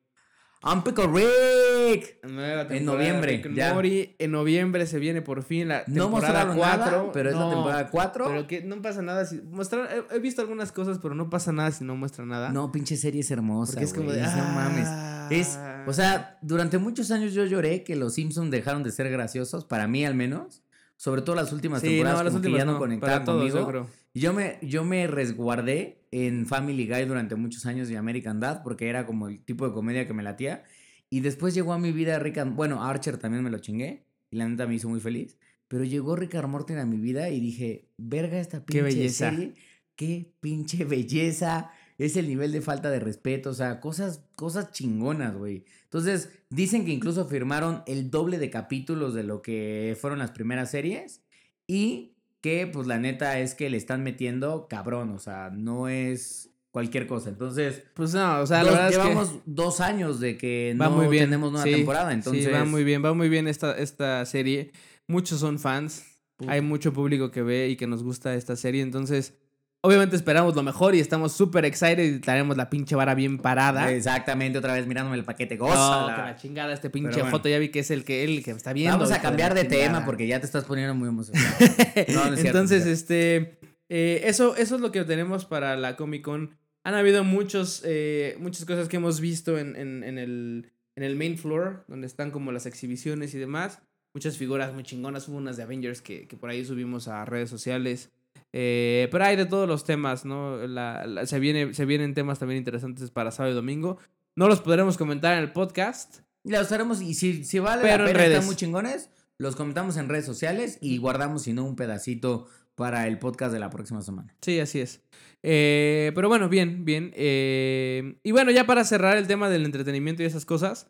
I'm 0.64 0.82
Pickle 0.82 1.06
Rick. 1.06 2.18
Nueva 2.24 2.62
En 2.62 2.68
temporada 2.68 2.74
de 2.74 2.80
noviembre, 2.80 3.32
Rick 3.36 3.46
and 3.46 3.54
ya. 3.56 3.74
Morty. 3.74 4.16
En 4.18 4.32
noviembre 4.32 4.86
se 4.86 4.98
viene 4.98 5.22
por 5.22 5.44
fin 5.44 5.68
la 5.68 5.84
temporada 5.84 6.08
mostraron 6.46 6.56
4. 6.56 6.84
nada, 6.84 7.12
pero 7.12 7.30
es 7.30 7.36
la 7.36 7.48
temporada 7.50 7.90
4. 7.90 8.24
Pero 8.26 8.46
que 8.48 8.62
no 8.62 8.82
pasa 8.82 9.00
nada 9.02 9.24
si. 9.24 9.40
Mostrar, 9.42 9.88
he, 10.10 10.16
he 10.16 10.18
visto 10.18 10.42
algunas 10.42 10.72
cosas, 10.72 10.98
pero 11.00 11.14
no 11.14 11.30
pasa 11.30 11.52
nada 11.52 11.70
si 11.70 11.84
no 11.84 11.94
muestra 11.94 12.26
nada. 12.26 12.50
No, 12.50 12.72
pinche 12.72 12.96
serie 12.96 13.20
es 13.20 13.30
hermosa. 13.30 13.72
Porque 13.74 13.84
es 13.84 13.94
como 13.94 14.10
de. 14.10 14.20
no 14.20 14.28
mames. 14.28 14.86
ah. 14.88 15.28
Es, 15.30 15.58
o 15.86 15.92
sea, 15.92 16.38
durante 16.42 16.78
muchos 16.78 17.10
años 17.12 17.34
yo 17.34 17.44
lloré 17.44 17.84
que 17.84 17.94
los 17.94 18.14
Simpsons 18.14 18.50
dejaron 18.50 18.82
de 18.82 18.90
ser 18.90 19.08
graciosos, 19.10 19.64
para 19.64 19.86
mí 19.86 20.04
al 20.04 20.14
menos. 20.14 20.62
Sobre 20.96 21.22
todo 21.22 21.36
las 21.36 21.52
últimas 21.52 21.80
Sí, 21.80 21.86
temporadas 21.90 22.24
no, 22.24 22.30
las 22.32 22.42
que 22.42 22.50
ya 22.50 22.64
no, 22.64 22.72
no, 22.72 22.78
conectaban 22.78 23.24
todos, 23.24 23.38
conmigo. 23.38 23.58
yo 23.60 23.66
creo. 23.68 23.86
Y 24.14 24.18
Yo 24.20 24.32
me, 24.32 24.58
yo 24.62 24.82
me 24.82 25.06
resguardé 25.06 25.97
en 26.10 26.46
Family 26.46 26.86
Guy 26.86 27.04
durante 27.04 27.34
muchos 27.34 27.66
años 27.66 27.90
y 27.90 27.96
American 27.96 28.40
Dad 28.40 28.62
porque 28.62 28.88
era 28.88 29.06
como 29.06 29.28
el 29.28 29.40
tipo 29.44 29.66
de 29.66 29.74
comedia 29.74 30.06
que 30.06 30.14
me 30.14 30.22
latía. 30.22 30.64
Y 31.10 31.20
después 31.20 31.54
llegó 31.54 31.72
a 31.72 31.78
mi 31.78 31.92
vida 31.92 32.18
Rick 32.18 32.38
and... 32.38 32.56
Bueno, 32.56 32.84
Archer 32.84 33.16
también 33.18 33.42
me 33.42 33.50
lo 33.50 33.58
chingué 33.58 34.04
y 34.30 34.36
la 34.36 34.48
neta 34.48 34.66
me 34.66 34.74
hizo 34.74 34.88
muy 34.88 35.00
feliz. 35.00 35.38
Pero 35.68 35.84
llegó 35.84 36.16
Rick 36.16 36.34
and 36.36 36.48
Morty 36.48 36.74
a 36.74 36.86
mi 36.86 36.96
vida 36.96 37.28
y 37.28 37.40
dije, 37.40 37.88
verga 37.98 38.40
esta 38.40 38.64
pinche 38.64 38.78
Qué 38.78 38.82
belleza. 38.82 39.30
serie. 39.30 39.54
Qué 39.96 40.32
pinche 40.40 40.84
belleza. 40.84 41.70
Es 41.98 42.16
el 42.16 42.28
nivel 42.28 42.52
de 42.52 42.62
falta 42.62 42.90
de 42.90 43.00
respeto. 43.00 43.50
O 43.50 43.54
sea, 43.54 43.80
cosas, 43.80 44.24
cosas 44.34 44.70
chingonas, 44.72 45.36
güey. 45.36 45.64
Entonces, 45.84 46.30
dicen 46.48 46.84
que 46.84 46.92
incluso 46.92 47.26
firmaron 47.26 47.82
el 47.86 48.10
doble 48.10 48.38
de 48.38 48.50
capítulos 48.50 49.14
de 49.14 49.24
lo 49.24 49.42
que 49.42 49.96
fueron 50.00 50.18
las 50.18 50.30
primeras 50.30 50.70
series. 50.70 51.22
Y 51.66 52.16
que, 52.40 52.66
pues, 52.66 52.86
la 52.86 52.98
neta 52.98 53.38
es 53.40 53.54
que 53.54 53.68
le 53.70 53.76
están 53.76 54.02
metiendo 54.02 54.68
cabrón. 54.68 55.10
O 55.10 55.18
sea, 55.18 55.50
no 55.50 55.88
es 55.88 56.50
cualquier 56.70 57.06
cosa. 57.06 57.30
Entonces, 57.30 57.82
Pues 57.94 58.14
no, 58.14 58.40
o 58.40 58.46
sea, 58.46 58.58
dos- 58.58 58.66
la 58.66 58.72
verdad 58.72 58.90
es 58.90 58.96
que. 58.98 59.02
llevamos 59.02 59.34
dos 59.46 59.80
años 59.80 60.20
de 60.20 60.36
que 60.36 60.76
Va 60.80 60.88
no 60.88 60.96
muy 60.96 61.08
bien. 61.08 61.24
tenemos 61.24 61.50
nueva 61.52 61.64
sí, 61.66 61.72
temporada. 61.72 62.12
Entonces, 62.12 62.44
Sí, 62.44 62.50
va 62.50 62.64
muy 62.64 62.84
bien, 62.84 63.04
va 63.04 63.14
muy 63.14 63.28
bien 63.28 63.48
esta, 63.48 63.76
esta 63.76 64.24
serie. 64.26 64.72
Muchos 65.06 65.40
son 65.40 65.58
fans. 65.58 66.04
Puta. 66.36 66.52
Hay 66.52 66.60
mucho 66.60 66.92
público 66.92 67.30
que 67.32 67.42
ve 67.42 67.68
y 67.68 67.76
que 67.76 67.86
nos 67.88 68.04
gusta 68.04 68.34
esta 68.34 68.54
serie. 68.54 68.82
Entonces, 68.82 69.34
obviamente 69.80 70.16
esperamos 70.16 70.54
lo 70.56 70.62
mejor 70.62 70.94
y 70.94 71.00
estamos 71.00 71.32
súper 71.32 71.64
excited 71.64 72.02
y 72.16 72.18
traemos 72.20 72.56
la 72.56 72.68
pinche 72.70 72.94
vara 72.96 73.14
bien 73.14 73.38
parada. 73.38 73.92
Exactamente, 73.92 74.58
otra 74.58 74.74
vez 74.74 74.86
mirándome 74.86 75.16
el 75.16 75.24
paquete. 75.24 75.56
No, 75.56 75.64
Gózala. 75.66 76.14
que 76.14 76.22
la 76.22 76.36
chingada, 76.36 76.72
este 76.72 76.90
pinche 76.90 77.20
bueno. 77.20 77.30
foto. 77.30 77.48
Ya 77.48 77.58
vi 77.58 77.68
que 77.70 77.80
es 77.80 77.90
el 77.90 78.04
que 78.04 78.24
él 78.24 78.42
que 78.44 78.52
me 78.52 78.56
está 78.56 78.72
viendo. 78.72 78.96
Vamos 78.98 79.12
a 79.12 79.20
cambiar 79.20 79.54
de 79.54 79.64
tema 79.64 80.04
porque 80.04 80.26
ya 80.26 80.40
te 80.40 80.46
estás 80.46 80.64
poniendo 80.64 80.94
muy 80.94 81.08
emocionado. 81.08 81.46
No, 82.08 82.26
no 82.30 82.34
es 82.34 82.44
Entonces, 82.44 82.84
no 82.84 82.90
es 82.92 82.98
este. 82.98 83.58
eh, 83.88 84.22
eso, 84.24 84.56
eso 84.56 84.74
es 84.76 84.80
lo 84.80 84.92
que 84.92 85.04
tenemos 85.04 85.44
para 85.44 85.76
la 85.76 85.96
Comic 85.96 86.22
Con. 86.22 86.56
Han 86.84 86.94
habido 86.94 87.22
muchos, 87.24 87.82
eh, 87.84 88.36
muchas 88.40 88.64
cosas 88.64 88.88
que 88.88 88.96
hemos 88.96 89.20
visto 89.20 89.58
en, 89.58 89.76
en, 89.76 90.04
en 90.04 90.16
el, 90.18 90.72
en 90.96 91.02
el 91.02 91.16
main 91.16 91.36
floor, 91.36 91.84
donde 91.88 92.06
están 92.06 92.30
como 92.30 92.50
las 92.52 92.66
exhibiciones 92.66 93.34
y 93.34 93.38
demás. 93.38 93.80
Muchas 94.14 94.36
figuras 94.38 94.72
muy 94.72 94.84
chingonas. 94.84 95.28
Hubo 95.28 95.36
unas 95.36 95.56
de 95.56 95.64
Avengers 95.64 96.00
que, 96.00 96.26
que 96.26 96.36
por 96.36 96.48
ahí 96.50 96.64
subimos 96.64 97.08
a 97.08 97.24
redes 97.24 97.50
sociales. 97.50 98.10
Eh, 98.52 99.08
pero 99.10 99.24
hay 99.24 99.36
de 99.36 99.46
todos 99.46 99.68
los 99.68 99.84
temas, 99.84 100.24
¿no? 100.24 100.66
La- 100.66 101.06
la- 101.06 101.26
se, 101.26 101.38
viene, 101.38 101.74
se 101.74 101.84
vienen 101.84 102.14
temas 102.14 102.38
también 102.38 102.58
interesantes 102.58 103.10
para 103.10 103.30
sábado 103.30 103.52
y 103.52 103.56
domingo. 103.56 103.98
No 104.36 104.48
los 104.48 104.60
podremos 104.60 104.96
comentar 104.96 105.34
en 105.36 105.40
el 105.44 105.52
podcast. 105.52 106.20
Los 106.44 106.70
haremos 106.72 107.02
y 107.02 107.14
si, 107.14 107.44
si 107.44 107.58
vale 107.58 107.82
Pero 107.82 108.04
la 108.04 108.10
en 108.10 108.16
pena, 108.16 108.28
están 108.28 108.46
muy 108.46 108.56
chingones, 108.56 109.10
los 109.38 109.54
comentamos 109.56 109.96
en 109.96 110.08
redes 110.08 110.24
sociales 110.24 110.78
y 110.80 110.96
guardamos, 110.98 111.42
si 111.42 111.52
no, 111.52 111.64
un 111.64 111.76
pedacito 111.76 112.46
para 112.74 113.06
el 113.08 113.18
podcast 113.18 113.52
de 113.52 113.58
la 113.58 113.70
próxima 113.70 114.00
semana. 114.02 114.34
Sí, 114.40 114.58
así 114.60 114.80
es. 114.80 115.02
Eh, 115.42 116.12
pero 116.14 116.28
bueno, 116.28 116.48
bien, 116.48 116.84
bien. 116.84 117.12
Eh, 117.16 118.18
y 118.22 118.30
bueno, 118.32 118.50
ya 118.52 118.64
para 118.66 118.84
cerrar 118.84 119.16
el 119.16 119.26
tema 119.26 119.48
del 119.50 119.64
entretenimiento 119.64 120.22
y 120.22 120.26
esas 120.26 120.44
cosas, 120.46 120.88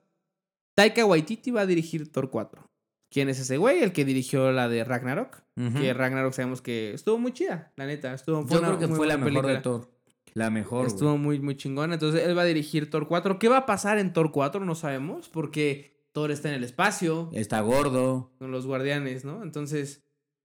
Taika 0.77 1.05
Waititi 1.07 1.51
va 1.51 1.63
a 1.63 1.67
dirigir 1.67 2.13
Thor 2.13 2.31
4. 2.31 2.68
¿Quién 3.11 3.29
es 3.29 3.39
ese 3.41 3.57
güey? 3.57 3.83
El 3.83 3.93
que 3.93 4.05
dirigió 4.05 4.53
la 4.53 4.69
de 4.69 4.85
Ragnarok. 4.85 5.43
Que 5.81 5.93
Ragnarok 5.93 6.33
sabemos 6.35 6.63
que 6.63 6.95
estuvo 6.95 7.19
muy 7.19 7.33
chida, 7.33 7.73
la 7.75 7.87
neta. 7.87 8.15
Estuvo, 8.15 8.43
fue 8.47 8.53
Yo 8.53 8.59
una 8.61 8.69
creo 8.77 8.79
que 8.79 8.95
fue 8.95 9.07
la 9.09 9.17
mejor 9.17 9.47
de. 9.47 9.59
Thor. 9.59 9.91
La 10.35 10.51
mejor. 10.51 10.87
Estuvo 10.87 11.17
muy, 11.19 11.41
muy 11.41 11.57
chingona. 11.57 11.95
Entonces 11.95 12.23
él 12.25 12.39
va 12.39 12.43
a 12.43 12.45
dirigir 12.45 12.91
Thor 12.91 13.09
4. 13.09 13.41
¿Qué 13.41 13.49
va 13.49 13.59
a 13.59 13.67
pasar 13.67 13.99
en 13.99 14.13
Thor 14.13 14.31
4? 14.31 14.65
No 14.65 14.77
sabemos. 14.77 15.29
Porque 15.29 15.97
Thor 16.13 16.31
está 16.31 16.49
en 16.51 16.55
el 16.55 16.65
espacio 16.65 17.31
Está 17.33 17.61
gordo. 17.61 18.31
con 18.39 18.53
los 18.53 18.67
guardianes, 18.67 19.25
¿no? 19.25 19.43
Entonces, 19.43 20.05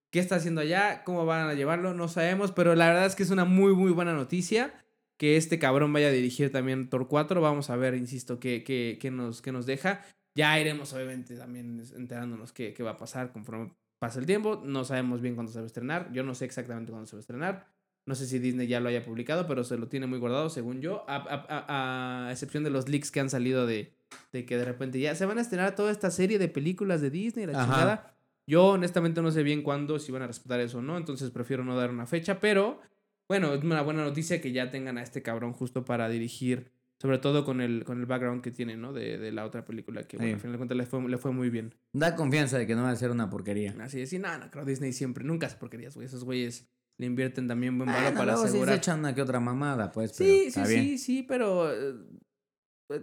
¿qué 0.10 0.20
está 0.20 0.36
haciendo 0.38 0.62
allá? 0.62 1.04
¿Cómo 1.04 1.26
van 1.28 1.48
a 1.48 1.54
llevarlo? 1.54 1.94
No 1.94 2.08
sabemos, 2.08 2.52
pero 2.52 2.74
la 2.74 2.88
verdad 2.88 3.06
es 3.06 3.16
que 3.16 3.24
es 3.24 3.30
una 3.30 3.46
muy, 3.46 3.76
muy 3.76 3.92
buena 3.92 4.14
noticia 4.14 4.74
que 5.18 5.38
este 5.38 5.60
cabrón 5.60 5.94
vaya 5.94 6.08
a 6.08 6.12
dirigir 6.12 6.52
también 6.52 6.90
Thor 6.90 7.08
4. 7.08 7.40
Vamos 7.40 7.70
a 7.70 7.76
ver, 7.76 7.94
insisto, 7.94 8.40
qué, 8.40 8.64
qué, 8.64 8.98
qué 9.00 9.12
nos, 9.12 9.44
qué 9.44 9.52
nos 9.52 9.68
deja. 9.68 10.02
Ya 10.36 10.60
iremos, 10.60 10.92
obviamente, 10.94 11.36
también 11.36 11.82
enterándonos 11.96 12.52
qué, 12.52 12.74
qué 12.74 12.82
va 12.84 12.92
a 12.92 12.98
pasar 12.98 13.32
conforme 13.32 13.72
pasa 14.00 14.20
el 14.20 14.26
tiempo. 14.26 14.62
No 14.66 14.84
sabemos 14.84 15.22
bien 15.22 15.36
cuándo 15.36 15.52
se 15.52 15.60
va 15.60 15.64
a 15.64 15.68
estrenar. 15.68 16.12
Yo 16.12 16.24
no 16.24 16.34
sé 16.36 16.46
exactamente 16.46 16.92
cuándo 16.92 17.08
se 17.08 17.16
va 17.16 17.20
a 17.20 17.22
estrenar. 17.22 17.68
No 18.06 18.16
sé 18.16 18.26
si 18.28 18.40
Disney 18.40 18.68
ya 18.68 18.80
lo 18.80 18.90
haya 18.90 19.06
publicado, 19.06 19.48
pero 19.48 19.64
se 19.64 19.78
lo 19.78 19.88
tiene 19.88 20.08
muy 20.08 20.20
guardado, 20.20 20.50
según 20.50 20.82
yo. 20.82 21.06
A, 21.08 21.16
a- 21.18 21.46
a- 21.50 22.28
a 22.28 22.32
excepción 22.32 22.64
de 22.64 22.70
los 22.70 22.90
leaks 22.90 23.12
que 23.12 23.20
han 23.22 23.30
salido 23.30 23.66
de, 23.66 23.94
de 24.34 24.46
que 24.46 24.58
de 24.58 24.66
repente 24.66 25.00
ya 25.00 25.16
se 25.16 25.26
van 25.26 25.38
a 25.38 25.42
estrenar 25.42 25.76
toda 25.76 25.92
esta 25.92 26.12
serie 26.12 26.38
de 26.40 26.50
películas 26.50 27.00
de 27.02 27.10
Disney, 27.12 27.46
la 27.46 27.54
Ajá. 27.54 27.64
chingada. 27.64 28.16
Yo 28.46 28.66
honestamente 28.72 29.22
no 29.22 29.32
sé 29.32 29.42
bien 29.44 29.62
cuándo, 29.62 30.00
si 30.00 30.12
van 30.12 30.24
a 30.24 30.28
respetar 30.28 30.60
eso 30.60 30.80
o 30.80 30.82
no, 30.82 30.98
entonces 30.98 31.30
prefiero 31.32 31.64
no 31.64 31.78
dar 31.78 31.92
una 31.92 32.06
fecha, 32.06 32.42
pero 32.42 32.82
bueno, 33.30 33.54
es 33.54 33.64
una 33.64 33.82
buena 33.84 34.04
noticia 34.04 34.42
que 34.42 34.52
ya 34.52 34.70
tengan 34.70 34.98
a 34.98 35.02
este 35.04 35.22
cabrón 35.22 35.54
justo 35.54 35.86
para 35.86 36.10
dirigir, 36.10 36.70
sobre 37.04 37.18
todo 37.20 37.44
con 37.46 37.62
el, 37.62 37.84
con 37.84 38.00
el 38.00 38.06
background 38.08 38.42
que 38.42 38.50
tiene, 38.50 38.76
¿no? 38.78 38.94
De, 38.94 39.18
de 39.20 39.32
la 39.32 39.46
otra 39.46 39.64
película, 39.66 40.04
que 40.08 40.18
bueno, 40.18 40.30
Sí. 40.30 40.34
al 40.34 40.40
final 40.40 40.52
de 40.54 40.58
cuentas 40.58 40.78
le 40.78 40.86
fue, 40.88 41.08
le 41.10 41.18
fue 41.18 41.32
muy 41.32 41.50
bien. 41.52 41.76
Da 41.92 42.16
confianza 42.16 42.58
de 42.58 42.66
que 42.66 42.74
no 42.76 42.84
va 42.84 42.90
a 42.90 42.96
ser 42.96 43.12
una 43.12 43.30
porquería. 43.30 43.76
Así 43.82 44.02
es, 44.02 44.12
y 44.14 44.20
nada, 44.20 44.38
no, 44.40 44.50
creo 44.50 44.64
Disney 44.66 44.94
siempre, 44.94 45.24
nunca 45.24 45.48
hace 45.48 45.58
porquerías, 45.58 45.94
güey, 45.96 46.08
esos 46.08 46.24
güeyes 46.24 46.68
le 46.98 47.06
invierten 47.06 47.48
también 47.48 47.78
buen 47.78 47.88
valor 47.88 48.02
Bueno, 48.04 48.18
para 48.18 48.32
luego 48.32 48.42
sí 48.46 48.52
se 48.52 48.58
asegurar. 48.58 48.78
echan 48.78 49.00
una 49.00 49.14
que 49.14 49.22
otra 49.22 49.40
mamada, 49.40 49.92
pues. 49.92 50.14
pero 50.18 50.30
Sí, 50.30 50.40
sí, 50.42 50.48
está 50.48 50.66
bien. 50.68 50.82
sí, 50.84 50.98
sí, 50.98 51.24
pero 51.24 51.72
eh, 51.74 51.94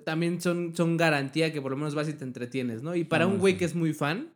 también 0.05 0.41
son, 0.41 0.75
son 0.75 0.97
garantía 0.97 1.53
que 1.53 1.61
por 1.61 1.71
lo 1.73 1.77
menos 1.77 1.95
vas 1.95 2.09
y 2.09 2.15
te 2.15 2.25
entretienes, 2.25 2.83
¿no? 2.83 2.95
Y 2.95 3.05
para 3.05 3.25
No, 3.27 3.33
un 3.33 3.39
güey 3.39 3.55
sí. 3.55 3.59
que 3.59 3.65
es 3.67 3.75
muy 3.75 3.93
fan, 3.93 4.33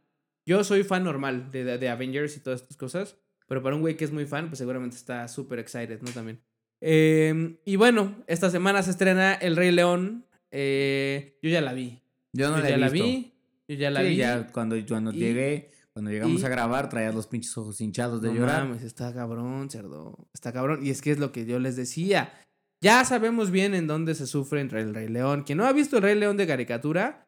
yo 0.46 0.62
soy 0.64 0.84
fan 0.84 1.04
normal 1.04 1.50
de, 1.52 1.64
de, 1.64 1.78
de 1.78 1.88
Avengers 1.88 2.36
y 2.36 2.40
todas 2.40 2.60
estas 2.62 2.76
cosas, 2.76 3.16
pero 3.46 3.62
para 3.62 3.76
un 3.76 3.80
güey 3.82 3.96
que 3.96 4.04
es 4.04 4.12
muy 4.12 4.26
fan, 4.26 4.48
pues 4.48 4.58
seguramente 4.58 4.96
está 4.96 5.26
súper 5.28 5.58
excited, 5.58 6.00
¿no? 6.02 6.10
También. 6.10 6.40
Eh, 6.86 7.56
y 7.64 7.76
bueno, 7.76 8.14
esta 8.26 8.50
semana 8.50 8.82
se 8.82 8.90
estrena 8.90 9.32
El 9.34 9.56
Rey 9.56 9.72
León. 9.72 10.26
eh, 10.50 11.38
yo 11.42 11.48
ya 11.50 11.60
la 11.62 11.72
vi. 11.72 12.00
Yo 12.32 12.50
no 12.50 12.58
yo 12.58 12.62
la 12.62 12.68
ya 12.68 12.74
he 12.74 12.78
la 12.78 12.88
vi. 12.90 13.32
Yo 13.66 13.74
ya 13.76 13.90
la 13.90 14.00
Sí, 14.02 14.08
vi. 14.08 14.16
ya 14.16 14.46
cuando, 14.52 14.76
cuando 14.86 15.10
Y- 15.12 15.16
llegué, 15.16 15.70
cuando 15.92 16.10
llegamos 16.12 16.42
y- 16.42 16.44
a 16.44 16.48
grabar, 16.48 16.88
traías 16.90 17.14
los 17.14 17.26
pinches 17.26 17.56
ojos 17.58 17.80
hinchados 17.80 18.20
de 18.22 18.28
no 18.28 18.34
llorar. 18.34 18.64
mames, 18.68 18.82
está 18.82 19.12
cabrón, 19.14 19.70
cerdo. 19.70 20.28
Está 20.34 20.52
cabrón. 20.52 20.84
Y 20.86 20.90
es 20.90 21.00
que 21.02 21.10
es 21.10 21.18
lo 21.18 21.32
que 21.32 21.46
yo 21.46 21.58
les 21.58 21.74
decía. 21.76 22.32
Ya 22.80 23.02
sabemos 23.04 23.50
bien 23.50 23.74
en 23.74 23.86
dónde 23.86 24.14
se 24.14 24.26
sufre 24.26 24.60
entre 24.60 24.82
el 24.82 24.94
Rey 24.94 25.08
León. 25.08 25.42
Quien 25.42 25.58
no 25.58 25.64
ha 25.66 25.72
visto 25.72 25.96
el 25.96 26.02
Rey 26.02 26.16
León 26.18 26.36
de 26.36 26.46
caricatura, 26.46 27.26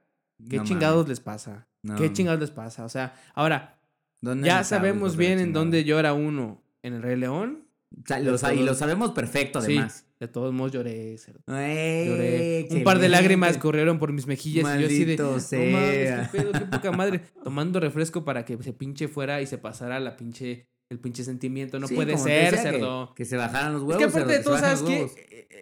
¿qué 0.51 0.59
No 0.59 0.65
chingados 0.65 0.99
mames. 1.07 1.09
les 1.09 1.21
pasa? 1.21 1.67
No. 1.83 1.97
¿Qué 1.97 2.13
chingados 2.13 2.41
les 2.41 2.51
pasa? 2.51 2.85
O 2.85 2.89
sea, 2.91 3.15
ahora, 3.35 3.81
¿Dónde 4.21 4.47
ya 4.47 4.63
sabemos 4.65 5.17
bien 5.17 5.39
en 5.39 5.53
dónde 5.53 5.83
llora 5.85 6.13
uno 6.13 6.63
en 6.83 6.93
el 6.95 7.03
Rey 7.03 7.17
León. 7.17 7.66
Sea, 8.05 8.19
lo 8.21 8.37
y 8.53 8.63
lo 8.65 8.75
sabemos 8.75 9.13
perfecto, 9.13 9.61
Sí, 9.63 9.73
además. 9.73 10.07
de 10.21 10.29
todos 10.29 10.53
modos 10.53 10.73
lloré, 10.73 11.17
cerdo. 11.19 11.41
¡Eh, 11.49 12.05
Lloré. 12.09 12.79
Un 12.79 12.85
par 12.85 12.99
de 12.99 13.09
lágrimas 13.09 13.59
corrieron 13.59 13.99
por 13.99 14.13
mis 14.13 14.27
mejillas 14.27 14.65
y 14.77 14.81
yo 14.81 14.87
así 14.87 15.05
de. 15.05 15.17
Maldito 15.17 15.57
No 15.57 15.65
mames, 15.71 16.29
qué 16.31 16.39
pedo, 16.39 16.53
qué 16.53 16.61
poca 16.67 16.93
madre. 16.93 17.21
Tomando 17.45 17.81
refresco 17.81 18.25
para 18.25 18.45
que 18.45 18.61
se 18.63 18.73
pinche 18.73 19.09
fuera 19.09 19.41
y 19.41 19.47
se 19.47 19.59
pasara 19.59 19.99
la 20.01 20.17
pinche, 20.17 20.67
el 20.91 20.99
pinche 20.99 21.23
sentimiento. 21.25 21.79
No 21.79 21.87
Sí, 21.89 21.95
puede 21.95 22.19
ser, 22.19 22.53
decía, 22.55 22.71
que- 22.73 22.79
cerdo. 22.79 23.15
Que, 23.15 23.25
se 23.25 23.37
bajaran 23.37 23.73
los 23.73 23.83
Es 23.83 23.89
huevos. 23.89 23.99
que 23.99 24.05
aparte 24.11 24.33
de 24.33 24.43
cerdo, 24.43 24.51
todo, 24.51 24.57
se 24.57 24.63
bajan 24.63 24.77
¿sabes 24.79 24.91
que 24.91 24.97
huevos. 25.03 25.17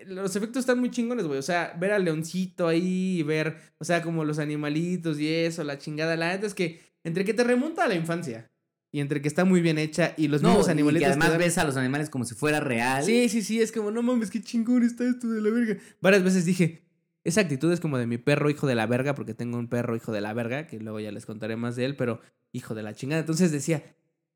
Los 0.06 0.36
efectos 0.36 0.60
están 0.60 0.78
muy 0.80 0.90
chingones, 0.90 1.26
güey. 1.26 1.38
O 1.38 1.42
sea, 1.42 1.74
ver 1.78 1.92
al 1.92 2.04
leoncito 2.04 2.68
ahí 2.68 3.18
y 3.18 3.22
ver, 3.22 3.56
o 3.78 3.84
sea, 3.84 4.02
como 4.02 4.24
los 4.24 4.38
animalitos 4.38 5.18
y 5.20 5.32
eso, 5.32 5.62
la 5.64 5.78
chingada. 5.78 6.16
La 6.16 6.28
neta 6.32 6.46
es 6.46 6.54
que 6.54 6.80
entre 7.04 7.24
que 7.24 7.32
te 7.34 7.44
remonta 7.44 7.84
a 7.84 7.88
la 7.88 7.94
infancia 7.94 8.50
y 8.94 9.00
entre 9.00 9.20
que 9.20 9.26
está 9.26 9.44
muy 9.44 9.60
bien 9.60 9.76
hecha 9.76 10.14
y 10.16 10.28
los 10.28 10.40
No, 10.40 10.50
mismos 10.50 10.68
y 10.94 10.98
que 11.00 11.06
además 11.06 11.36
ves 11.36 11.58
a 11.58 11.64
los 11.64 11.76
animales 11.76 12.10
como 12.10 12.24
si 12.24 12.36
fuera 12.36 12.60
real. 12.60 13.02
Sí, 13.02 13.28
sí, 13.28 13.42
sí, 13.42 13.60
es 13.60 13.72
como, 13.72 13.90
no 13.90 14.02
mames, 14.04 14.30
qué 14.30 14.40
chingón 14.40 14.84
está 14.84 15.02
esto 15.02 15.26
de 15.28 15.40
la 15.40 15.50
verga. 15.50 15.76
Varias 16.00 16.22
veces 16.22 16.44
dije, 16.44 16.84
esa 17.24 17.40
actitud 17.40 17.72
es 17.72 17.80
como 17.80 17.98
de 17.98 18.06
mi 18.06 18.18
perro 18.18 18.50
hijo 18.50 18.68
de 18.68 18.76
la 18.76 18.86
verga, 18.86 19.16
porque 19.16 19.34
tengo 19.34 19.58
un 19.58 19.66
perro 19.68 19.96
hijo 19.96 20.12
de 20.12 20.20
la 20.20 20.32
verga, 20.32 20.68
que 20.68 20.78
luego 20.78 21.00
ya 21.00 21.10
les 21.10 21.26
contaré 21.26 21.56
más 21.56 21.74
de 21.74 21.86
él, 21.86 21.96
pero 21.96 22.20
hijo 22.52 22.76
de 22.76 22.84
la 22.84 22.94
chingada. 22.94 23.18
Entonces 23.18 23.50
decía, 23.50 23.82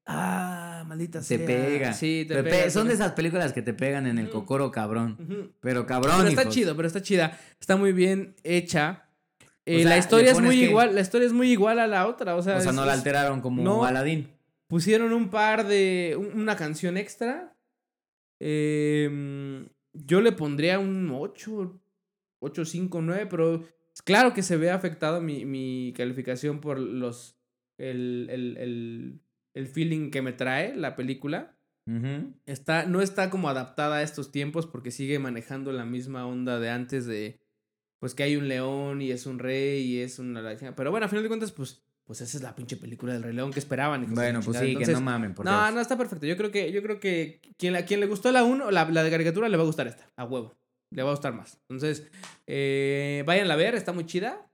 ah, 0.07 0.85
maldita 0.89 1.21
Te 1.21 1.25
sea. 1.25 1.47
pega. 1.47 1.93
Sí, 1.93 2.25
te 2.27 2.35
Te 2.35 2.43
pe- 2.43 2.51
pega. 2.51 2.71
Son 2.71 2.89
de 2.89 2.95
esas 2.95 3.13
películas 3.13 3.53
que 3.53 3.63
te 3.63 3.75
pegan 3.75 4.07
en 4.09 4.19
el 4.19 4.29
cocoro, 4.29 4.71
cabrón. 4.73 5.53
Pero 5.61 5.87
cabrón, 5.87 6.17
Pero 6.19 6.29
está 6.31 6.43
hijos. 6.43 6.55
chido, 6.55 6.75
pero 6.77 6.89
está 6.89 7.01
chida. 7.01 7.39
Está 7.61 7.77
muy 7.77 7.93
bien 7.93 8.35
hecha. 8.43 9.05
Eh, 9.67 9.83
sea, 9.83 9.89
la 9.91 9.99
historia 9.99 10.33
es 10.33 10.41
muy 10.41 10.57
que- 10.59 10.65
igual, 10.65 10.95
la 10.95 11.01
historia 11.03 11.27
es 11.27 11.33
muy 11.33 11.51
igual 11.53 11.79
a 11.79 11.87
la 11.87 12.07
otra, 12.07 12.35
o 12.37 12.43
sea, 12.43 12.57
O 12.57 12.61
sea, 12.61 12.71
es- 12.71 12.77
no 12.77 12.85
la 12.87 12.95
alteraron 12.95 13.41
como 13.41 13.63
no. 13.63 13.85
Aladdin. 13.85 14.29
Pusieron 14.69 15.13
un 15.13 15.31
par 15.31 15.67
de 15.67 16.17
un- 16.19 16.41
una 16.41 16.55
canción 16.57 16.97
extra. 16.97 17.57
Em, 18.41 19.69
yo 19.93 20.21
le 20.21 20.33
pondría 20.33 20.79
un 20.79 21.11
8, 21.11 21.81
8, 22.41 22.65
5, 22.65 23.03
9, 23.03 23.27
pero 23.27 23.65
claro 24.05 24.33
que 24.33 24.43
se 24.43 24.57
ve 24.57 24.71
afectado 24.71 25.21
mi, 25.21 25.45
mi 25.45 25.93
calificación 25.97 26.61
por 26.61 26.79
los 26.79 27.37
el, 27.79 28.29
el, 28.31 28.57
el, 28.59 29.21
el 29.55 29.67
feeling 29.67 30.11
que 30.11 30.23
me 30.23 30.33
trae 30.33 30.75
la 30.77 30.95
película. 30.97 31.57
Está, 32.45 32.85
no 32.85 33.01
está 33.01 33.31
como 33.31 33.49
adaptada 33.49 33.97
a 33.97 34.03
estos 34.03 34.31
tiempos 34.31 34.67
porque 34.67 34.91
sigue 34.91 35.19
manejando 35.19 35.73
la 35.73 35.87
misma 35.87 36.27
onda 36.27 36.61
de 36.61 36.69
antes 36.69 37.07
de 37.07 37.41
pues 37.99 38.15
que 38.15 38.25
hay 38.25 38.37
un 38.37 38.47
león 38.47 39.01
y 39.01 39.11
es 39.11 39.25
un 39.25 39.39
rey 39.39 39.81
y 39.85 40.01
es 40.03 40.19
una 40.19 40.43
pero 40.77 40.91
bueno, 40.91 41.07
a 41.07 41.09
final 41.09 41.23
de 41.23 41.29
cuentas 41.29 41.51
pues 41.51 41.83
pues 42.09 42.23
esa 42.23 42.39
es 42.39 42.43
la 42.43 42.57
pinche 42.57 42.77
película 42.79 43.13
del 43.13 43.23
Rey 43.23 43.35
León 43.35 43.53
que 43.53 43.59
esperaban. 43.61 44.01
de 44.01 44.07
Bueno, 44.15 44.39
la 44.41 44.45
pues 44.45 44.59
sí, 44.59 44.75
que 44.77 44.87
no 44.87 45.01
mamen. 45.03 45.35
Por 45.35 45.45
no, 45.45 45.53
Dios. 45.53 45.75
no, 45.75 45.81
está 45.81 45.97
perfecto. 45.99 46.25
Yo 46.27 46.37
creo 46.39 46.51
que, 46.51 46.73
yo 46.73 46.83
creo 46.83 46.99
que 46.99 47.41
quien, 47.59 47.77
a 47.77 47.83
quien 47.83 48.01
le 48.01 48.07
gustó 48.07 48.33
la 48.33 48.43
1, 48.45 48.71
la, 48.71 48.89
la 48.91 49.03
de 49.05 49.11
caricatura, 49.11 49.49
le 49.49 49.57
va 49.59 49.63
a 49.63 49.67
gustar 49.67 49.87
esta, 49.87 50.11
a 50.17 50.25
huevo. 50.25 50.57
Le 50.91 51.03
va 51.03 51.11
a 51.11 51.13
gustar 51.13 51.35
más. 51.35 51.61
Entonces, 51.69 52.09
eh, 52.47 53.23
váyanla 53.27 53.53
a 53.55 53.57
ver, 53.59 53.75
está 53.75 53.93
muy 53.93 54.07
chida. 54.07 54.51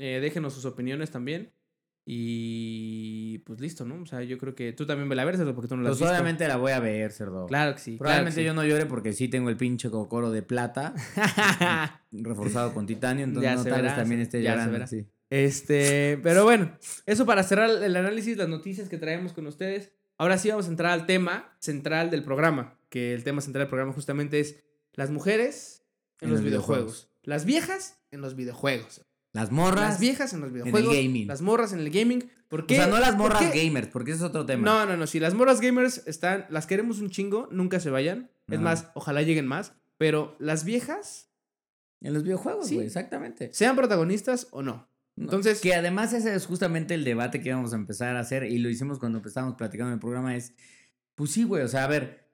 Eh, 0.00 0.18
déjenos 0.20 0.52
sus 0.52 0.64
opiniones 0.64 1.10
también. 1.12 1.52
Y 2.08 3.38
pues 3.38 3.60
listo, 3.60 3.84
¿no? 3.84 4.02
O 4.02 4.06
sea, 4.06 4.22
yo 4.22 4.38
creo 4.38 4.54
que 4.54 4.72
tú 4.72 4.86
también 4.86 5.08
ve 5.08 5.16
la 5.16 5.24
ver, 5.24 5.36
Cerdo, 5.36 5.54
porque 5.54 5.68
tú 5.68 5.76
no 5.76 5.82
la 5.82 5.90
has 5.90 5.92
Pues 5.98 6.00
visto. 6.00 6.12
obviamente 6.12 6.46
la 6.48 6.56
voy 6.56 6.72
a 6.72 6.80
ver, 6.80 7.12
cerdo. 7.12 7.46
Claro 7.46 7.74
que 7.74 7.80
sí. 7.80 7.96
Probablemente 7.96 8.42
claro 8.42 8.46
yo 8.56 8.62
no 8.62 8.64
llore 8.68 8.86
porque 8.86 9.12
sí 9.12 9.28
tengo 9.28 9.48
el 9.48 9.56
pinche 9.56 9.90
cocoro 9.90 10.30
de 10.30 10.42
plata 10.42 10.94
reforzado 12.12 12.72
con 12.74 12.86
titanio, 12.86 13.24
entonces 13.24 13.50
Ya 13.50 13.56
no 13.56 13.62
se 13.62 13.70
tal 13.70 13.82
vez 13.82 13.92
verá, 13.92 14.02
también 14.02 14.20
se- 14.20 14.22
esté 14.24 14.42
ya 14.42 14.50
se 14.50 14.56
llorando. 14.56 14.72
verá. 14.72 14.86
sí. 14.86 15.06
Este, 15.30 16.18
pero 16.22 16.44
bueno, 16.44 16.76
eso 17.06 17.26
para 17.26 17.42
cerrar 17.42 17.70
el 17.82 17.96
análisis, 17.96 18.36
las 18.36 18.48
noticias 18.48 18.88
que 18.88 18.98
traemos 18.98 19.32
con 19.32 19.46
ustedes. 19.46 19.92
Ahora 20.18 20.38
sí 20.38 20.48
vamos 20.48 20.66
a 20.66 20.70
entrar 20.70 20.92
al 20.92 21.06
tema 21.06 21.56
central 21.58 22.10
del 22.10 22.22
programa, 22.22 22.78
que 22.88 23.12
el 23.12 23.24
tema 23.24 23.40
central 23.40 23.64
del 23.64 23.68
programa 23.68 23.92
justamente 23.92 24.40
es 24.40 24.56
las 24.94 25.10
mujeres 25.10 25.84
en, 26.20 26.30
los, 26.30 26.42
videojuegos. 26.42 27.10
Las 27.22 27.44
viejas 27.44 27.98
en 28.10 28.22
los 28.22 28.34
videojuegos. 28.34 29.02
Las 29.32 29.50
morras. 29.50 29.80
Las 29.80 30.00
viejas 30.00 30.32
en 30.32 30.40
los 30.40 30.52
videojuegos. 30.52 30.94
gaming. 30.94 31.26
Las 31.26 31.42
morras 31.42 31.74
en 31.74 31.80
el 31.80 31.90
gaming. 31.90 32.30
¿Por 32.48 32.62
o 32.62 32.66
sea, 32.68 32.86
no 32.86 32.98
las 32.98 33.10
¿Por 33.10 33.18
morras 33.18 33.52
gamers, 33.52 33.88
porque 33.88 34.12
ese 34.12 34.20
es 34.20 34.24
otro 34.24 34.46
tema. 34.46 34.64
No, 34.64 34.86
no, 34.86 34.96
no. 34.96 35.06
Si 35.06 35.20
las 35.20 35.34
morras 35.34 35.60
gamers 35.60 36.06
están, 36.06 36.46
las 36.48 36.66
queremos 36.66 37.00
un 37.00 37.10
chingo, 37.10 37.48
nunca 37.50 37.80
se 37.80 37.90
vayan. 37.90 38.30
Es 38.48 38.60
más, 38.60 38.88
ojalá 38.94 39.22
lleguen 39.22 39.46
más. 39.46 39.74
Pero 39.98 40.36
las 40.38 40.64
viejas, 40.64 41.28
En 42.00 42.12
los 42.12 42.22
videojuegos, 42.22 42.68
Sí. 42.68 42.74
güey, 42.74 42.86
exactamente. 42.86 43.50
sean 43.52 43.74
protagonistas 43.74 44.48
o 44.50 44.62
no. 44.62 44.86
Entonces- 45.16 45.60
Que 45.60 45.74
además 45.74 46.12
ese 46.12 46.34
es 46.34 46.46
justamente 46.46 46.94
el 46.94 47.04
debate 47.04 47.40
que 47.40 47.48
íbamos 47.48 47.72
a 47.72 47.76
empezar 47.76 48.16
a 48.16 48.20
hacer 48.20 48.44
y 48.44 48.58
lo 48.58 48.68
hicimos 48.68 48.98
cuando 48.98 49.18
empezamos 49.18 49.54
platicando 49.54 49.90
en 49.90 49.94
el 49.94 50.00
programa 50.00 50.36
es, 50.36 50.52
pues 51.14 51.32
sí, 51.32 51.44
güey, 51.44 51.62
o 51.62 51.68
sea, 51.68 51.84
a 51.84 51.88
ver, 51.88 52.28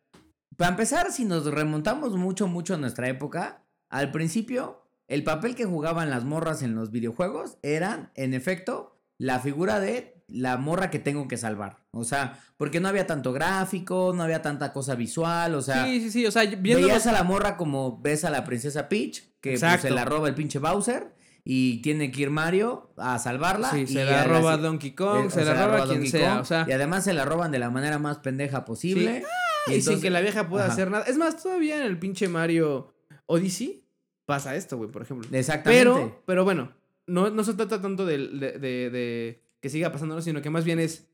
para 0.56 0.70
empezar, 0.70 1.12
si 1.12 1.24
nos 1.24 1.46
remontamos 1.46 2.16
mucho, 2.16 2.46
mucho 2.48 2.74
a 2.74 2.78
nuestra 2.78 3.08
época, 3.08 3.64
al 3.88 4.10
principio, 4.10 4.82
el 5.08 5.24
papel 5.24 5.54
que 5.54 5.64
jugaban 5.64 6.10
las 6.10 6.24
morras 6.24 6.62
en 6.62 6.74
los 6.74 6.90
videojuegos 6.90 7.58
eran, 7.62 8.10
en 8.14 8.34
efecto, 8.34 8.98
la 9.18 9.38
figura 9.38 9.78
de 9.80 10.24
la 10.26 10.56
morra 10.56 10.90
que 10.90 10.98
tengo 10.98 11.28
que 11.28 11.36
salvar. 11.36 11.84
O 11.90 12.04
sea, 12.04 12.38
porque 12.56 12.80
no 12.80 12.88
había 12.88 13.06
tanto 13.06 13.32
gráfico, 13.32 14.12
no 14.16 14.22
había 14.22 14.40
tanta 14.42 14.72
cosa 14.72 14.94
visual, 14.94 15.54
o 15.54 15.62
sea... 15.62 15.84
sí, 15.84 16.00
sí, 16.00 16.10
sí. 16.10 16.26
O 16.26 16.30
sea, 16.30 16.44
Veías 16.58 17.06
a 17.06 17.12
la 17.12 17.22
morra 17.22 17.56
como 17.56 18.00
ves 18.00 18.24
a 18.24 18.30
la 18.30 18.44
princesa 18.44 18.88
Peach, 18.88 19.22
que 19.40 19.58
pues, 19.58 19.80
se 19.80 19.90
la 19.90 20.04
roba 20.04 20.28
el 20.28 20.34
pinche 20.34 20.58
Bowser 20.58 21.14
y 21.44 21.82
tiene 21.82 22.10
que 22.12 22.22
ir 22.22 22.30
Mario 22.30 22.92
a 22.96 23.18
salvarla. 23.18 23.70
Sí, 23.70 23.80
y 23.80 23.86
se 23.86 24.04
la 24.04 24.24
roba 24.24 24.56
Donkey 24.56 24.92
Kong, 24.92 25.26
eh, 25.26 25.30
se 25.30 25.44
la 25.44 25.54
roba 25.66 25.78
quien 25.86 25.88
Donkey 26.00 26.10
sea. 26.10 26.30
Kong, 26.34 26.40
O 26.40 26.44
sea, 26.44 26.66
y 26.68 26.72
además 26.72 27.04
se 27.04 27.12
la 27.12 27.24
roban 27.24 27.50
de 27.52 27.58
la 27.58 27.70
manera 27.70 27.98
más 27.98 28.18
pendeja 28.18 28.64
posible. 28.64 29.24
y, 29.66 29.80
sin 29.80 30.00
que 30.00 30.10
la 30.10 30.20
vieja 30.20 30.48
pueda 30.48 30.64
Ajá. 30.64 30.72
hacer 30.72 30.90
nada. 30.90 31.04
Es 31.04 31.16
más, 31.16 31.42
todavía 31.42 31.76
en 31.78 31.82
el 31.82 31.98
pinche 31.98 32.28
Mario 32.28 32.92
Odyssey 33.26 33.84
pasa 34.26 34.54
esto, 34.56 34.76
güey, 34.76 34.90
por 34.90 35.02
ejemplo. 35.02 35.28
Exactamente. 35.36 35.84
Pero, 35.84 36.22
pero 36.26 36.44
bueno, 36.44 36.72
no, 37.06 37.30
no 37.30 37.44
se 37.44 37.54
trata 37.54 37.80
tanto 37.82 38.06
de, 38.06 38.18
de, 38.18 38.58
de- 38.58 38.90
de 38.90 39.42
que 39.60 39.68
siga 39.68 39.92
pasando, 39.92 40.14
¿no? 40.16 40.22
sino 40.22 40.42
que 40.42 40.50
más 40.50 40.64
bien 40.64 40.78
es. 40.80 41.06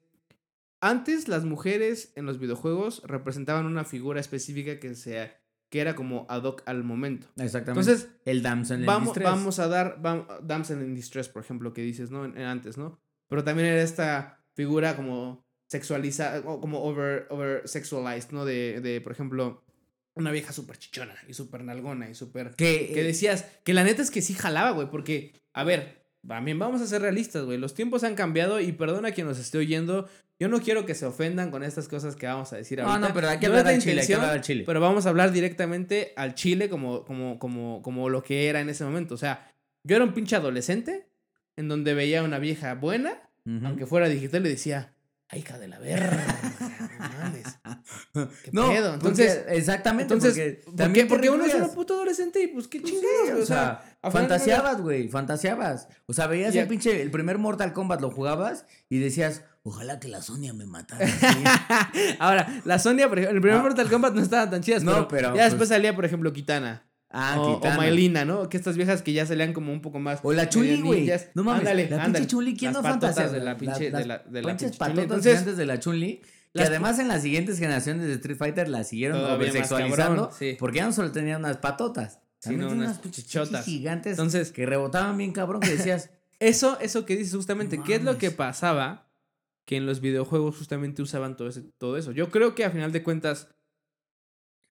Antes 0.81 1.27
las 1.27 1.45
mujeres 1.45 2.13
en 2.15 2.25
los 2.25 2.39
videojuegos 2.39 3.03
representaban 3.05 3.67
una 3.67 3.85
figura 3.85 4.21
específica 4.21 4.79
que, 4.79 4.95
sea, 4.95 5.37
que 5.71 5.81
era 5.81 5.95
como 5.95 6.27
ad 6.29 6.45
hoc 6.45 6.63
al 6.67 6.83
momento. 6.85 7.27
Exactamente. 7.37 7.91
Entonces, 7.91 8.09
el 8.25 8.43
damsel 8.43 8.85
vamos, 8.85 9.09
distress. 9.09 9.25
vamos 9.29 9.59
a 9.59 9.69
dar 9.69 10.01
vam- 10.03 10.27
Damsel 10.43 10.81
in 10.83 10.95
Distress, 10.95 11.29
por 11.29 11.43
ejemplo, 11.43 11.73
que 11.73 11.83
dices, 11.83 12.11
¿no? 12.11 12.25
En- 12.25 12.37
en 12.39 12.45
antes, 12.45 12.79
¿no? 12.79 12.99
Pero 13.29 13.45
también 13.45 13.69
era 13.69 13.83
esta 13.83 14.43
figura 14.55 14.97
como 14.97 15.47
sexualizada, 15.67 16.41
o 16.49 16.61
como 16.61 16.83
over, 16.83 17.27
over 17.31 17.69
sexualized, 17.69 18.31
¿no? 18.33 18.45
De, 18.45 18.81
de, 18.81 19.01
por 19.01 19.13
ejemplo, 19.13 19.63
una 20.15 20.31
vieja 20.31 20.53
súper 20.53 20.79
chichona 20.79 21.15
y 21.29 21.35
súper 21.35 21.63
nalgona 21.63 22.09
y 22.11 22.15
súper... 22.15 22.55
que, 22.57 22.91
Que 22.95 23.03
decías, 23.05 23.45
que 23.65 23.75
la 23.75 23.85
neta 23.85 24.03
es 24.03 24.11
que 24.11 24.23
sí 24.23 24.35
jalaba, 24.35 24.71
güey, 24.73 24.91
porque, 24.91 25.35
a 25.53 25.65
ver, 25.65 26.07
también 26.27 26.59
vamos 26.59 26.81
a 26.81 26.87
ser 26.87 27.03
realistas, 27.03 27.45
güey, 27.45 27.59
los 27.59 27.75
tiempos 27.75 28.03
han 28.03 28.15
cambiado 28.15 28.61
y 28.61 28.73
perdona 28.73 29.09
a 29.09 29.13
quien 29.13 29.27
nos 29.27 29.39
esté 29.39 29.59
oyendo, 29.59 30.09
yo 30.41 30.49
no 30.49 30.61
quiero 30.61 30.87
que 30.87 30.95
se 30.95 31.05
ofendan 31.07 31.51
con 31.51 31.63
estas 31.65 31.89
cosas 31.89 32.15
que 32.17 32.27
vamos 32.27 32.53
a 32.53 32.57
decir 32.57 32.79
no, 32.79 32.89
ahorita. 32.89 33.09
no, 33.09 33.15
pero 33.15 33.29
hay 33.29 33.39
que 33.39 33.49
No 33.49 33.55
hablar 33.59 33.75
al 33.75 33.81
chile, 33.81 34.01
hay 34.01 34.07
que 34.07 34.15
hablar 34.15 34.31
al 34.33 34.41
chile. 34.41 34.63
pero 34.67 34.81
vamos 34.81 35.07
a 35.07 35.09
hablar 35.09 35.33
directamente 35.33 36.13
al 36.17 36.35
Chile 36.35 36.69
como, 36.69 37.05
como, 37.05 37.39
como, 37.39 37.83
como 37.83 38.09
lo 38.09 38.23
que 38.23 38.49
era 38.49 38.61
en 38.61 38.69
ese 38.69 38.85
momento. 38.85 39.15
O 39.15 39.19
sea, 39.19 39.53
yo 39.83 39.97
era 39.97 40.05
un 40.05 40.15
pinche 40.15 40.37
adolescente 40.37 41.09
en 41.57 41.69
donde 41.69 41.95
veía 41.95 42.21
a 42.21 42.23
una 42.25 42.39
vieja 42.39 42.75
buena, 42.75 43.21
aunque 43.65 43.87
fuera 43.87 44.09
digital, 44.09 44.47
y 44.47 44.51
decía, 44.51 44.93
ay, 45.29 45.41
hija 45.41 45.59
de 45.59 45.67
la 45.69 45.79
verga, 45.81 46.25
no. 48.15 48.29
¿Qué 48.45 48.51
no, 48.53 48.69
pedo? 48.69 48.85
porque- 48.93 48.95
Entonces, 49.09 49.45
exactamente, 49.49 50.15
entonces, 50.15 50.35
porque 50.35 50.63
¿por 50.65 50.75
también? 50.77 51.09
Porque 51.09 51.31
uno 51.31 51.45
es 51.45 51.55
un 51.55 51.75
puto 51.75 51.95
adolescente 51.95 52.41
y 52.43 52.49
pues 52.49 52.69
qué 52.69 52.81
Pues 52.81 52.93
chingados, 52.93 53.27
sí, 53.27 53.43
o 53.43 53.47
sea, 53.47 53.83
fantaseabas, 54.11 54.81
güey, 54.81 55.09
fantaseabas. 55.09 55.89
O 56.07 56.13
sea, 56.13 56.27
veías 56.27 56.55
el 56.55 56.69
pinche, 56.69 57.03
el 57.03 57.11
primer 57.11 57.39
Mortal 57.39 57.73
Kombat 57.73 58.01
lo 58.01 58.11
jugabas 58.11 58.67
y 58.89 58.99
decías, 58.99 59.43
ojalá 59.69 60.01
que 60.01 60.09
la 60.09 60.21
Sonia 60.23 60.53
me 60.53 60.67
matara. 60.67 61.05
así". 61.07 61.19
cuentas- 61.21 62.17
Ahora, 62.19 62.61
la 62.65 62.79
Sonia, 62.79 63.09
por 63.09 63.19
ejemplo, 63.19 63.31
en 63.31 63.37
el 63.37 63.43
primer 63.43 63.59
Ah. 63.61 63.63
Mortal 63.63 63.89
Kombat 63.91 64.15
no 64.15 64.23
estaban 64.23 64.51
tan 64.51 64.61
chidas, 64.63 64.83
No, 64.83 64.93
pero, 64.93 65.09
pero, 65.09 65.37
ya 65.37 65.45
después 65.45 65.59
pues- 65.59 65.69
salía, 65.71 65.95
por 65.95 66.05
ejemplo, 66.05 66.33
Kitana. 66.33 66.85
ah, 67.11 67.37
o, 67.41 67.57
Kitana. 67.57 67.75
o 67.75 67.79
Maylina, 67.79 68.25
¿no? 68.25 68.49
Que 68.49 68.57
estas 68.57 68.77
viejas 68.77 69.03
que 69.03 69.13
ya 69.13 69.25
salían 69.27 69.53
como 69.53 69.73
un 69.73 69.81
poco 69.81 69.99
más. 69.99 70.21
O 70.23 70.33
la 70.33 70.43
medio 70.43 70.51
Chuli, 70.51 70.81
güey. 70.83 71.11
No 71.35 71.45
mames, 71.45 71.61
Ándale, 71.61 71.89
la 71.89 72.05
pinche. 72.05 72.27
Chuli, 72.27 72.57
¿quién 72.57 72.73
Las 72.73 72.83
no 72.83 72.89
fantasea? 72.89 73.29
de 73.29 73.41
la 73.41 73.57
pinche, 73.57 73.91
de 73.91 74.05
la, 74.05 74.19
de 74.19 74.43
la 74.43 74.49
pinche 74.49 74.67
Chuli. 74.67 74.79
patotas 74.79 75.03
Entonces, 75.05 75.33
gigantes 75.33 75.57
de 75.57 75.67
la 75.67 75.81
Chun-Li. 75.81 76.21
Que 76.55 76.63
además 76.65 76.99
en 76.99 77.07
las 77.09 77.23
siguientes 77.23 77.59
generaciones 77.59 78.07
de 78.07 78.15
Street 78.15 78.37
Fighter 78.37 78.69
la 78.69 78.83
siguieron 78.83 79.21
sexualizando. 79.53 79.97
cabrón, 79.97 80.31
sí. 80.37 80.57
Porque 80.59 80.79
ya 80.79 80.87
no 80.87 80.93
solo 80.93 81.13
tenían 81.13 81.41
unas 81.41 81.59
patotas. 81.59 82.15
Sí, 82.41 82.51
También 82.51 82.61
no, 82.63 82.69
tenían 82.69 82.91
unas 82.91 83.49
unas 83.51 83.65
gigantes 83.65 84.13
Entonces- 84.13 84.51
que 84.53 84.65
rebotaban 84.67 85.17
bien 85.17 85.33
cabrón 85.33 85.61
que 85.61 85.71
decías, 85.71 86.11
eso, 86.41 86.79
eso 86.81 87.05
que 87.05 87.17
dices 87.17 87.35
justamente, 87.35 87.81
¿qué 87.85 87.97
es 87.97 88.03
lo 88.03 88.17
que 88.19 88.31
pasaba? 88.33 89.08
Que 89.69 89.77
en 89.77 89.85
los 89.85 90.01
videojuegos 90.01 90.57
justamente 90.57 91.03
usaban 91.03 91.37
todo, 91.37 91.49
ese, 91.49 91.61
todo 91.77 91.99
eso. 91.99 92.13
Yo 92.13 92.31
creo 92.31 92.55
que 92.55 92.65
a 92.65 92.71
final 92.71 92.91
de 92.91 93.03
cuentas, 93.03 93.49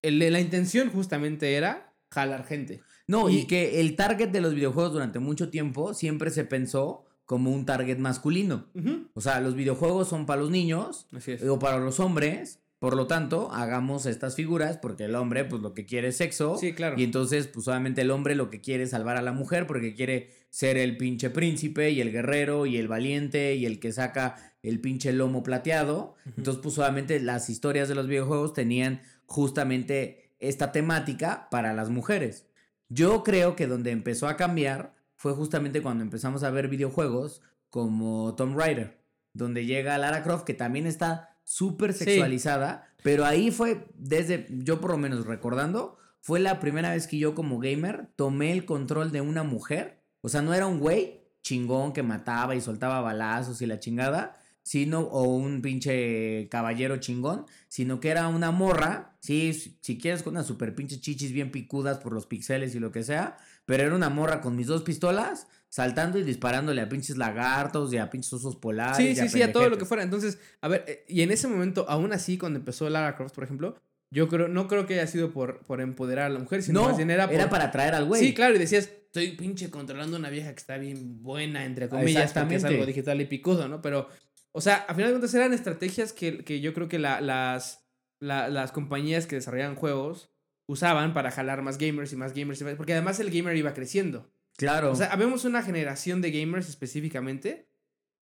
el- 0.01 0.19
la 0.31 0.39
intención 0.39 0.89
justamente 0.89 1.53
era 1.55 1.93
jalar 2.11 2.45
gente. 2.45 2.81
No, 3.07 3.29
y, 3.29 3.39
Y- 3.41 3.45
que 3.47 3.79
el 3.79 3.95
target 3.95 4.29
de 4.29 4.41
los 4.41 4.53
videojuegos 4.55 4.93
durante 4.93 5.19
mucho 5.19 5.49
tiempo 5.49 5.93
siempre 5.93 6.31
se 6.31 6.45
pensó 6.45 7.05
como 7.25 7.51
un 7.51 7.65
target 7.65 7.97
masculino. 7.99 8.67
O 9.13 9.21
sea, 9.21 9.39
los 9.41 9.53
videojuegos 9.53 10.07
son 10.07 10.25
para 10.25 10.41
los 10.41 10.49
niños 10.49 11.07
es. 11.27 11.43
o 11.43 11.59
para 11.59 11.77
los 11.79 11.99
hombres. 11.99 12.59
Por 12.79 12.95
lo 12.95 13.05
tanto, 13.07 13.51
hagamos 13.51 14.05
estas 14.05 14.35
figuras 14.35 14.77
porque 14.77 15.05
el 15.05 15.15
hombre, 15.15 15.43
pues 15.45 15.61
lo 15.61 15.73
que 15.73 15.85
quiere 15.85 16.09
es 16.09 16.17
sexo. 16.17 16.57
Sí, 16.57 16.73
claro. 16.73 16.95
Y 16.97 17.03
entonces, 17.03 17.47
pues 17.47 17.67
obviamente 17.67 18.01
el 18.01 18.11
hombre 18.11 18.35
lo 18.35 18.49
que 18.49 18.61
quiere 18.61 18.83
es 18.83 18.91
salvar 18.91 19.17
a 19.17 19.21
la 19.21 19.31
mujer 19.33 19.67
porque 19.67 19.93
quiere 19.93 20.31
ser 20.49 20.77
el 20.77 20.97
pinche 20.97 21.29
príncipe 21.29 21.91
y 21.91 22.01
el 22.01 22.11
guerrero 22.11 22.65
y 22.65 22.77
el 22.77 22.87
valiente 22.87 23.55
y 23.55 23.65
el 23.65 23.79
que 23.79 23.91
saca 23.91 24.53
el 24.63 24.79
pinche 24.81 25.13
lomo 25.13 25.43
plateado. 25.43 26.15
Entonces, 26.37 26.61
pues 26.63 26.77
obviamente 26.77 27.19
las 27.19 27.49
historias 27.49 27.87
de 27.89 27.95
los 27.95 28.07
videojuegos 28.07 28.53
tenían 28.53 29.01
justamente 29.25 30.31
esta 30.39 30.71
temática 30.71 31.47
para 31.51 31.73
las 31.73 31.89
mujeres. 31.89 32.47
Yo 32.89 33.23
creo 33.23 33.55
que 33.55 33.67
donde 33.67 33.91
empezó 33.91 34.27
a 34.27 34.37
cambiar 34.37 34.95
fue 35.15 35.33
justamente 35.33 35.81
cuando 35.81 36.03
empezamos 36.03 36.43
a 36.43 36.51
ver 36.51 36.67
videojuegos 36.67 37.41
como 37.69 38.35
Tomb 38.35 38.57
Raider, 38.57 38.99
donde 39.33 39.65
llega 39.65 39.97
Lara 39.97 40.23
Croft, 40.23 40.43
que 40.45 40.53
también 40.53 40.85
está 40.87 41.37
súper 41.43 41.93
Sí. 41.93 42.05
sexualizada, 42.05 42.87
pero 43.03 43.25
ahí 43.25 43.51
fue, 43.51 43.85
desde, 43.95 44.47
yo 44.49 44.79
por 44.79 44.91
lo 44.91 44.97
menos 44.97 45.25
recordando, 45.25 45.97
fue 46.21 46.39
la 46.39 46.59
primera 46.59 46.91
vez 46.91 47.07
que 47.07 47.17
yo 47.17 47.35
como 47.35 47.59
gamer 47.59 48.09
tomé 48.15 48.51
el 48.51 48.65
control 48.65 49.11
de 49.11 49.21
una 49.21 49.43
mujer, 49.43 49.96
o 50.27 50.29
sea, 50.29 50.41
no 50.41 50.53
era 50.53 50.67
un 50.67 50.79
güey 50.79 51.21
chingón 51.41 51.93
que 51.93 52.03
mataba 52.03 52.53
y 52.53 52.59
soltaba 52.59 52.99
balazos 52.99 53.61
y 53.61 53.65
la 53.65 53.79
chingada, 53.79 54.37
sino, 54.61 54.99
o 54.99 55.23
un 55.23 55.61
pinche 55.61 56.49
caballero 56.49 56.97
chingón, 56.97 57.45
sino 57.69 58.01
que 58.01 58.09
era 58.09 58.27
una 58.27 58.51
morra, 58.51 59.15
sí, 59.21 59.53
si 59.53 59.97
quieres 59.97 60.23
con 60.23 60.33
unas 60.33 60.45
super 60.45 60.75
pinches 60.75 60.99
chichis 60.99 61.31
bien 61.31 61.49
picudas 61.49 61.99
por 61.99 62.11
los 62.11 62.25
pixeles 62.25 62.75
y 62.75 62.79
lo 62.79 62.91
que 62.91 63.05
sea, 63.05 63.37
pero 63.65 63.83
era 63.83 63.95
una 63.95 64.09
morra 64.09 64.41
con 64.41 64.57
mis 64.57 64.67
dos 64.67 64.81
pistolas, 64.81 65.47
saltando 65.69 66.19
y 66.19 66.23
disparándole 66.23 66.81
a 66.81 66.89
pinches 66.89 67.15
lagartos 67.15 67.93
y 67.93 67.97
a 67.97 68.09
pinches 68.09 68.33
osos 68.33 68.57
polares. 68.57 68.97
Sí, 68.97 69.07
y 69.07 69.15
sí, 69.15 69.29
sí, 69.29 69.41
a 69.41 69.53
todo 69.53 69.69
lo 69.69 69.77
que 69.77 69.85
fuera. 69.85 70.03
Entonces, 70.03 70.39
a 70.59 70.67
ver, 70.67 70.83
eh, 70.89 71.05
y 71.07 71.21
en 71.21 71.31
ese 71.31 71.47
momento, 71.47 71.85
aún 71.87 72.11
así, 72.11 72.37
cuando 72.37 72.59
empezó 72.59 72.89
Lara 72.89 73.15
Croft, 73.15 73.33
por 73.33 73.45
ejemplo, 73.45 73.77
yo 74.09 74.27
creo, 74.27 74.47
no 74.47 74.67
creo 74.67 74.85
que 74.85 74.95
haya 74.95 75.07
sido 75.07 75.31
por, 75.31 75.59
por 75.59 75.81
empoderar 75.81 76.25
a 76.25 76.29
la 76.29 76.39
mujer, 76.39 76.63
sino 76.63 76.81
No, 76.81 76.87
más 76.89 76.97
bien 76.97 77.09
era 77.09 77.29
por... 77.29 77.49
para 77.49 77.65
atraer 77.65 77.93
al 77.93 78.05
güey. 78.05 78.21
Sí, 78.21 78.33
claro, 78.33 78.55
y 78.55 78.59
decías, 78.59 78.89
estoy 79.19 79.35
pinche 79.37 79.69
controlando 79.69 80.17
una 80.17 80.29
vieja 80.29 80.51
que 80.51 80.59
está 80.59 80.77
bien 80.77 81.21
buena, 81.23 81.65
entre 81.65 81.89
comillas, 81.89 82.33
porque 82.33 82.55
es 82.55 82.63
algo 82.63 82.85
digital 82.85 83.21
y 83.21 83.25
picudo, 83.25 83.67
¿no? 83.67 83.81
Pero, 83.81 84.07
o 84.51 84.61
sea, 84.61 84.77
a 84.87 84.93
final 84.93 85.09
de 85.09 85.13
cuentas 85.13 85.33
eran 85.33 85.53
estrategias 85.53 86.13
que, 86.13 86.43
que 86.43 86.59
yo 86.61 86.73
creo 86.73 86.87
que 86.87 86.99
la- 86.99 87.21
las, 87.21 87.87
la- 88.19 88.49
las 88.49 88.71
compañías 88.71 89.25
que 89.27 89.35
desarrollaban 89.35 89.75
juegos 89.75 90.29
usaban 90.69 91.13
para 91.13 91.31
jalar 91.31 91.61
más 91.61 91.77
gamers 91.77 92.11
y 92.13 92.15
más 92.17 92.33
gamers, 92.33 92.61
y 92.61 92.63
más- 92.65 92.75
porque 92.75 92.93
además 92.93 93.19
el 93.19 93.31
gamer 93.31 93.55
iba 93.55 93.73
creciendo. 93.73 94.29
Claro. 94.57 94.91
O 94.91 94.95
sea, 94.95 95.07
habemos 95.07 95.45
una 95.45 95.61
generación 95.63 96.21
de 96.21 96.31
gamers 96.31 96.67
específicamente 96.69 97.69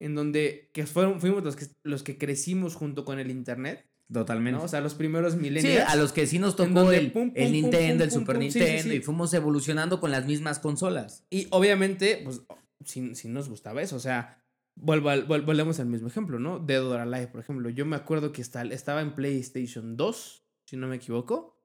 en 0.01 0.13
donde 0.15 0.69
que 0.73 0.85
fueron, 0.85 1.21
fuimos 1.21 1.43
los 1.43 1.55
que, 1.55 1.65
los 1.83 2.03
que 2.03 2.17
crecimos 2.17 2.75
junto 2.75 3.05
con 3.05 3.17
el 3.19 3.31
internet, 3.31 3.87
totalmente. 4.11 4.59
¿no? 4.59 4.65
O 4.65 4.67
sea, 4.67 4.81
los 4.81 4.93
primeros 4.93 5.33
Sí, 5.33 5.39
millennials. 5.39 5.89
a 5.89 5.95
los 5.95 6.11
que 6.11 6.27
sí 6.27 6.39
nos 6.39 6.55
tocó 6.55 6.91
el, 6.91 7.11
pum, 7.11 7.29
pum, 7.29 7.33
el 7.35 7.51
Nintendo, 7.51 8.03
pum, 8.03 8.03
el 8.03 8.11
Super 8.11 8.37
sí, 8.37 8.51
sí, 8.51 8.59
Nintendo, 8.59 8.91
sí. 8.91 8.95
y 8.97 9.01
fuimos 9.01 9.33
evolucionando 9.33 9.99
con 9.99 10.11
las 10.11 10.25
mismas 10.25 10.59
consolas. 10.59 11.25
Y 11.29 11.47
obviamente, 11.51 12.21
pues, 12.23 12.41
sí, 12.83 13.15
sí 13.15 13.27
nos 13.27 13.49
gustaba 13.49 13.81
eso. 13.81 13.95
O 13.95 13.99
sea, 13.99 14.43
vuelvo 14.75 15.09
al- 15.09 15.27
vol- 15.27 15.45
volvemos 15.45 15.79
al 15.79 15.87
mismo 15.87 16.07
ejemplo, 16.07 16.37
¿no? 16.39 16.59
Dead 16.59 16.85
or 16.85 16.99
Alive, 16.99 17.27
por 17.27 17.39
ejemplo. 17.41 17.69
Yo 17.69 17.85
me 17.85 17.95
acuerdo 17.95 18.31
que 18.31 18.41
está- 18.41 18.63
estaba 18.63 19.01
en 19.01 19.15
PlayStation 19.15 19.97
2, 19.97 20.43
si 20.65 20.77
no 20.77 20.87
me 20.87 20.97
equivoco. 20.97 21.57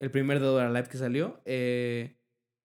El 0.00 0.10
primer 0.10 0.40
Dead 0.40 0.50
or 0.52 0.62
Alive 0.62 0.88
que 0.88 0.98
salió. 0.98 1.40
eh, 1.44 2.17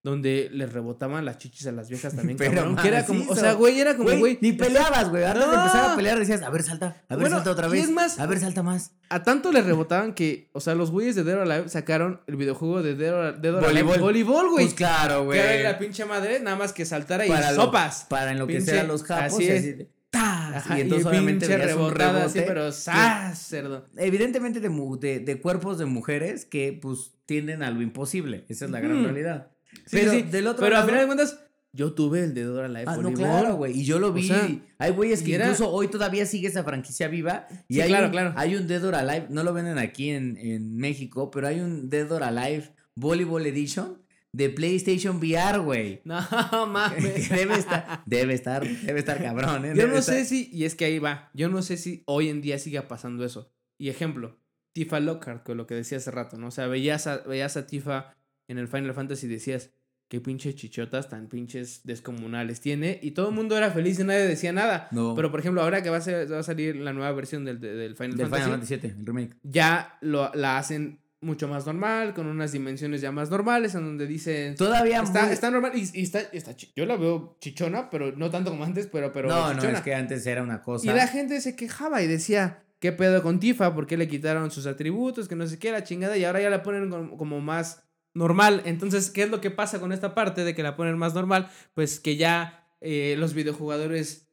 donde 0.03 0.49
les 0.51 0.71
rebotaban 0.71 1.23
las 1.23 1.37
chichis 1.37 1.65
a 1.67 1.71
las 1.71 1.87
viejas 1.89 2.13
también, 2.15 2.37
Pero 2.37 2.53
cabrón. 2.55 2.75
Que 2.75 2.87
era 2.89 3.05
como, 3.05 3.31
o 3.31 3.35
sea, 3.35 3.53
güey, 3.53 3.79
era 3.79 3.93
como, 3.95 4.09
Güey, 4.09 4.19
güey. 4.19 4.37
ni 4.41 4.51
peleabas, 4.51 5.09
güey. 5.09 5.23
Antes 5.23 5.45
de 5.47 5.47
No. 5.55 5.61
empezar 5.61 5.91
a 5.91 5.95
pelear 5.95 6.19
decías, 6.19 6.41
a 6.41 6.49
ver, 6.49 6.61
salta, 6.63 6.85
a 7.07 7.15
ver, 7.15 7.21
Bueno, 7.21 7.37
salta 7.37 7.51
otra 7.51 7.67
y 7.67 7.71
vez. 7.71 7.83
es 7.85 7.89
más- 7.91 8.19
a 8.19 8.25
ver, 8.27 8.39
salta 8.39 8.63
más. 8.63 8.91
A 9.09 9.23
tanto 9.23 9.51
les 9.51 9.65
rebotaban 9.65 10.13
que, 10.13 10.49
o 10.53 10.59
sea, 10.59 10.75
los 10.75 10.91
güeyes 10.91 11.15
de 11.15 11.23
Dead 11.23 11.35
or 11.37 11.49
Alive 11.49 11.69
sacaron 11.69 12.21
el 12.27 12.35
videojuego 12.35 12.83
de 12.83 12.95
Dead 12.95 13.13
or, 13.13 13.39
Dead 13.41 13.53
or 13.55 13.63
Alive 13.65 13.83
Voleibol. 13.83 13.99
Voleibol, 13.99 14.49
güey. 14.49 14.65
Pues 14.65 14.75
claro, 14.75 15.29
que 15.29 15.37
era 15.39 15.47
güey. 15.51 15.63
la 15.63 15.79
pinche 15.79 16.03
madre, 16.05 16.39
nada 16.41 16.57
más 16.57 16.73
que 16.73 16.85
saltara 16.85 17.25
y 17.25 17.29
Para 17.29 17.51
lo- 17.53 17.63
sopas. 17.63 18.05
Para 18.09 18.31
enloquecer 18.33 18.79
a 18.79 18.83
los 18.83 19.03
japos. 19.03 19.33
así 19.35 19.43
y 19.43 19.47
es. 19.47 19.59
así 19.59 19.71
de, 19.73 19.89
¡tas! 20.09 20.55
Ajá, 20.57 20.77
y 20.77 20.81
entonces 20.81 21.05
obviamente 21.07 21.47
veías 21.47 21.61
un 21.75 21.91
rebotada 21.91 22.25
así, 22.25 22.41
pero 22.45 22.71
¡zas! 22.71 23.39
cerdo. 23.39 23.85
Evidentemente 23.97 24.59
de, 24.59 24.69
de, 24.99 25.19
de 25.19 25.41
cuerpos 25.41 25.77
de 25.77 25.85
mujeres 25.85 26.43
que 26.45 26.77
pues 26.81 27.11
tienden 27.25 27.63
a 27.63 27.71
lo 27.71 27.81
imposible. 27.81 28.45
Esa 28.49 28.65
es 28.65 28.71
la 28.71 28.79
gran 28.81 29.01
realidad. 29.03 29.47
Sí, 29.85 29.97
pero 29.97 30.11
sí, 30.11 30.21
del 30.23 30.47
otro 30.47 30.61
Pero 30.63 30.73
lado... 30.75 30.83
al 30.83 30.89
final 30.89 31.01
de 31.01 31.05
cuentas, 31.07 31.39
yo 31.75 31.93
tuve 31.93 32.23
el 32.23 32.33
de 32.33 32.43
Dora 32.43 32.67
Live 32.67 32.83
Ah, 32.87 32.97
no, 32.97 33.11
claro, 33.13 33.55
güey. 33.55 33.79
Y 33.79 33.83
yo 33.83 33.97
lo 33.99 34.09
O 34.09 34.13
vi. 34.13 34.27
sea, 34.27 34.47
hay 34.77 34.91
güeyes 34.91 35.23
que 35.23 35.35
era- 35.35 35.45
incluso 35.45 35.69
hoy 35.71 35.87
todavía 35.87 36.25
sigue 36.25 36.47
esa 36.47 36.63
franquicia 36.63 37.07
viva. 37.07 37.47
Y 37.67 37.75
Sí, 37.75 37.81
hay 37.81 37.89
claro, 37.89 38.05
un, 38.07 38.11
claro. 38.11 38.33
Hay 38.37 38.55
un 38.55 38.67
Dead 38.67 38.83
or 38.85 38.95
Alive, 38.95 39.27
no 39.29 39.43
lo 39.43 39.53
venden 39.53 39.77
aquí 39.79 40.09
en, 40.11 40.37
en 40.37 40.75
México, 40.77 41.31
pero 41.31 41.47
hay 41.47 41.59
un 41.61 41.89
Dead 41.89 42.11
or 42.11 42.23
Alive 42.23 42.69
Volleyball 42.95 43.45
Edition 43.47 43.97
de 44.31 44.49
PlayStation 44.49 45.17
VR, 45.17 45.59
güey. 45.59 46.01
No 46.05 46.67
mames. 46.67 47.29
debe 47.29 47.55
estar, 47.55 48.03
debe 48.05 48.33
estar, 48.35 48.67
debe 48.67 48.99
estar 48.99 49.21
cabrón, 49.21 49.65
¿eh? 49.65 49.73
Yo 49.75 49.87
no 49.87 49.97
estar- 49.97 50.15
sé 50.15 50.25
si, 50.25 50.49
y 50.53 50.65
es 50.65 50.75
que 50.75 50.85
ahí 50.85 50.99
va, 50.99 51.31
yo 51.33 51.49
no 51.49 51.61
sé 51.63 51.77
si 51.77 52.03
hoy 52.05 52.29
en 52.29 52.41
día 52.41 52.59
siga 52.59 52.87
pasando 52.87 53.25
eso. 53.25 53.51
Y 53.79 53.89
ejemplo, 53.89 54.37
Tifa 54.73 54.99
Lockhart, 54.99 55.43
con 55.43 55.57
lo 55.57 55.65
que 55.65 55.73
decía 55.75 55.97
hace 55.97 56.11
rato, 56.11 56.37
¿no? 56.37 56.47
O 56.47 56.51
sea, 56.51 56.67
veías 56.67 57.07
a, 57.07 57.17
veías 57.17 57.57
a 57.57 57.65
Tifa 57.67 58.15
en 58.47 58.57
el 58.57 58.67
Final 58.67 58.93
Fantasy 58.93 59.27
decías, 59.27 59.71
qué 60.09 60.21
pinches 60.21 60.55
chichotas 60.55 61.09
tan 61.09 61.27
pinches 61.27 61.81
descomunales 61.85 62.61
tiene. 62.61 62.99
Y 63.01 63.11
todo 63.11 63.29
el 63.29 63.35
mundo 63.35 63.57
era 63.57 63.71
feliz 63.71 63.99
y 63.99 64.03
nadie 64.03 64.27
decía 64.27 64.53
nada. 64.53 64.87
No. 64.91 65.15
Pero 65.15 65.31
por 65.31 65.39
ejemplo, 65.39 65.61
ahora 65.61 65.81
que 65.81 65.89
va 65.89 65.97
a, 65.97 66.01
ser- 66.01 66.31
va 66.31 66.39
a 66.39 66.43
salir 66.43 66.75
la 66.75 66.93
nueva 66.93 67.11
versión 67.13 67.45
del, 67.45 67.59
del 67.59 67.95
Final 67.95 68.17
Del 68.17 68.27
Fantasy, 68.27 68.43
Final 68.43 68.59
Fantasy 68.59 68.75
VII, 68.77 68.89
el 68.99 69.05
remake. 69.05 69.35
ya 69.43 69.97
lo, 70.01 70.31
la 70.35 70.57
hacen 70.57 70.99
mucho 71.21 71.47
más 71.47 71.65
normal, 71.65 72.13
con 72.13 72.27
unas 72.27 72.51
dimensiones 72.51 72.99
ya 72.99 73.11
más 73.13 73.29
normales, 73.31 73.73
en 73.75 73.85
donde 73.85 74.05
dicen... 74.05 74.55
Todavía 74.55 75.01
Está, 75.01 75.23
muy- 75.23 75.31
está 75.33 75.49
normal 75.49 75.71
y, 75.73 75.89
y 75.97 76.03
está, 76.03 76.19
está 76.19 76.53
yo 76.75 76.85
la 76.85 76.97
veo 76.97 77.37
chichona, 77.39 77.89
pero 77.89 78.11
no 78.11 78.29
tanto 78.29 78.51
como 78.51 78.65
antes, 78.65 78.87
pero, 78.87 79.13
pero 79.13 79.29
no, 79.29 79.53
no, 79.53 79.63
es 79.63 79.81
que 79.81 79.95
antes 79.95 80.27
era 80.27 80.43
una 80.43 80.61
cosa. 80.61 80.85
Y 80.91 80.93
la 80.93 81.07
gente 81.07 81.39
se 81.39 81.55
quejaba 81.55 82.01
y 82.03 82.07
decía, 82.07 82.65
¿qué 82.79 82.91
pedo 82.91 83.23
con 83.23 83.39
Tifa? 83.39 83.73
¿Por 83.73 83.87
qué 83.87 83.95
le 83.95 84.09
quitaron 84.09 84.51
sus 84.51 84.65
atributos? 84.67 85.29
Que 85.29 85.37
no 85.37 85.47
sé 85.47 85.57
qué, 85.57 85.71
la 85.71 85.85
chingada. 85.85 86.17
Y 86.17 86.25
ahora 86.25 86.41
ya 86.41 86.49
la 86.49 86.61
ponen 86.61 86.89
como, 86.89 87.17
como 87.17 87.39
más 87.39 87.81
normal. 88.13 88.61
Entonces, 88.65 89.09
¿qué 89.09 89.23
es 89.23 89.29
lo 89.29 89.41
que 89.41 89.51
pasa 89.51 89.79
con 89.79 89.91
esta 89.91 90.13
parte 90.13 90.43
de 90.43 90.55
que 90.55 90.63
la 90.63 90.75
ponen 90.75 90.97
más 90.97 91.13
normal? 91.13 91.49
Pues 91.73 91.99
que 91.99 92.15
ya 92.15 92.67
eh, 92.81 93.15
los 93.17 93.33
videojugadores... 93.33 94.27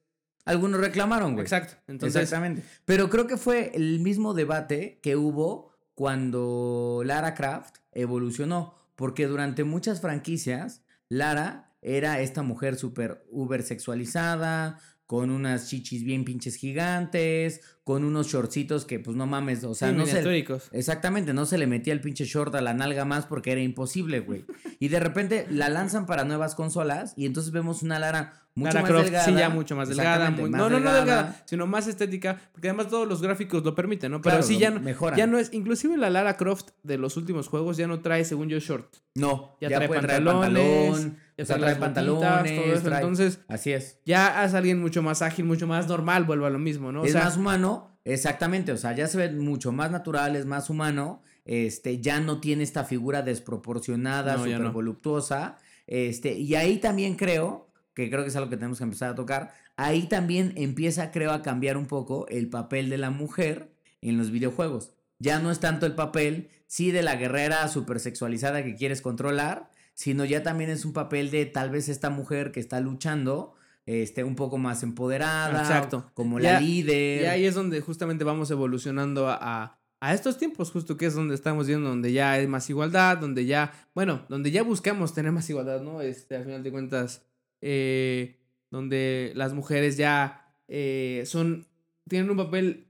Algunos 0.45 0.81
reclamaron, 0.81 1.35
güey. 1.35 1.45
Exacto. 1.45 1.75
Entonces, 1.87 2.23
Exactamente. 2.23 2.65
Pero 2.85 3.11
creo 3.11 3.27
que 3.27 3.37
fue 3.37 3.73
el 3.75 4.01
mismo 4.01 4.35
debate 4.35 4.99
que 5.03 5.15
hubo 5.15 5.73
cuando 5.95 7.03
Lara 7.05 7.35
Croft 7.35 7.77
evolucionó. 7.93 8.75
Porque 8.97 9.27
durante 9.27 9.65
muchas 9.65 10.01
franquicias, 10.01 10.83
Lara 11.09 11.71
era 11.83 12.21
esta 12.21 12.43
mujer 12.43 12.77
súper 12.77 13.25
uber 13.31 13.63
sexualizada, 13.63 14.79
con 15.11 15.31
unas 15.33 15.69
chichis 15.69 16.05
bien 16.05 16.25
pinches 16.25 16.55
gigantes, 16.55 17.63
con 17.83 18.05
unos 18.05 18.29
shortcitos 18.29 18.85
que, 18.85 19.01
pues 19.01 19.17
no 19.17 19.27
mames, 19.27 19.65
o 19.65 19.75
sea, 19.75 19.91
sí, 19.91 19.97
no 19.97 20.07
se. 20.07 20.47
Exactamente, 20.71 21.35
no 21.35 21.47
se 21.47 21.59
le 21.59 21.67
metía 21.67 21.93
el 21.93 22.01
pinche 22.01 22.25
short 22.27 22.55
a 22.55 22.61
la 22.61 22.75
nalga 22.75 23.05
más 23.05 23.27
porque 23.27 23.51
era 23.51 23.61
imposible, 23.61 24.21
güey. 24.21 24.45
Y 24.83 24.89
de 24.89 24.99
repente 25.01 25.47
la 25.51 25.69
lanzan 25.69 26.07
para 26.07 26.25
nuevas 26.25 26.55
consolas 26.55 27.13
y 27.17 27.27
entonces 27.27 27.53
vemos 27.53 27.83
una 27.83 27.99
Lara 27.99 28.33
mucho 28.55 28.69
Lara 28.69 28.81
más 28.83 28.91
Croft, 28.91 29.05
delgada. 29.05 29.25
sí, 29.27 29.35
ya 29.35 29.49
mucho 29.51 29.77
más 29.77 29.89
delgada. 29.89 30.31
Muy- 30.31 30.49
más 30.49 30.59
no, 30.59 30.71
no, 30.71 30.81
no 30.81 30.95
delgada, 30.95 31.43
sino 31.45 31.67
más 31.67 31.87
estética, 31.87 32.41
porque 32.53 32.69
además 32.69 32.89
todos 32.89 33.07
los 33.07 33.21
gráficos 33.21 33.63
lo 33.65 33.75
permiten, 33.75 34.13
¿no? 34.13 34.23
Pero 34.23 34.37
Claro, 34.37 34.47
sí, 34.47 34.59
ya 34.59 34.71
no, 34.71 34.81
mejoran. 34.81 35.19
ya 35.19 35.27
no 35.27 35.39
es, 35.39 35.53
inclusive 35.53 35.97
la 35.99 36.09
Lara 36.09 36.37
Croft 36.39 36.69
de 36.83 36.97
los 36.97 37.17
últimos 37.19 37.49
juegos 37.49 37.77
ya 37.77 37.87
no 37.89 38.01
trae, 38.01 38.25
según 38.25 38.49
yo, 38.49 38.59
short. 38.59 38.95
No, 39.17 39.57
Ya 39.61 39.69
ya, 39.69 39.77
trae 39.79 39.89
puede 39.89 40.01
traer 40.01 40.25
pantalones, 40.25 40.91
pantalón, 40.93 41.19
o 41.43 41.47
sea, 41.47 41.59
trae 41.59 41.77
pantalones, 41.77 42.55
todo 42.61 42.73
eso. 42.75 42.83
trae- 42.89 42.97
Entonces, 43.01 43.41
Así 43.49 43.73
es. 43.73 43.99
ya 44.05 44.45
es 44.45 44.55
alguien 44.55 44.81
mucho 44.81 45.03
más 45.03 45.23
ágil, 45.23 45.45
mucho 45.45 45.67
más 45.67 45.87
normal, 45.89 46.25
vuelvo 46.25 46.47
a 46.47 46.51
lo 46.51 46.59
mismo, 46.59 46.93
¿no? 46.93 47.03
O 47.03 47.05
es 47.05 47.13
sea, 47.13 47.25
más 47.25 47.37
humano, 47.37 47.97
exactamente, 48.05 48.73
o 48.73 48.77
sea, 48.77 48.95
ya 48.95 49.07
se 49.07 49.19
ve 49.19 49.31
mucho 49.31 49.73
más 49.73 49.91
natural, 49.91 50.37
es 50.37 50.47
más 50.47 50.71
humano, 50.71 51.23
este, 51.45 52.01
ya 52.01 52.21
no 52.21 52.41
tiene 52.41 52.63
esta 52.63 52.85
figura 52.85 53.23
desproporcionada, 53.23 54.37
No, 54.37 54.45
súper 54.45 54.61
no. 54.61 54.73
voluptuosa, 54.73 55.57
este, 55.87 56.35
y 56.35 56.55
ahí 56.55 56.79
también 56.79 57.17
creo, 57.17 57.69
que 57.95 58.09
creo 58.11 58.23
que 58.23 58.29
es 58.29 58.37
algo 58.37 58.51
que 58.51 58.57
tenemos 58.57 58.79
que 58.79 58.85
empezar 58.85 59.11
a 59.11 59.15
tocar, 59.15 59.53
ahí 59.77 60.03
también 60.09 60.53
empieza, 60.57 61.11
creo, 61.11 61.33
a 61.33 61.43
cambiar 61.43 61.77
un 61.77 61.87
poco 61.87 62.27
el 62.29 62.49
papel 62.49 62.89
de 62.91 62.99
la 62.99 63.11
mujer 63.11 63.73
en 64.01 64.17
los 64.19 64.31
videojuegos. 64.31 64.93
Ya 65.19 65.39
no 65.39 65.51
es 65.51 65.61
tanto 65.61 65.85
el 65.87 65.95
papel, 65.95 66.49
sí, 66.67 66.93
de 66.93 67.03
la 67.03 67.17
guerrera 67.17 67.67
súper 67.69 68.01
sexualizada 68.01 68.63
que 68.65 68.75
quieres 68.75 69.03
controlar, 69.03 69.71
sino 70.01 70.25
ya 70.25 70.43
también 70.43 70.71
es 70.71 70.87
un 70.87 70.95
papel 70.95 71.31
de 71.31 71.45
tal 71.45 71.69
vez 71.69 71.91
esta 71.91 72.09
mujer 72.09 72.53
que 72.53 72.61
está 72.61 72.81
luchando, 72.81 73.53
este, 73.85 74.25
un 74.25 74.35
poco 74.35 74.57
más 74.57 74.83
empoderada, 74.83 75.61
Exacto. 75.61 76.11
como 76.15 76.41
Ya- 76.41 76.55
la 76.55 76.61
líder. 76.63 77.23
Y 77.23 77.27
ahí 77.27 77.45
es 77.45 77.55
donde 77.55 77.83
justamente 77.83 78.25
vamos 78.25 78.51
evolucionando 78.51 79.29
a, 79.29 79.37
a, 79.39 79.79
a 80.01 80.15
estos 80.15 80.39
tiempos, 80.39 80.71
justo 80.71 80.97
que 80.97 81.05
es 81.05 81.15
donde 81.15 81.35
estamos 81.35 81.67
viendo, 81.67 81.91
donde 81.91 82.15
ya 82.15 82.33
hay 82.33 82.47
más 82.47 82.71
igualdad, 82.71 83.19
donde 83.19 83.45
ya, 83.45 83.73
bueno, 83.95 84.25
donde 84.31 84.51
ya 84.51 84.63
buscamos 84.63 85.13
tener 85.13 85.33
más 85.33 85.51
igualdad, 85.51 85.83
¿no? 85.83 86.01
Este, 86.01 86.35
al 86.37 86.45
final 86.45 86.63
de 86.63 86.71
cuentas, 86.71 87.23
eh, 87.61 88.39
donde 88.71 89.33
las 89.35 89.53
mujeres 89.53 89.99
ya 89.99 90.55
eh, 90.67 91.25
son, 91.27 91.67
tienen 92.09 92.31
un 92.31 92.39
papel 92.39 92.87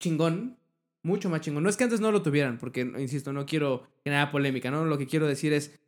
chingón, 0.00 0.58
mucho 1.02 1.30
más 1.30 1.40
chingón. 1.40 1.62
No 1.62 1.70
es 1.70 1.78
que 1.78 1.84
antes 1.84 2.00
no 2.00 2.12
lo 2.12 2.20
tuvieran, 2.20 2.58
porque, 2.58 2.82
insisto, 2.98 3.32
no 3.32 3.46
quiero 3.46 3.86
generar 4.04 4.30
polémica, 4.30 4.70
¿no? 4.70 4.84
Lo 4.84 4.98
que 4.98 5.06
quiero 5.06 5.26
decir 5.26 5.54
es, 5.54 5.78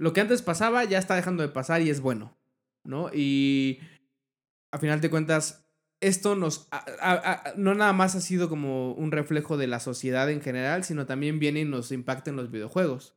lo 0.00 0.12
que 0.14 0.20
antes 0.22 0.40
pasaba 0.40 0.84
ya 0.84 0.98
está 0.98 1.14
dejando 1.14 1.42
de 1.42 1.50
pasar 1.50 1.82
y 1.82 1.90
es 1.90 2.00
bueno, 2.00 2.36
¿no? 2.84 3.10
Y 3.12 3.80
a 4.72 4.78
final 4.78 5.00
de 5.02 5.10
cuentas, 5.10 5.66
esto 6.00 6.36
nos 6.36 6.68
a- 6.70 6.84
a- 7.02 7.32
a- 7.32 7.54
no 7.56 7.74
nada 7.74 7.92
más 7.92 8.14
ha 8.16 8.20
sido 8.22 8.48
como 8.48 8.92
un 8.94 9.12
reflejo 9.12 9.58
de 9.58 9.66
la 9.66 9.78
sociedad 9.78 10.30
en 10.30 10.40
general, 10.40 10.84
sino 10.84 11.04
también 11.04 11.38
viene 11.38 11.60
y 11.60 11.64
nos 11.66 11.92
impacta 11.92 12.30
en 12.30 12.36
los 12.36 12.50
videojuegos, 12.50 13.14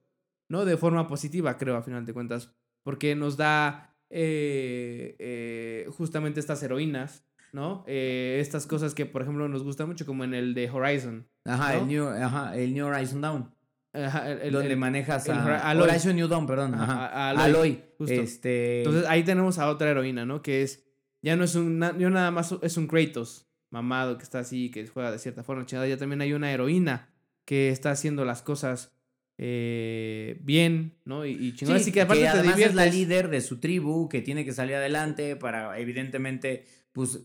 ¿no? 0.50 0.66
De 0.66 0.76
forma 0.76 1.08
positiva, 1.08 1.58
creo, 1.58 1.78
a 1.78 1.84
final 1.84 2.06
de 2.06 2.14
cuentas, 2.14 2.52
porque 2.84 3.16
nos 3.16 3.38
da 3.38 3.96
eh, 4.16 5.16
eh, 5.20 5.88
justamente 5.98 6.40
estas 6.40 6.62
heroínas, 6.64 7.24
¿no? 7.54 7.84
Eh, 7.88 8.40
estas 8.42 8.68
cosas 8.68 8.94
que, 8.94 9.06
por 9.06 9.22
ejemplo, 9.22 9.48
nos 9.48 9.64
gusta 9.64 9.86
mucho, 9.86 10.06
como 10.06 10.24
en 10.24 10.34
el 10.34 10.54
de 10.54 10.70
Horizon. 10.70 11.28
Ajá, 11.46 11.74
¿no? 11.74 11.80
el 11.82 11.88
New, 11.88 12.08
ajá, 12.10 12.56
el 12.58 12.74
New 12.74 12.86
Horizon 12.86 13.22
Down. 13.22 13.56
Ajá, 13.94 14.32
el- 14.32 14.42
el- 14.42 14.52
donde 14.54 14.72
el- 14.72 14.78
manejas 14.78 15.26
el 15.28 15.34
a 15.34 16.14
New 16.14 16.28
Dawn, 16.28 16.48
perdón. 16.48 16.74
Ajá, 16.74 17.06
a- 17.08 17.30
a 17.32 17.44
Aloy. 17.44 17.84
Justo. 17.98 18.14
Este. 18.14 18.80
Entonces 18.80 19.06
ahí 19.08 19.24
tenemos 19.24 19.60
a 19.60 19.70
otra 19.70 19.90
heroína, 19.92 20.26
¿no? 20.26 20.42
Que 20.42 20.64
es, 20.64 20.84
ya 21.22 21.36
no 21.36 21.44
es 21.44 21.56
un, 21.56 21.80
ya 21.80 22.10
nada 22.10 22.32
más 22.32 22.56
es 22.62 22.76
un 22.78 22.88
Kratos, 22.88 23.48
mamado 23.70 24.18
que 24.18 24.24
está 24.24 24.40
así, 24.40 24.72
que 24.72 24.88
juega 24.88 25.12
de 25.12 25.20
cierta 25.20 25.44
forma, 25.44 25.66
chingada. 25.66 25.88
Ya 25.88 25.98
también 25.98 26.22
hay 26.22 26.34
una 26.34 26.52
heroína 26.52 27.10
que 27.46 27.70
está 27.70 27.92
haciendo 27.92 28.26
las 28.26 28.42
cosas 28.42 28.92
eh, 29.40 30.38
bien, 30.42 30.94
¿no? 31.06 31.26
Y, 31.26 31.32
y 31.32 31.56
chingón. 31.56 31.76
Sí, 31.78 31.82
así 31.82 31.92
que 31.92 32.02
aparte 32.02 32.22
te 32.24 32.64
es 32.66 32.76
la 32.76 32.86
líder 32.86 33.30
de 33.30 33.42
su 33.42 33.60
tribu 33.60 34.08
que 34.08 34.22
tiene 34.22 34.46
que 34.46 34.54
salir 34.54 34.76
adelante 34.76 35.36
para, 35.36 35.78
evidentemente, 35.80 36.66
pues 36.92 37.20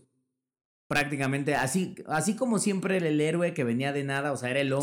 prácticamente, 0.87 1.53
así, 1.55 1.95
así 2.07 2.35
como 2.35 2.57
siempre 2.57 2.97
el 2.97 3.21
héroe 3.21 3.53
que 3.53 3.63
venía 3.63 3.93
de 3.93 4.03
nada, 4.03 4.31
o 4.31 4.37
sea, 4.37 4.49
era 4.49 4.59
el 4.59 4.69
Sí. 4.69 4.75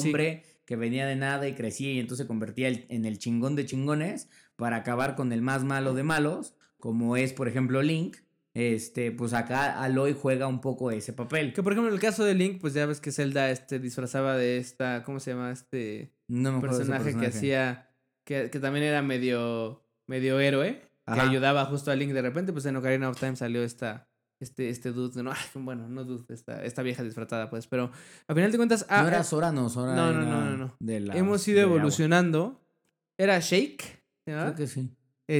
Que 0.67 0.77
venía 0.77 1.07
de 1.07 1.17
nada 1.17 1.49
y 1.49 1.55
crecía 1.55 1.93
y 1.93 1.99
entonces 1.99 2.25
se 2.25 2.29
convertía 2.29 2.69
en 2.69 3.05
el 3.05 3.19
chingón 3.19 3.57
de 3.57 3.65
chingones 3.65 4.29
para 4.57 4.77
acabar 4.77 5.15
con 5.15 5.33
el 5.33 5.41
más 5.41 5.65
malo 5.65 5.95
de 5.95 6.03
malos, 6.03 6.55
como 6.79 7.17
es, 7.17 7.33
por 7.33 7.49
ejemplo, 7.49 7.83
Link. 7.83 8.17
Este, 8.53 9.13
pues 9.13 9.35
acá 9.35 9.83
Aloy 9.83 10.17
juega 10.19 10.47
un 10.47 10.63
poco 10.63 10.91
ese 10.91 11.13
papel. 11.13 11.53
Que 11.53 11.63
por 11.63 11.73
ejemplo, 11.73 11.89
en 11.89 11.95
el 11.95 12.01
caso 12.01 12.25
de 12.25 12.35
Link, 12.35 12.61
pues 12.61 12.73
ya 12.73 12.87
ves 12.87 13.01
que 13.01 13.13
Zelda 13.13 13.51
este, 13.51 13.79
disfrazaba 13.79 14.37
de 14.37 14.57
esta, 14.57 15.03
¿cómo 15.05 15.21
se 15.21 15.33
llama? 15.33 15.53
Este 15.53 16.15
No 16.27 16.53
me 16.53 16.61
personaje, 16.61 17.15
que 17.15 17.27
hacía, 17.27 17.91
que, 18.25 18.51
que 18.51 18.59
también 18.59 18.87
era 18.87 19.03
medio, 19.03 19.85
medio 20.07 20.41
héroe, 20.41 20.83
que 21.07 21.21
ayudaba 21.21 21.67
justo 21.67 21.91
a 21.91 21.97
Link 21.97 22.13
de 22.13 22.23
repente, 22.23 22.53
pues 22.53 22.65
en 22.65 22.77
Ocarina 22.77 23.11
of 23.11 23.21
Time 23.21 23.37
salió 23.37 23.63
esta, 23.63 24.06
este, 24.41 24.69
este 24.69 24.93
dude, 24.93 25.23
no, 25.23 25.33
bueno, 25.55 25.89
no 25.89 26.05
dude, 26.05 26.33
esta, 26.35 26.65
esta 26.65 26.83
vieja 26.83 27.03
disfrazada, 27.03 27.49
pues, 27.51 27.67
pero 27.67 27.91
al 28.29 28.35
final 28.35 28.51
de 28.53 28.57
cuentas, 28.59 28.87
ah, 28.89 29.03
no 29.03 29.09
era 29.09 29.21
eh, 29.21 29.25
Sora, 29.25 29.53
no, 29.53 29.69
Sora 29.69 29.95
no, 29.95 30.13
no, 30.13 30.23
no, 30.25 30.45
no, 30.51 30.57
no. 30.57 30.77
de 30.81 31.01
la- 31.01 31.17
hemos 31.17 31.47
ido 31.49 31.59
de 31.59 31.65
evolucionando, 31.65 32.61
era 33.19 33.39
Shake, 33.41 34.03
¿verdad? 34.27 34.55
Creo 34.55 34.67
que 34.67 34.73
sí. 34.73 34.91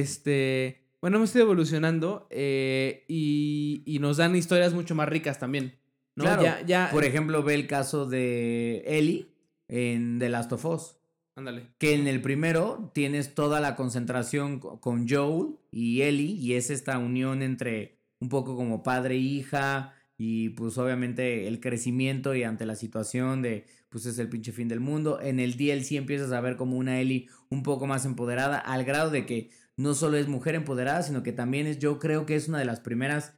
Este, 0.01 0.83
bueno, 1.01 1.17
hemos 1.17 1.33
ido 1.35 1.43
evolucionando 1.45 2.27
eh, 2.29 3.05
y, 3.07 3.83
y 3.85 3.99
nos 3.99 4.17
dan 4.17 4.35
historias 4.35 4.73
mucho 4.73 4.95
más 4.95 5.07
ricas 5.09 5.39
también. 5.39 5.75
¿no? 6.15 6.23
Claro, 6.23 6.41
Ya, 6.43 6.61
ya, 6.65 6.89
Por 6.91 7.03
ejemplo, 7.03 7.43
ve 7.43 7.53
el 7.53 7.67
caso 7.67 8.05
de 8.07 8.83
Ellie 8.87 9.27
en 9.67 10.17
The 10.19 10.29
Last 10.29 10.51
of 10.53 10.65
Us. 10.65 10.95
ándale. 11.35 11.67
Que 11.77 11.93
en 11.93 12.07
el 12.07 12.21
primero 12.21 12.91
tienes 12.93 13.35
toda 13.35 13.59
la 13.61 13.75
concentración 13.75 14.59
co- 14.59 14.79
con 14.81 15.07
Joel 15.07 15.57
y 15.71 16.01
Ellie, 16.01 16.33
y 16.33 16.53
es 16.55 16.69
esta 16.71 16.97
unión 16.97 17.41
entre 17.43 17.96
un 18.19 18.29
poco 18.29 18.55
como 18.55 18.83
padre 18.83 19.15
e 19.15 19.19
hija, 19.19 19.93
y 20.17 20.49
pues 20.49 20.77
obviamente 20.77 21.47
el 21.47 21.59
crecimiento 21.59 22.33
y 22.33 22.43
ante 22.43 22.65
la 22.65 22.75
situación 22.75 23.41
de 23.41 23.65
pues 23.89 24.05
es 24.05 24.17
el 24.19 24.29
pinche 24.29 24.51
fin 24.51 24.67
del 24.67 24.79
mundo. 24.79 25.21
En 25.21 25.39
el 25.39 25.57
DLC 25.57 25.93
empiezas 25.93 26.31
a 26.31 26.41
ver 26.41 26.57
como 26.57 26.77
una 26.77 26.99
Ellie 26.99 27.27
un 27.49 27.63
poco 27.63 27.87
más 27.87 28.05
empoderada, 28.05 28.57
al 28.57 28.83
grado 28.83 29.11
de 29.11 29.25
que 29.25 29.51
no 29.75 29.93
solo 29.93 30.17
es 30.17 30.27
mujer 30.27 30.55
empoderada, 30.55 31.03
sino 31.03 31.23
que 31.23 31.33
también 31.33 31.67
es, 31.67 31.79
yo 31.79 31.99
creo 31.99 32.25
que 32.25 32.35
es 32.35 32.47
una 32.47 32.59
de 32.59 32.65
las 32.65 32.79
primeras 32.79 33.37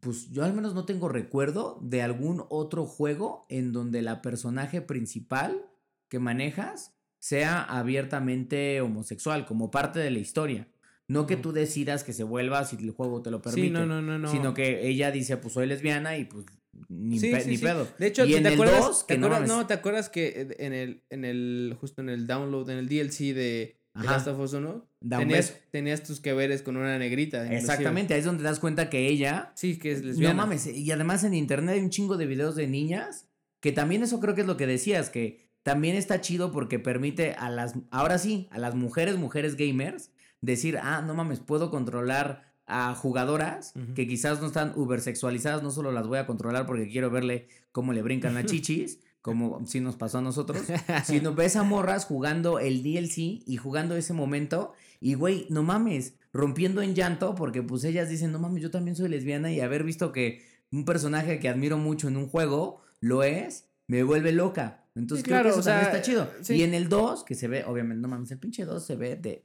pues 0.00 0.30
yo 0.30 0.44
al 0.44 0.52
menos 0.52 0.74
no 0.74 0.84
tengo 0.84 1.08
recuerdo 1.08 1.78
de 1.82 2.02
algún 2.02 2.44
otro 2.50 2.86
juego 2.86 3.46
en 3.48 3.72
donde 3.72 4.02
la 4.02 4.22
personaje 4.22 4.80
principal 4.80 5.66
que 6.08 6.18
manejas 6.18 6.94
sea 7.18 7.62
abiertamente 7.62 8.80
homosexual, 8.80 9.46
como 9.46 9.70
parte 9.70 10.00
de 10.00 10.10
la 10.10 10.18
historia. 10.18 10.68
No 11.08 11.26
que 11.26 11.36
tú 11.36 11.52
decidas 11.52 12.04
que 12.04 12.12
se 12.12 12.24
vuelva 12.24 12.64
si 12.64 12.76
el 12.76 12.90
juego 12.92 13.22
te 13.22 13.30
lo 13.30 13.42
permite. 13.42 13.66
Sí, 13.66 13.70
no, 13.72 13.84
no, 13.86 14.00
no, 14.00 14.18
no. 14.18 14.30
Sino 14.30 14.54
que 14.54 14.86
ella 14.88 15.10
dice, 15.10 15.36
pues 15.36 15.54
soy 15.54 15.66
lesbiana 15.66 16.16
y 16.16 16.24
pues 16.24 16.46
ni, 16.88 17.18
Sí, 17.18 17.30
pe- 17.30 17.40
sí, 17.42 17.50
ni 17.50 17.56
sí. 17.58 17.64
pedo. 17.64 17.86
De 17.98 18.06
hecho, 18.06 18.24
¿te, 18.24 18.36
en 18.36 18.42
te 18.44 18.48
el 18.50 18.54
acuerdas? 18.54 18.80
2, 18.80 19.06
¿te 19.06 19.14
que 19.14 19.18
no 19.20 19.26
acuerdas- 19.26 19.48
mames. 19.48 19.62
no, 19.62 19.66
¿te 19.66 19.74
acuerdas 19.74 20.08
que 20.08 20.54
en 20.58 20.72
el, 20.72 21.02
en 21.10 21.24
el, 21.24 21.76
justo 21.80 22.00
en 22.00 22.08
el 22.08 22.26
download, 22.26 22.70
en 22.70 22.78
el 22.78 22.88
DLC 22.88 23.34
de 23.34 23.76
Ajá. 23.94 24.12
Last 24.12 24.28
of 24.28 24.38
Us 24.40 24.54
1, 24.54 24.86
Da 25.00 25.18
un 25.18 25.24
tenías, 25.24 25.54
tenías 25.70 26.02
tus 26.02 26.20
que 26.20 26.32
veres 26.32 26.62
con 26.62 26.76
una 26.78 26.96
negrita. 26.98 27.38
inclusive. 27.44 27.58
Exactamente, 27.60 28.14
ahí 28.14 28.20
es 28.20 28.24
donde 28.24 28.42
te 28.44 28.48
das 28.48 28.58
cuenta 28.60 28.88
que 28.88 29.08
ella 29.08 29.52
Sí, 29.56 29.78
que 29.78 29.92
es 29.92 30.02
lesbiana. 30.04 30.32
No 30.34 30.42
mames, 30.44 30.66
y 30.68 30.90
además 30.92 31.24
en 31.24 31.34
internet 31.34 31.74
hay 31.74 31.80
un 31.82 31.90
chingo 31.90 32.16
de 32.16 32.24
videos 32.26 32.54
de 32.56 32.68
niñas, 32.68 33.26
que 33.60 33.72
también 33.72 34.02
eso 34.02 34.18
creo 34.20 34.34
que 34.34 34.40
es 34.42 34.46
lo 34.46 34.56
que 34.56 34.66
decías, 34.66 35.10
que 35.10 35.50
también 35.62 35.96
está 35.96 36.20
chido 36.22 36.52
porque 36.52 36.78
permite 36.78 37.32
a 37.34 37.50
las, 37.50 37.74
ahora 37.90 38.16
sí, 38.18 38.48
a 38.50 38.58
las 38.58 38.74
mujeres, 38.76 39.16
mujeres 39.16 39.56
gamers, 39.56 40.10
decir, 40.42 40.78
ah, 40.82 41.00
no 41.00 41.14
mames, 41.14 41.40
puedo 41.40 41.70
controlar 41.70 42.52
a 42.66 42.94
jugadoras 42.94 43.74
que 43.94 44.06
quizás 44.06 44.40
no 44.40 44.46
están 44.46 44.72
ubersexualizadas, 44.76 45.62
no 45.62 45.70
solo 45.70 45.90
las 45.92 46.06
voy 46.06 46.18
a 46.18 46.26
controlar 46.26 46.66
porque 46.66 46.88
quiero 46.88 47.10
verle 47.10 47.48
cómo 47.72 47.92
le 47.92 48.02
brincan 48.02 48.34
las 48.34 48.44
chichis, 48.46 49.00
como 49.20 49.64
si 49.66 49.80
nos 49.80 49.96
pasó 49.96 50.18
a 50.18 50.22
nosotros, 50.22 50.62
sino 51.04 51.34
ves 51.34 51.56
a 51.56 51.62
morras 51.62 52.04
jugando 52.04 52.58
el 52.58 52.82
DLC 52.82 53.42
y 53.46 53.56
jugando 53.56 53.96
ese 53.96 54.12
momento 54.12 54.72
y 55.00 55.14
güey, 55.14 55.46
no 55.48 55.62
mames, 55.62 56.14
rompiendo 56.32 56.82
en 56.82 56.94
llanto 56.94 57.34
porque 57.34 57.62
pues 57.62 57.84
ellas 57.84 58.08
dicen, 58.08 58.32
no 58.32 58.38
mames, 58.38 58.62
yo 58.62 58.70
también 58.70 58.96
soy 58.96 59.08
lesbiana 59.08 59.52
y 59.52 59.60
haber 59.60 59.84
visto 59.84 60.12
que 60.12 60.42
un 60.70 60.84
personaje 60.84 61.38
que 61.38 61.48
admiro 61.48 61.78
mucho 61.78 62.08
en 62.08 62.16
un 62.16 62.28
juego 62.28 62.80
lo 63.00 63.22
es, 63.22 63.68
me 63.86 64.02
vuelve 64.02 64.32
loca. 64.32 64.84
Entonces 64.94 65.24
Sí, 65.24 65.30
creo 65.30 65.42
claro, 65.42 65.48
que 65.48 65.50
eso 65.50 65.60
o 65.60 65.62
sea, 65.62 65.74
también 65.80 65.96
está 65.96 66.02
chido. 66.02 66.30
sí. 66.42 66.54
Y 66.54 66.62
en 66.62 66.74
el 66.74 66.88
2, 66.88 67.24
que 67.24 67.34
se 67.34 67.48
ve, 67.48 67.64
obviamente, 67.64 68.00
no 68.00 68.08
mames, 68.08 68.30
el 68.30 68.38
pinche 68.38 68.64
2 68.64 68.84
se 68.84 68.96
ve 68.96 69.16
de, 69.16 69.44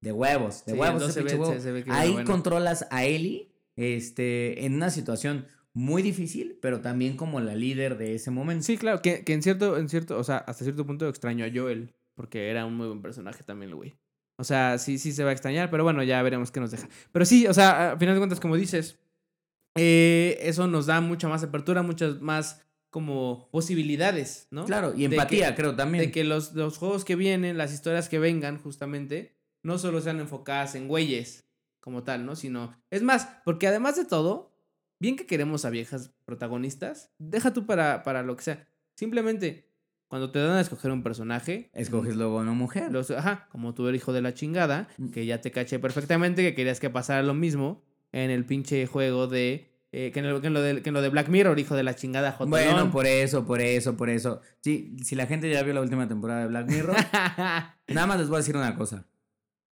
de 0.00 0.12
huevos, 0.12 0.64
de 0.64 0.72
Sí, 0.72 0.78
huevos, 0.78 1.02
el 1.02 1.08
ese 1.08 1.08
2 1.08 1.12
se 1.14 1.20
pinche 1.20 1.34
ve- 1.36 1.40
huevo. 1.40 1.54
se- 1.54 1.60
se 1.60 1.72
ve 1.72 1.84
que 1.84 1.90
Ahí 1.92 2.12
bueno. 2.12 2.30
controlas 2.30 2.86
a 2.90 3.04
Ellie 3.04 3.50
este, 3.76 4.64
en 4.66 4.74
una 4.74 4.90
situación 4.90 5.46
muy 5.72 6.02
difícil, 6.02 6.58
pero 6.60 6.80
también 6.80 7.16
como 7.16 7.40
la 7.40 7.54
líder 7.54 7.96
de 7.98 8.14
ese 8.16 8.30
momento. 8.30 8.64
Sí, 8.64 8.76
claro, 8.76 9.00
que, 9.02 9.24
que 9.24 9.32
en 9.32 9.42
cierto, 9.42 9.76
en 9.78 9.88
cierto, 9.88 10.18
o 10.18 10.24
sea, 10.24 10.38
hasta 10.38 10.64
cierto 10.64 10.84
punto 10.86 11.08
extraño 11.08 11.44
a 11.44 11.48
Joel, 11.54 11.94
porque 12.14 12.50
era 12.50 12.66
un 12.66 12.74
muy 12.76 12.88
buen 12.88 13.00
personaje 13.02 13.44
también 13.44 13.70
el 13.70 13.76
güey. 13.76 13.96
O 14.36 14.44
sea, 14.44 14.78
sí, 14.78 14.98
sí 14.98 15.12
se 15.12 15.22
va 15.24 15.30
a 15.30 15.32
extrañar, 15.32 15.70
pero 15.70 15.84
bueno, 15.84 16.02
ya 16.02 16.20
veremos 16.22 16.50
qué 16.50 16.60
nos 16.60 16.70
deja. 16.72 16.88
Pero 17.12 17.24
sí, 17.24 17.46
o 17.46 17.54
sea, 17.54 17.92
a 17.92 17.98
final 17.98 18.14
de 18.14 18.20
cuentas, 18.20 18.40
como 18.40 18.56
dices, 18.56 18.98
eh, 19.76 20.38
eso 20.42 20.66
nos 20.66 20.86
da 20.86 21.00
mucha 21.00 21.28
más 21.28 21.42
apertura, 21.42 21.82
muchas 21.82 22.20
más 22.20 22.64
como 22.90 23.48
posibilidades, 23.52 24.48
¿no? 24.50 24.64
Claro, 24.64 24.92
y 24.94 24.98
que- 25.00 25.04
empatía, 25.06 25.54
creo 25.54 25.76
también. 25.76 26.04
De 26.06 26.10
que 26.10 26.24
los, 26.24 26.54
los 26.54 26.78
juegos 26.78 27.04
que 27.04 27.16
vienen, 27.16 27.58
las 27.58 27.72
historias 27.72 28.08
que 28.08 28.18
vengan, 28.18 28.58
justamente, 28.58 29.36
no 29.62 29.78
solo 29.78 30.00
sean 30.00 30.20
enfocadas 30.20 30.74
en 30.74 30.88
güeyes 30.88 31.44
como 31.80 32.02
tal, 32.04 32.26
¿no? 32.26 32.36
Sino, 32.36 32.76
es 32.90 33.02
más, 33.02 33.28
porque 33.44 33.66
además 33.66 33.96
de 33.96 34.04
todo, 34.04 34.54
bien 35.00 35.16
que 35.16 35.26
queremos 35.26 35.64
a 35.64 35.70
viejas 35.70 36.12
protagonistas, 36.24 37.10
deja 37.18 37.52
tú 37.52 37.66
para, 37.66 38.02
para 38.02 38.22
lo 38.22 38.36
que 38.36 38.44
sea. 38.44 38.68
Simplemente, 38.94 39.68
cuando 40.08 40.30
te 40.30 40.38
dan 40.38 40.56
a 40.56 40.60
escoger 40.60 40.90
un 40.90 41.02
personaje, 41.02 41.70
Escoges 41.72 42.16
luego 42.16 42.38
una 42.38 42.52
mujer. 42.52 42.90
los, 42.92 43.10
ajá, 43.10 43.46
como 43.50 43.74
tú 43.74 43.86
eres 43.88 44.00
hijo 44.02 44.12
de 44.12 44.22
la 44.22 44.34
chingada, 44.34 44.88
Mm. 44.98 45.10
que 45.10 45.24
ya 45.26 45.40
te 45.40 45.50
caché 45.50 45.78
perfectamente, 45.78 46.42
que 46.42 46.54
querías 46.54 46.80
que 46.80 46.90
pasara 46.90 47.22
lo 47.22 47.34
mismo 47.34 47.82
en 48.12 48.30
el 48.30 48.44
pinche 48.46 48.86
juego 48.86 49.26
de... 49.28 49.70
eh, 49.92 50.10
que, 50.12 50.18
en 50.20 50.28
lo, 50.30 50.40
que, 50.40 50.46
en 50.48 50.54
lo 50.54 50.60
de, 50.62 50.82
que 50.82 50.88
en 50.90 50.94
lo 50.94 51.00
de 51.02 51.08
Black 51.10 51.28
Mirror, 51.28 51.58
hijo 51.58 51.74
de 51.76 51.82
la 51.82 51.94
chingada, 51.94 52.32
Jotelón. 52.32 52.50
Bueno, 52.50 52.90
por 52.90 53.06
eso, 53.06 53.46
por 53.46 53.60
eso, 53.60 53.96
por 53.96 54.10
eso. 54.10 54.40
Sí, 54.60 54.96
si 55.04 55.14
la 55.14 55.26
gente 55.26 55.50
ya 55.50 55.62
vio 55.62 55.74
la 55.74 55.80
última 55.82 56.08
temporada 56.08 56.40
de 56.40 56.46
Black 56.48 56.68
Mirror, 56.70 56.96
nada 57.88 58.06
más 58.06 58.18
les 58.18 58.28
voy 58.28 58.36
a 58.36 58.38
decir 58.38 58.56
una 58.56 58.74
cosa. 58.74 59.06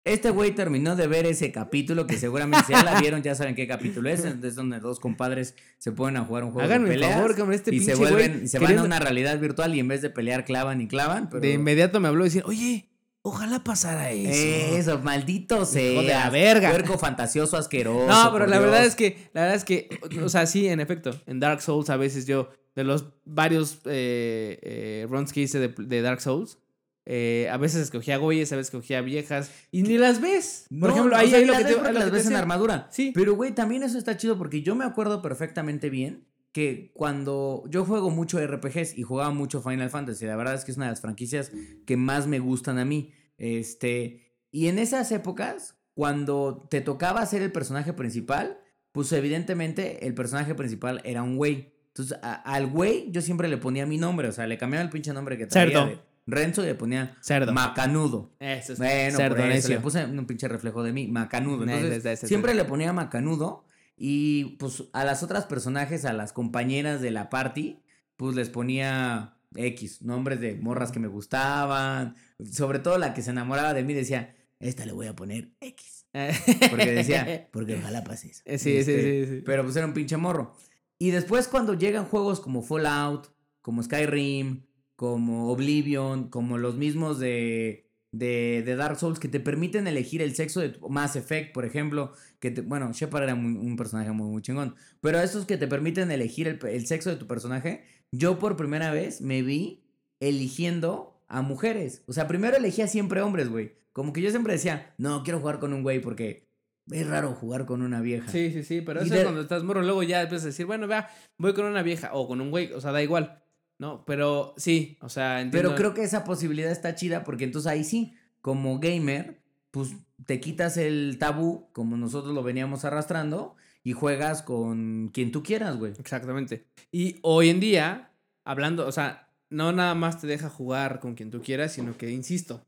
Este 0.06 0.30
güey 0.32 0.52
terminó 0.52 0.96
de 0.96 1.08
ver 1.08 1.26
ese 1.26 1.52
capítulo 1.52 2.08
que 2.08 2.18
seguramente 2.18 2.66
si 2.68 2.72
ya 2.74 2.84
la 2.84 3.00
vieron 3.00 3.22
ya 3.22 3.36
saben 3.36 3.54
qué 3.54 3.68
capítulo 3.68 4.10
es. 4.10 4.24
Es 4.44 4.56
donde 4.56 4.80
dos 4.80 5.00
compadres 5.00 5.56
se 5.78 5.92
ponen 5.92 6.18
a 6.18 6.26
jugar 6.26 6.46
un 6.46 6.52
juego 6.52 6.66
Háganme 6.66 6.88
de 6.90 6.96
el 6.96 7.00
peleas. 7.02 7.16
favor, 7.18 7.36
cabrón, 7.36 7.54
este 7.54 7.76
y 7.76 7.80
se 7.82 7.96
vuelven, 7.96 8.32
güey 8.32 8.44
y 8.46 8.48
se 8.48 8.58
van 8.60 8.66
a 8.66 8.70
queriendo- 8.70 8.86
una 8.86 9.00
realidad 9.00 9.38
virtual 9.40 9.76
y 9.76 9.80
en 9.80 9.88
vez 9.88 10.02
de 10.02 10.10
pelear 10.10 10.46
clavan 10.46 10.82
y 10.82 10.88
clavan. 10.88 11.30
Pero 11.30 11.42
De 11.42 11.52
inmediato 11.54 12.00
me 12.00 12.08
habló 12.08 12.24
decir, 12.24 12.44
oye, 12.46 12.90
ojalá 13.22 13.64
pasara 13.64 14.12
eso. 14.12 14.78
Eso, 14.78 15.00
maldito 15.00 15.66
sea. 15.66 15.92
Hijo 15.92 16.02
de 16.04 16.08
la 16.08 16.30
verga. 16.30 16.70
Puerco 16.72 16.98
fantasioso 16.98 17.58
asqueroso. 17.58 18.08
No, 18.08 18.32
pero 18.34 18.48
la 18.48 18.58
verdad 18.60 18.86
es 18.86 18.96
que, 18.96 19.30
la 19.34 19.42
verdad 19.42 19.58
es 19.58 19.66
que, 19.66 19.90
o 20.24 20.30
sea, 20.30 20.46
sí, 20.48 20.68
en 20.70 20.80
efecto, 20.80 21.12
en 21.28 21.40
Dark 21.42 21.62
Souls 21.62 21.90
a 21.90 21.98
veces 21.98 22.26
yo, 22.26 22.50
de 22.76 22.86
los 22.86 23.06
varios 23.26 23.80
eh, 23.86 24.58
eh, 24.64 25.08
runs 25.10 25.34
que 25.34 25.42
hice 25.42 25.60
de, 25.60 25.68
de 25.78 26.02
Dark 26.02 26.22
Souls, 26.22 26.58
eh, 27.06 27.48
a 27.52 27.58
veces 27.58 27.82
escogía 27.82 28.18
güeyes, 28.18 28.52
a 28.52 28.56
veces 28.56 28.68
escogía 28.74 29.02
viejas, 29.02 29.52
y 29.72 29.82
ni 29.84 29.98
las 29.98 30.22
ves. 30.22 30.66
Por 30.70 30.90
No, 30.90 30.96
ejemplo, 30.96 31.16
o 31.16 31.20
ahí, 31.20 31.30
sea, 31.30 31.40
ahí 31.40 31.46
lo 31.46 31.54
las 31.54 31.62
que 31.64 31.68
ves 31.70 31.76
te, 31.76 31.82
lo 31.84 31.92
las 31.92 32.04
que 32.06 32.10
te 32.12 32.16
ves 32.18 32.26
en 32.28 32.36
armadura. 32.36 32.88
Sí. 32.92 33.12
Pero, 33.16 33.36
güey, 33.36 33.54
también 33.56 33.84
eso 33.84 33.98
está 33.98 34.16
chido 34.18 34.38
porque 34.38 34.62
yo 34.62 34.76
me 34.76 34.86
acuerdo 34.86 35.22
perfectamente 35.22 35.90
bien 35.90 36.28
que 36.52 36.92
cuando 36.96 37.64
yo 37.70 37.86
juego 37.86 38.10
mucho 38.10 38.40
RPGs 38.46 38.98
y 38.98 39.04
jugaba 39.04 39.32
mucho 39.32 39.62
Final 39.62 39.90
Fantasy, 39.90 40.26
la 40.26 40.36
verdad 40.36 40.56
es 40.56 40.66
que 40.66 40.72
es 40.72 40.78
una 40.78 40.88
de 40.88 40.92
las 40.94 41.02
franquicias 41.02 41.52
que 41.86 41.96
más 41.98 42.26
me 42.28 42.40
gustan 42.40 42.80
a 42.80 42.86
mí. 42.86 43.12
Este, 43.38 44.34
y 44.52 44.68
en 44.68 44.80
esas 44.80 45.12
épocas, 45.12 45.76
cuando 45.94 46.68
te 46.70 46.82
tocaba 46.82 47.26
ser 47.26 47.42
el 47.42 47.52
personaje 47.52 47.94
principal, 47.94 48.60
pues 48.92 49.12
evidentemente 49.12 50.08
el 50.08 50.14
personaje 50.14 50.56
principal 50.56 51.02
era 51.04 51.22
un 51.24 51.36
güey. 51.38 51.74
Entonces, 51.88 52.18
a- 52.24 52.34
al 52.36 52.68
güey 52.68 53.12
yo 53.12 53.22
siempre 53.22 53.48
le 53.48 53.58
ponía 53.58 53.86
mi 53.86 53.98
nombre, 53.98 54.28
o 54.28 54.32
sea, 54.32 54.48
le 54.48 54.58
cambiaba 54.58 54.84
el 54.84 54.90
pinche 54.90 55.14
nombre 55.14 55.38
que 55.38 55.46
traía 55.48 55.68
Cerdo. 55.86 56.04
Renzo 56.32 56.62
le 56.64 56.76
ponía 56.76 57.18
Cerdo. 57.22 57.54
Macanudo. 57.54 58.32
Eso 58.40 58.74
es 58.74 58.80
Bueno, 58.80 59.18
cerdo 59.18 59.36
por 59.38 59.52
eso, 59.52 59.70
le 59.70 59.80
puse 59.80 60.06
un 60.06 60.26
pinche 60.26 60.48
reflejo 60.48 60.84
de 60.84 60.94
mí, 60.94 61.08
Macanudo. 61.08 61.64
Entonces, 61.64 62.20
siempre 62.22 62.54
le 62.54 62.66
ponía 62.66 62.94
Macanudo 62.94 63.66
y 63.98 64.56
pues 64.58 64.84
a 64.94 65.04
las 65.04 65.24
otras 65.24 65.46
personajes, 65.46 66.06
a 66.06 66.14
las 66.14 66.34
compañeras 66.34 67.02
de 67.02 67.12
la 67.12 67.30
party, 67.30 67.80
pues 68.16 68.36
les 68.36 68.50
ponía 68.50 69.36
X, 69.56 70.02
nombres 70.02 70.40
de 70.40 70.56
morras 70.56 70.92
que 70.92 71.00
me 71.00 71.08
gustaban. 71.08 72.16
Sobre 72.52 72.80
todo 72.80 72.98
la 72.98 73.14
que 73.14 73.22
se 73.22 73.32
enamoraba 73.32 73.74
de 73.74 73.84
mí 73.84 73.94
decía, 73.94 74.36
esta 74.60 74.86
le 74.86 74.92
voy 74.94 75.08
a 75.08 75.16
poner 75.16 75.50
X. 75.62 76.06
Porque 76.72 76.92
decía, 76.92 77.48
porque 77.52 77.76
ojalá 77.76 78.04
pase 78.04 78.30
eso. 78.32 78.42
Eh, 78.46 78.58
Sí, 78.58 78.72
sí, 78.72 78.78
Este, 78.80 79.26
sí, 79.26 79.32
sí. 79.36 79.42
Pero 79.46 79.64
pues 79.64 79.76
era 79.76 79.86
un 79.86 79.94
pinche 79.94 80.18
morro. 80.18 80.56
Y 80.98 81.12
después 81.12 81.48
cuando 81.48 81.76
llegan 81.76 82.06
juegos 82.06 82.40
como 82.40 82.64
Fallout, 82.64 83.28
como 83.62 83.84
Skyrim, 83.84 84.64
como 85.00 85.50
Oblivion, 85.50 86.28
como 86.30 86.58
los 86.58 86.76
mismos 86.76 87.20
de, 87.20 87.90
de, 88.12 88.64
de 88.66 88.76
Dark 88.76 88.98
Souls 89.00 89.18
que 89.18 89.30
te 89.30 89.40
permiten 89.40 89.88
elegir 89.88 90.22
el 90.22 90.36
sexo 90.36 90.60
de 90.60 90.70
tu 90.72 90.90
Mass 90.90 91.16
Effect, 91.16 91.54
por 91.54 91.64
ejemplo, 91.64 92.12
que 92.42 92.52
te, 92.52 92.60
bueno, 92.60 92.92
Shepard 92.92 93.24
era 93.24 93.36
muy- 93.36 93.66
un 93.66 93.78
personaje 93.78 94.12
muy, 94.12 94.28
muy 94.28 94.42
chingón, 94.42 94.76
pero 95.00 95.22
estos 95.22 95.46
que 95.46 95.56
te 95.56 95.68
permiten 95.68 96.12
elegir 96.12 96.50
el, 96.50 96.60
el 96.68 96.86
sexo 96.86 97.10
de 97.12 97.16
tu 97.16 97.28
personaje, 97.28 97.86
yo 98.12 98.40
por 98.40 98.58
primera 98.58 98.92
vez 98.92 99.22
me 99.22 99.42
vi 99.42 99.86
eligiendo 100.20 101.24
a 101.30 101.42
mujeres. 101.42 102.04
O 102.08 102.12
sea, 102.12 102.28
primero 102.28 102.58
elegía 102.58 102.88
siempre 102.88 103.22
hombres, 103.22 103.48
güey. 103.50 103.76
Como 103.94 104.12
que 104.12 104.22
yo 104.22 104.32
siempre 104.32 104.52
decía, 104.54 104.94
no, 104.98 105.24
quiero 105.24 105.40
jugar 105.40 105.60
con 105.60 105.72
un 105.72 105.82
güey 105.82 106.02
porque 106.02 106.50
es 106.92 107.08
raro 107.08 107.34
jugar 107.36 107.66
con 107.66 107.82
una 107.84 108.02
vieja. 108.02 108.30
Sí, 108.30 108.52
sí, 108.52 108.64
sí, 108.64 108.82
pero 108.82 109.02
Y 109.02 109.06
eso 109.06 109.14
de- 109.14 109.20
es 109.20 109.26
cuando 109.26 109.42
estás 109.42 109.64
morro, 109.64 109.82
luego 109.82 110.04
ya 110.04 110.22
empiezas 110.24 110.44
a 110.44 110.48
decir, 110.50 110.66
bueno, 110.66 110.88
vea, 110.88 111.08
voy 111.38 111.54
con 111.54 111.64
una 111.66 111.84
vieja 111.84 112.10
o 112.14 112.28
con 112.28 112.42
un 112.42 112.50
güey, 112.52 112.74
o 112.74 112.82
sea, 112.82 112.92
da 112.92 113.02
igual, 113.02 113.42
¿no? 113.80 114.06
Pero 114.06 114.54
sí, 114.58 114.98
o 115.02 115.10
sea, 115.10 115.42
entiendo. 115.42 115.70
Pero 115.70 115.76
creo 115.76 115.94
que 115.96 116.04
esa 116.04 116.24
posibilidad 116.24 116.72
está 116.72 116.94
chida 116.94 117.24
porque 117.24 117.46
entonces 117.46 117.72
ahí 117.72 117.84
sí, 117.84 118.14
como 118.42 118.80
gamer, 118.80 119.40
pues 119.72 119.96
te 120.26 120.40
quitas 120.40 120.78
el 120.78 121.18
tabú, 121.18 121.70
como 121.74 121.98
nosotros 121.98 122.36
lo 122.36 122.44
veníamos 122.44 122.86
arrastrando, 122.86 123.56
y 123.84 123.94
juegas 123.94 124.44
con 124.44 125.10
quien 125.14 125.32
tú 125.32 125.42
quieras, 125.42 125.78
güey. 125.78 125.94
Exactamente. 125.98 126.68
Y 126.92 127.18
hoy 127.22 127.50
en 127.50 127.60
día, 127.60 128.12
hablando, 128.44 128.86
o 128.86 128.92
sea, 128.92 129.30
no 129.50 129.72
nada 129.72 129.96
más 129.96 130.20
te 130.20 130.28
deja 130.28 130.50
jugar 130.50 131.00
con 131.00 131.16
quien 131.16 131.32
tú 131.32 131.42
quieras, 131.42 131.72
sino 131.72 131.98
que, 131.98 132.12
insisto, 132.12 132.66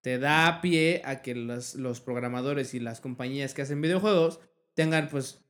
te 0.00 0.18
da 0.18 0.60
pie 0.60 1.02
a 1.04 1.22
que 1.22 1.34
los, 1.34 1.76
los 1.76 2.00
programadores 2.00 2.74
y 2.74 2.80
las 2.80 3.00
compañías 3.00 3.54
que 3.54 3.62
hacen 3.62 3.80
videojuegos 3.80 4.40
tengan, 4.74 5.08
pues, 5.08 5.44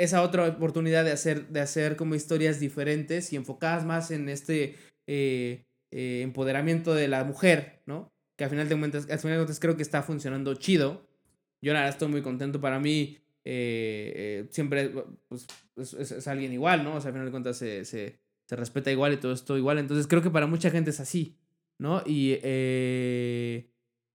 esa 0.00 0.22
otra 0.22 0.48
oportunidad 0.48 1.04
de 1.04 1.12
hacer, 1.12 1.48
de 1.48 1.60
hacer 1.60 1.96
como 1.96 2.14
historias 2.14 2.58
diferentes 2.58 3.32
y 3.32 3.36
enfocadas 3.36 3.84
más 3.84 4.10
en 4.10 4.28
este 4.28 4.76
eh, 5.06 5.66
eh, 5.90 6.22
empoderamiento 6.22 6.94
de 6.94 7.06
la 7.06 7.22
mujer, 7.24 7.82
¿no? 7.86 8.12
Que 8.36 8.44
al 8.44 8.50
final 8.50 8.68
de 8.68 8.78
cuentas, 8.78 9.08
al 9.10 9.18
final 9.18 9.36
de 9.36 9.40
cuentas 9.40 9.60
creo 9.60 9.76
que 9.76 9.82
está 9.82 10.02
funcionando 10.02 10.54
chido. 10.54 11.06
Yo 11.62 11.74
verdad 11.74 11.90
estoy 11.90 12.08
muy 12.08 12.22
contento. 12.22 12.60
Para 12.60 12.80
mí, 12.80 13.18
eh, 13.44 14.46
siempre 14.50 14.90
pues, 15.28 15.46
es, 15.76 16.26
alguien 16.26 16.52
igual, 16.52 16.82
¿no? 16.82 16.94
O 16.94 17.00
sea, 17.00 17.08
al 17.08 17.14
final 17.14 17.26
de 17.26 17.32
cuentas 17.32 17.58
se, 17.58 17.84
se, 17.84 18.18
se 18.46 18.56
respeta 18.56 18.90
igual 18.90 19.12
y 19.12 19.18
todo 19.18 19.32
esto 19.32 19.58
igual. 19.58 19.78
Entonces 19.78 20.06
creo 20.06 20.22
que 20.22 20.30
para 20.30 20.46
mucha 20.46 20.70
gente 20.70 20.90
es 20.90 21.00
así, 21.00 21.36
¿no? 21.78 22.02
Y 22.06 22.38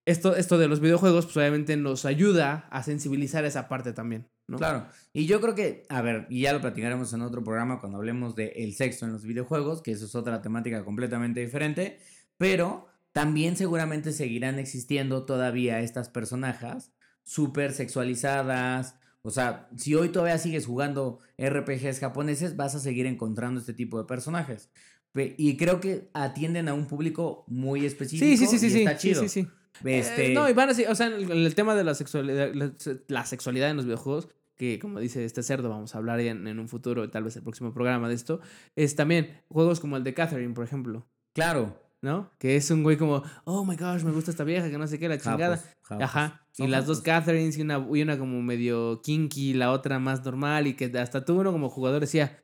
esto, 0.05 0.35
esto 0.35 0.57
de 0.57 0.67
los 0.67 0.79
videojuegos, 0.79 1.25
pues 1.25 1.37
obviamente 1.37 1.77
nos 1.77 2.05
ayuda 2.05 2.67
a 2.71 2.81
sensibilizar 2.83 3.45
esa 3.45 3.67
parte 3.67 3.93
también, 3.93 4.27
¿no? 4.47 4.57
Claro. 4.57 4.87
Y 5.13 5.25
yo 5.25 5.41
creo 5.41 5.55
que, 5.55 5.85
a 5.89 6.01
ver, 6.01 6.27
y 6.29 6.41
ya 6.41 6.53
lo 6.53 6.61
platicaremos 6.61 7.11
en 7.13 7.21
otro 7.21 7.43
programa 7.43 7.79
cuando 7.79 7.97
hablemos 7.97 8.35
de 8.35 8.47
el 8.57 8.73
sexo 8.75 9.05
en 9.05 9.13
los 9.13 9.23
videojuegos, 9.25 9.81
que 9.81 9.91
eso 9.91 10.05
es 10.05 10.15
otra 10.15 10.41
temática 10.41 10.83
completamente 10.85 11.39
diferente, 11.39 11.99
pero 12.37 12.87
también 13.11 13.55
seguramente 13.55 14.11
seguirán 14.11 14.59
existiendo 14.59 15.25
todavía 15.25 15.79
estas 15.79 16.09
personajes 16.09 16.91
súper 17.23 17.73
sexualizadas. 17.73 18.95
O 19.21 19.31
sea, 19.31 19.69
si 19.75 19.95
hoy 19.95 20.09
todavía 20.09 20.37
sigues 20.37 20.65
jugando 20.65 21.19
RPGs 21.37 21.99
japoneses, 21.99 22.55
vas 22.55 22.75
a 22.75 22.79
seguir 22.79 23.05
encontrando 23.05 23.59
este 23.59 23.73
tipo 23.73 23.97
de 23.97 24.05
personajes. 24.05 24.69
Pe- 25.11 25.33
Y 25.37 25.57
creo 25.57 25.79
que 25.79 26.09
atienden 26.13 26.67
a 26.67 26.73
un 26.73 26.87
público 26.87 27.45
muy 27.47 27.85
específico. 27.85 28.25
Sí, 28.27 28.37
sí, 28.37 28.45
sí, 28.47 28.59
sí, 28.59 28.67
y 28.67 28.69
sí, 28.69 28.79
está 28.79 28.99
sí, 28.99 29.07
chido. 29.09 29.21
sí, 29.21 29.29
sí. 29.29 29.47
Este, 29.83 30.31
Eh, 30.31 30.33
no, 30.33 30.49
y 30.49 30.53
van 30.53 30.69
así, 30.69 30.85
o 30.85 30.95
sea, 30.95 31.07
el, 31.07 31.29
el 31.29 31.55
tema 31.55 31.75
de 31.75 31.83
la 31.83 31.93
sexualidad, 31.95 32.53
la, 32.53 32.71
la 33.07 33.25
sexualidad 33.25 33.69
en 33.69 33.77
los 33.77 33.85
videojuegos, 33.85 34.29
que 34.55 34.79
como 34.79 34.99
dice 34.99 35.25
este 35.25 35.43
cerdo, 35.43 35.69
vamos 35.69 35.95
a 35.95 35.97
hablar 35.97 36.19
en, 36.21 36.47
en 36.47 36.59
un 36.59 36.69
futuro, 36.69 37.09
tal 37.09 37.23
vez 37.23 37.35
el 37.35 37.43
próximo 37.43 37.73
programa 37.73 38.07
de 38.07 38.15
esto, 38.15 38.39
es 38.75 38.95
también 38.95 39.41
juegos 39.49 39.79
como 39.79 39.97
el 39.97 40.03
de 40.03 40.13
Catherine, 40.13 40.53
por 40.53 40.63
ejemplo, 40.63 41.05
claro. 41.33 41.81
¿no? 42.01 42.31
Que 42.37 42.55
es 42.55 42.69
un 42.71 42.83
güey 42.83 42.97
como, 42.97 43.23
oh 43.45 43.65
my 43.65 43.75
gosh, 43.75 44.03
me 44.03 44.11
gusta 44.11 44.31
esta 44.31 44.43
vieja, 44.43 44.69
que 44.69 44.77
no 44.77 44.87
sé 44.87 44.99
qué, 44.99 45.09
la 45.09 45.17
chingada. 45.17 45.57
Japos, 45.57 45.75
japos. 45.81 46.03
Ajá. 46.03 46.47
Y 46.53 46.57
Son 46.57 46.71
las 46.71 46.85
dos. 46.85 47.01
Catherines 47.01 47.57
y 47.57 47.61
una, 47.63 47.85
y 47.91 48.01
una 48.01 48.17
como 48.17 48.41
medio 48.41 49.01
kinky, 49.01 49.53
la 49.55 49.71
otra 49.71 49.99
más 49.99 50.23
normal, 50.23 50.67
y 50.67 50.75
que 50.75 50.85
hasta 50.97 51.25
tú 51.25 51.39
uno 51.39 51.51
como 51.51 51.69
jugador 51.69 51.99
decía, 51.99 52.39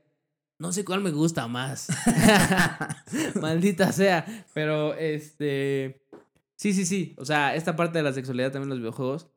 no 0.57 0.71
sé 0.71 0.83
cuál 0.83 1.01
me 1.01 1.11
gusta 1.11 1.47
más. 1.47 1.87
Maldita 3.41 3.91
sea. 3.91 4.45
Pero 4.53 4.93
este. 4.95 6.00
Sí, 6.61 6.73
sí, 6.73 6.85
sí. 6.85 7.15
O 7.17 7.25
sea, 7.25 7.55
esta 7.55 7.75
parte 7.75 7.97
de 7.97 8.03
la 8.03 8.13
sexualidad 8.13 8.51
también 8.51 8.65
en 8.65 8.69
los 8.69 8.79
videojuegos. 8.79 9.27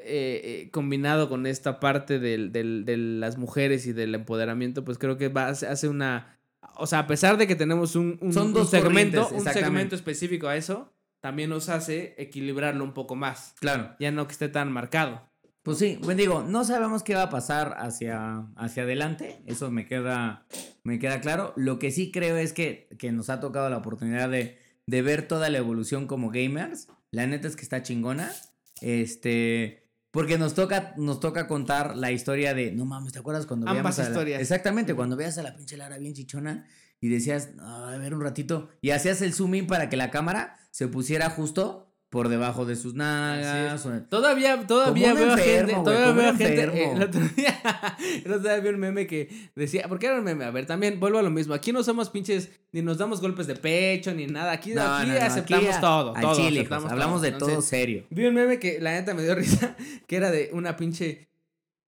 eh, 0.00 0.40
eh, 0.66 0.70
combinado 0.70 1.28
con 1.30 1.46
esta 1.46 1.80
parte 1.80 2.18
del, 2.20 2.52
del- 2.52 2.84
de 2.84 2.96
las 2.98 3.36
mujeres 3.38 3.86
y 3.86 3.92
del 3.94 4.14
empoderamiento, 4.14 4.84
pues 4.84 4.96
creo 4.98 5.16
que 5.16 5.28
va, 5.28 5.48
hace 5.48 5.88
una. 5.88 6.38
O 6.76 6.86
sea, 6.86 7.00
a 7.00 7.06
pesar 7.06 7.36
de 7.38 7.46
que 7.48 7.56
tenemos 7.56 7.96
un, 7.96 8.18
un- 8.20 8.32
Son 8.32 8.48
un 8.48 8.52
dos 8.52 8.70
segmento, 8.70 9.22
corrientes, 9.22 9.46
un 9.46 9.52
segmento 9.52 9.96
específico 9.96 10.46
a 10.46 10.56
eso, 10.56 10.92
también 11.20 11.50
nos 11.50 11.68
hace 11.70 12.14
equilibrarlo 12.18 12.84
un 12.84 12.92
poco 12.92 13.16
más. 13.16 13.54
Claro. 13.60 13.96
Ya 13.98 14.10
no 14.12 14.26
que 14.26 14.32
esté 14.32 14.48
tan 14.48 14.70
marcado. 14.70 15.22
Pues 15.62 15.78
sí, 15.78 15.98
bueno, 16.02 16.18
digo, 16.20 16.42
no 16.46 16.64
sabemos 16.64 17.02
qué 17.02 17.14
va 17.14 17.22
a 17.24 17.30
pasar 17.30 17.74
hacia, 17.78 18.46
hacia 18.56 18.84
adelante, 18.84 19.42
eso 19.46 19.70
me 19.72 19.84
queda, 19.86 20.46
me 20.84 20.98
queda 21.00 21.20
claro. 21.20 21.52
Lo 21.56 21.78
que 21.80 21.90
sí 21.90 22.12
creo 22.12 22.36
es 22.36 22.52
que, 22.52 22.88
que 22.98 23.10
nos 23.10 23.30
ha 23.30 23.40
tocado 23.40 23.68
la 23.68 23.78
oportunidad 23.78 24.30
de, 24.30 24.58
de 24.88 25.02
ver 25.02 25.28
toda 25.28 25.50
la 25.50 25.58
evolución 25.58 26.06
como 26.06 26.30
gamers. 26.30 26.88
La 27.10 27.26
neta 27.26 27.46
es 27.46 27.56
que 27.56 27.62
está 27.62 27.82
chingona. 27.82 28.32
Este, 28.80 29.84
porque 30.10 30.38
nos 30.38 30.54
toca, 30.54 30.94
nos 30.96 31.20
toca 31.20 31.46
contar 31.46 31.96
la 31.96 32.10
historia 32.10 32.54
de, 32.54 32.72
no 32.72 32.86
mames, 32.86 33.12
¿te 33.12 33.18
acuerdas 33.18 33.44
cuando 33.46 33.66
Ambas 33.68 33.76
veíamos 33.76 33.98
a 33.98 34.02
la- 34.02 34.08
historias. 34.08 34.40
exactamente, 34.40 34.94
cuando 34.94 35.14
veías 35.16 35.36
a 35.38 35.42
la 35.42 35.54
pinche 35.54 35.76
Lara 35.76 35.98
bien 35.98 36.14
chichona 36.14 36.66
y 37.00 37.08
decías, 37.08 37.50
"Ah, 37.60 37.92
a 37.94 37.98
ver 37.98 38.14
un 38.14 38.22
ratito, 38.22 38.70
y 38.80 38.90
hacías 38.90 39.20
el 39.22 39.34
zoom 39.34 39.54
in 39.56 39.66
para 39.66 39.88
que 39.90 39.96
la 39.96 40.10
cámara 40.10 40.56
se 40.70 40.88
pusiera 40.88 41.28
justo 41.28 41.87
por 42.10 42.28
debajo 42.30 42.64
de 42.64 42.74
sus 42.74 42.94
nalgas. 42.94 43.84
o- 43.84 44.00
Todavía, 44.08 44.66
todavía 44.66 45.12
veo 45.12 45.32
enfermo, 45.32 45.68
gente, 45.68 45.84
todavía 45.84 46.12
veo 46.12 46.34
gente. 46.36 46.62
eh, 46.64 46.92
el 46.92 47.02
otro 47.02 47.20
día, 47.36 47.60
el 48.24 48.32
otro 48.32 48.48
día 48.48 48.60
vi 48.60 48.68
un 48.70 48.78
meme 48.80 49.06
que 49.06 49.50
decía, 49.54 49.86
¿por 49.88 49.98
qué 49.98 50.06
era 50.06 50.16
un 50.18 50.24
meme? 50.24 50.44
A 50.46 50.50
ver, 50.50 50.64
también 50.64 50.98
vuelvo 51.00 51.18
a 51.18 51.22
lo 51.22 51.30
mismo. 51.30 51.52
Aquí 51.52 51.70
no 51.70 51.82
somos 51.84 52.08
pinches, 52.08 52.50
ni 52.72 52.80
nos 52.80 52.96
damos 52.96 53.20
golpes 53.20 53.46
de 53.46 53.56
pecho, 53.56 54.14
ni 54.14 54.26
nada. 54.26 54.52
Aquí, 54.52 54.72
No, 54.72 54.80
aquí 54.96 55.08
no, 55.08 55.18
no, 55.18 55.20
aceptamos 55.24 55.66
aquí 55.66 55.74
a- 55.76 55.80
todo, 55.80 56.12
todo. 56.14 56.34
chile, 56.36 56.60
hijos, 56.62 56.84
hablamos 56.86 57.20
de 57.20 57.28
Entonces, 57.28 57.54
todo 57.56 57.62
serio. 57.62 58.06
Vi 58.10 58.24
un 58.26 58.34
meme 58.34 58.58
que 58.58 58.80
la 58.80 58.92
neta 58.92 59.12
me 59.12 59.22
dio 59.22 59.34
risa, 59.36 59.76
que 60.06 60.16
era 60.16 60.30
de 60.30 60.50
una 60.54 60.76
pinche. 60.76 61.28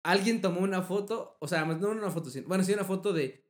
Alguien 0.03 0.41
tomó 0.41 0.59
una 0.61 0.81
foto, 0.81 1.37
o 1.39 1.47
sea, 1.47 1.63
no 1.65 1.89
una 1.91 2.09
foto, 2.11 2.29
sino- 2.29 2.47
bueno, 2.47 2.63
sí, 2.65 2.73
una 2.73 2.83
foto 2.83 3.13
de. 3.13 3.45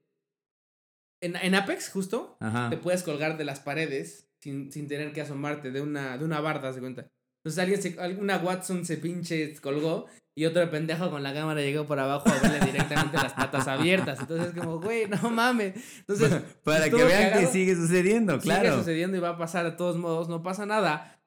En, 1.21 1.35
en 1.35 1.53
Apex, 1.55 1.89
justo, 1.89 2.37
Ajá. 2.39 2.69
te 2.69 2.77
puedes 2.77 3.03
colgar 3.03 3.37
de 3.37 3.43
las 3.43 3.59
paredes 3.59 4.28
sin, 4.41 4.71
sin 4.71 4.87
tener 4.87 5.11
que 5.13 5.21
asomarte 5.21 5.71
de 5.71 5.81
una, 5.81 6.17
de 6.17 6.25
una 6.25 6.39
barda, 6.41 6.73
se 6.73 6.79
cuenta. 6.79 7.09
Entonces 7.43 7.59
alguien 7.59 7.81
se, 7.81 7.99
alguna 7.99 8.37
Watson 8.37 8.85
se 8.85 8.97
pinche 8.97 9.55
colgó 9.61 10.07
y 10.35 10.45
otro 10.45 10.69
pendejo 10.69 11.09
con 11.09 11.23
la 11.23 11.33
cámara 11.33 11.61
llegó 11.61 11.85
por 11.85 11.99
abajo 11.99 12.29
a 12.29 12.39
verle 12.39 12.65
directamente 12.65 13.17
las 13.17 13.33
patas 13.33 13.67
abiertas. 13.67 14.19
Entonces 14.19 14.47
es 14.47 14.53
como, 14.53 14.79
güey, 14.79 15.07
no 15.07 15.29
mames. 15.29 15.75
Entonces, 15.99 16.31
Para 16.63 16.85
que 16.85 16.89
estuvo 16.91 17.05
vean 17.05 17.39
que 17.39 17.47
sigue 17.47 17.75
sucediendo, 17.75 18.39
sigue 18.39 18.43
claro. 18.43 18.77
sucediendo 18.77 19.17
y 19.17 19.19
va 19.19 19.29
a 19.29 19.37
pasar 19.37 19.65
de 19.65 19.71
todos 19.71 19.97
modos, 19.97 20.29
no 20.29 20.43
pasa 20.43 20.65
nada. 20.65 21.21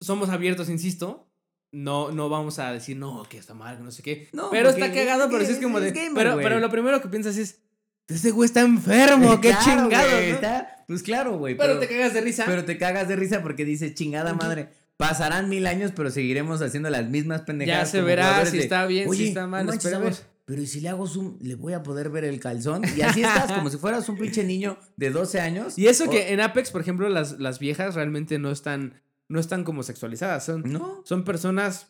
Somos 0.00 0.28
abiertos, 0.30 0.68
insisto. 0.68 1.28
No, 1.70 2.12
no 2.12 2.28
vamos 2.28 2.58
a 2.60 2.72
decir, 2.72 2.96
no, 2.96 3.24
que 3.28 3.36
está 3.36 3.52
mal, 3.52 3.76
que 3.76 3.82
no 3.82 3.90
sé 3.90 4.02
qué. 4.02 4.28
No, 4.32 4.50
pero 4.50 4.70
está 4.70 4.92
cagado, 4.92 5.26
pero 5.26 5.40
que 5.40 5.46
sí 5.46 5.52
es 5.52 5.60
como 5.60 5.80
de. 5.80 5.90
gamer, 5.90 6.14
pero, 6.14 6.36
pero 6.36 6.60
lo 6.60 6.70
primero 6.70 7.02
que 7.02 7.08
piensas 7.08 7.36
es, 7.36 7.60
ese 8.08 8.30
güey 8.30 8.46
está 8.46 8.60
enfermo, 8.62 9.40
qué 9.40 9.50
Claro, 9.50 9.64
chingado. 9.64 10.10
güey, 10.10 10.28
¿no? 10.30 10.34
está- 10.34 10.84
Pues 10.86 11.02
claro, 11.02 11.36
güey. 11.38 11.56
Pero, 11.56 11.78
te 11.78 11.86
cagas 11.88 12.14
de 12.14 12.20
risa. 12.22 12.44
pero 12.46 12.64
te 12.64 12.78
cagas 12.78 13.06
de 13.08 13.16
risa 13.16 13.42
porque 13.42 13.64
dice, 13.64 13.92
chingada 13.94 14.34
madre. 14.34 14.70
Pasarán 14.96 15.48
mil 15.48 15.66
años, 15.66 15.92
pero 15.94 16.10
seguiremos 16.10 16.60
haciendo 16.60 16.90
las 16.90 17.06
mismas 17.08 17.42
pendejadas. 17.42 17.86
ya 17.92 17.98
se 17.98 18.02
verá 18.02 18.44
si 18.46 18.56
de, 18.56 18.62
está 18.64 18.84
bien, 18.86 19.08
Oye, 19.08 19.18
si 19.24 19.28
está 19.28 19.46
mal. 19.46 19.64
no 19.64 19.70
manches, 19.72 19.92
a 19.94 19.98
ver, 20.00 20.08
esperemos. 20.08 20.34
pero 20.44 20.62
¿y 20.62 20.66
si 20.66 20.80
le 20.80 20.88
hago 20.88 21.06
zoom, 21.06 21.36
le 21.40 21.54
voy 21.54 21.74
a 21.74 21.84
poder 21.84 22.10
ver 22.10 22.24
el 22.24 22.40
calzón. 22.40 22.82
Y 22.96 23.02
así 23.02 23.22
estás, 23.22 23.52
como 23.52 23.70
si 23.70 23.76
fueras 23.76 24.08
un 24.08 24.16
pinche 24.18 24.42
niño 24.42 24.76
de 24.96 25.10
12 25.10 25.40
años. 25.40 25.78
Y 25.78 25.86
eso 25.86 26.06
O- 26.06 26.10
que 26.10 26.32
en 26.32 26.40
Apex, 26.40 26.70
por 26.72 26.80
ejemplo, 26.80 27.08
las, 27.10 27.38
las 27.38 27.60
viejas 27.60 27.94
realmente 27.94 28.38
no 28.40 28.50
están, 28.50 29.00
no 29.28 29.38
están 29.38 29.62
como 29.62 29.84
sexualizadas. 29.84 30.44
Son, 30.46 30.62
No. 30.64 31.02
son 31.04 31.22
personas, 31.22 31.88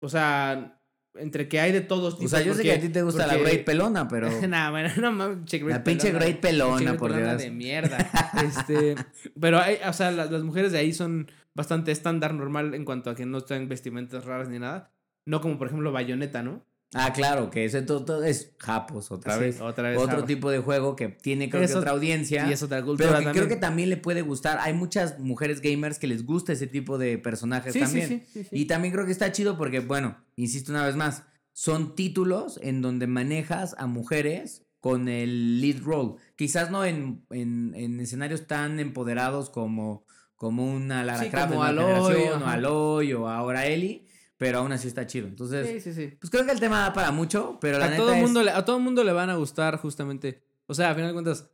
o 0.00 0.08
sea, 0.08 0.80
entre 1.14 1.48
que 1.48 1.60
hay 1.60 1.72
de 1.72 1.80
todos 1.80 2.14
O 2.14 2.16
tipos. 2.16 2.30
sea, 2.30 2.42
yo 2.42 2.54
sé 2.54 2.62
que 2.62 2.72
a 2.72 2.80
ti 2.80 2.88
te 2.88 3.02
gusta 3.02 3.26
la 3.26 3.36
Great 3.36 3.64
Pelona, 3.64 4.08
pero. 4.08 4.28
nah, 4.48 4.70
bueno, 4.70 4.88
no 5.00 5.12
mames, 5.12 5.62
La 5.62 5.84
pinche 5.84 6.10
Great 6.10 6.40
Pelona, 6.40 6.80
Great 6.80 6.98
por 6.98 7.10
Pelona 7.10 7.30
Dios. 7.32 7.42
de 7.42 7.50
mierda. 7.50 8.10
Este, 8.44 8.94
pero 9.38 9.58
hay, 9.60 9.76
o 9.86 9.92
sea, 9.92 10.10
las, 10.10 10.30
las 10.30 10.42
mujeres 10.42 10.72
de 10.72 10.78
ahí 10.78 10.92
son 10.92 11.30
bastante 11.54 11.92
estándar 11.92 12.34
normal 12.34 12.74
en 12.74 12.84
cuanto 12.84 13.10
a 13.10 13.14
que 13.14 13.26
no 13.26 13.38
están 13.38 13.68
vestimentas 13.68 14.24
raras 14.24 14.48
ni 14.48 14.58
nada. 14.58 14.90
No 15.26 15.40
como, 15.40 15.58
por 15.58 15.68
ejemplo, 15.68 15.92
Bayonetta, 15.92 16.42
¿no? 16.42 16.64
Ah, 16.94 17.12
claro, 17.14 17.50
que 17.50 17.64
ese 17.64 17.80
todo, 17.82 18.04
todo 18.04 18.22
es 18.22 18.52
Japos 18.58 19.10
otra 19.10 19.34
Sí, 19.34 19.40
vez. 19.40 19.60
Otra 19.62 19.88
vez. 19.90 19.98
Otro 19.98 20.24
tipo 20.24 20.50
de 20.50 20.58
juego 20.58 20.94
que 20.94 21.08
tiene 21.08 21.48
creo 21.48 21.60
que 21.62 21.66
Eso- 21.66 21.78
otra 21.78 21.92
audiencia. 21.92 22.46
Y 22.48 22.52
es 22.52 22.62
otra 22.62 22.82
cultura 22.82 23.08
Pero 23.08 23.18
que 23.20 23.24
también. 23.24 23.46
creo 23.46 23.56
que 23.56 23.60
también 23.60 23.88
le 23.88 23.96
puede 23.96 24.20
gustar. 24.20 24.58
Hay 24.60 24.74
muchas 24.74 25.18
mujeres 25.18 25.62
gamers 25.62 25.98
que 25.98 26.06
les 26.06 26.26
gusta 26.26 26.52
ese 26.52 26.66
tipo 26.66 26.98
de 26.98 27.16
personajes 27.16 27.72
sí, 27.72 27.80
también. 27.80 28.08
sí, 28.08 28.22
sí, 28.30 28.44
sí. 28.44 28.48
Y 28.52 28.66
también 28.66 28.92
creo 28.92 29.06
que 29.06 29.12
está 29.12 29.32
chido 29.32 29.56
porque, 29.56 29.80
bueno, 29.80 30.18
insisto 30.36 30.70
una 30.70 30.84
vez 30.84 30.96
más, 30.96 31.22
son 31.54 31.94
títulos 31.94 32.58
en 32.62 32.82
donde 32.82 33.06
manejas 33.06 33.74
a 33.78 33.86
mujeres 33.86 34.66
con 34.80 35.08
el 35.08 35.60
lead 35.62 35.80
role. 35.82 36.16
Quizás 36.36 36.70
no 36.70 36.84
en, 36.84 37.24
en, 37.30 37.72
en 37.74 38.00
escenarios 38.00 38.46
tan 38.46 38.80
empoderados 38.80 39.48
como, 39.48 40.04
como 40.34 40.70
una 40.70 41.04
Lara 41.04 41.30
Croft 41.30 41.48
como 41.48 41.62
Aloy, 41.62 42.14
o. 42.28 42.46
Aloy 42.46 43.12
o 43.14 43.28
ahora 43.28 43.66
Ellie, 43.66 44.06
pero 44.36 44.58
aún 44.58 44.72
así 44.72 44.88
está 44.88 45.06
chido. 45.06 45.26
Entonces, 45.28 45.68
Sí, 45.68 45.80
sí, 45.80 45.92
sí. 45.94 46.16
pues 46.20 46.30
creo 46.30 46.44
que 46.44 46.52
el 46.52 46.60
tema 46.60 46.80
da 46.80 46.92
para 46.92 47.10
mucho, 47.12 47.58
pero 47.60 47.78
la 47.78 47.86
A 47.86 47.90
neta 47.90 48.02
todo, 48.02 48.12
es- 48.14 48.20
mundo 48.20 48.42
le, 48.42 48.50
a 48.50 48.64
todo 48.64 48.78
mundo 48.80 49.04
le 49.04 49.12
van 49.12 49.30
a 49.30 49.36
gustar 49.36 49.76
justamente. 49.78 50.42
O 50.66 50.74
sea, 50.74 50.90
a 50.90 50.94
final 50.94 51.08
de 51.10 51.12
cuentas, 51.14 51.50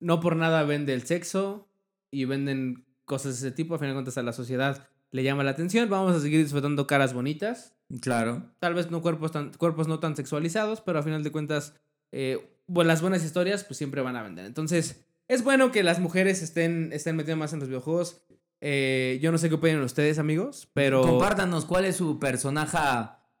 no 0.00 0.20
por 0.20 0.36
nada 0.36 0.62
vende 0.64 0.94
el 0.94 1.02
sexo 1.02 1.68
y 2.10 2.24
venden 2.24 2.84
cosas 3.04 3.40
de 3.40 3.48
ese 3.48 3.54
tipo. 3.56 3.74
A 3.74 3.78
final 3.78 3.92
de 3.92 3.96
cuentas, 3.96 4.18
a 4.18 4.22
la 4.22 4.32
sociedad 4.32 4.88
le 5.10 5.22
llama 5.22 5.44
la 5.44 5.50
atención. 5.52 5.88
Vamos 5.90 6.16
a 6.16 6.20
seguir 6.20 6.40
disfrutando 6.42 6.86
caras 6.86 7.14
bonitas. 7.14 7.74
Claro. 8.00 8.50
Tal 8.58 8.74
vez 8.74 8.90
no 8.90 9.02
cuerpos, 9.02 9.30
tan, 9.32 9.52
cuerpos 9.52 9.86
no 9.86 10.00
tan 10.00 10.16
sexualizados, 10.16 10.80
pero 10.80 10.98
a 10.98 11.02
final 11.02 11.22
de 11.22 11.30
cuentas, 11.30 11.74
eh, 12.10 12.38
las 12.68 13.02
buenas 13.02 13.22
historias 13.24 13.64
pues 13.64 13.76
siempre 13.76 14.00
van 14.00 14.16
a 14.16 14.22
vender. 14.22 14.46
Entonces, 14.46 15.04
es 15.28 15.44
bueno 15.44 15.70
que 15.70 15.82
las 15.82 16.00
mujeres 16.00 16.42
estén, 16.42 16.90
estén 16.92 17.16
metidas 17.16 17.36
más 17.38 17.52
en 17.52 17.58
los 17.60 17.68
videojuegos. 17.68 18.22
Eh, 18.64 19.18
yo 19.20 19.32
no 19.32 19.38
sé 19.38 19.48
qué 19.48 19.56
opinan 19.56 19.82
ustedes, 19.82 20.18
amigos, 20.20 20.68
pero... 20.72 21.02
Compártanos 21.02 21.64
cuál 21.64 21.84
es 21.84 21.96
su 21.96 22.20
personaje 22.20 22.78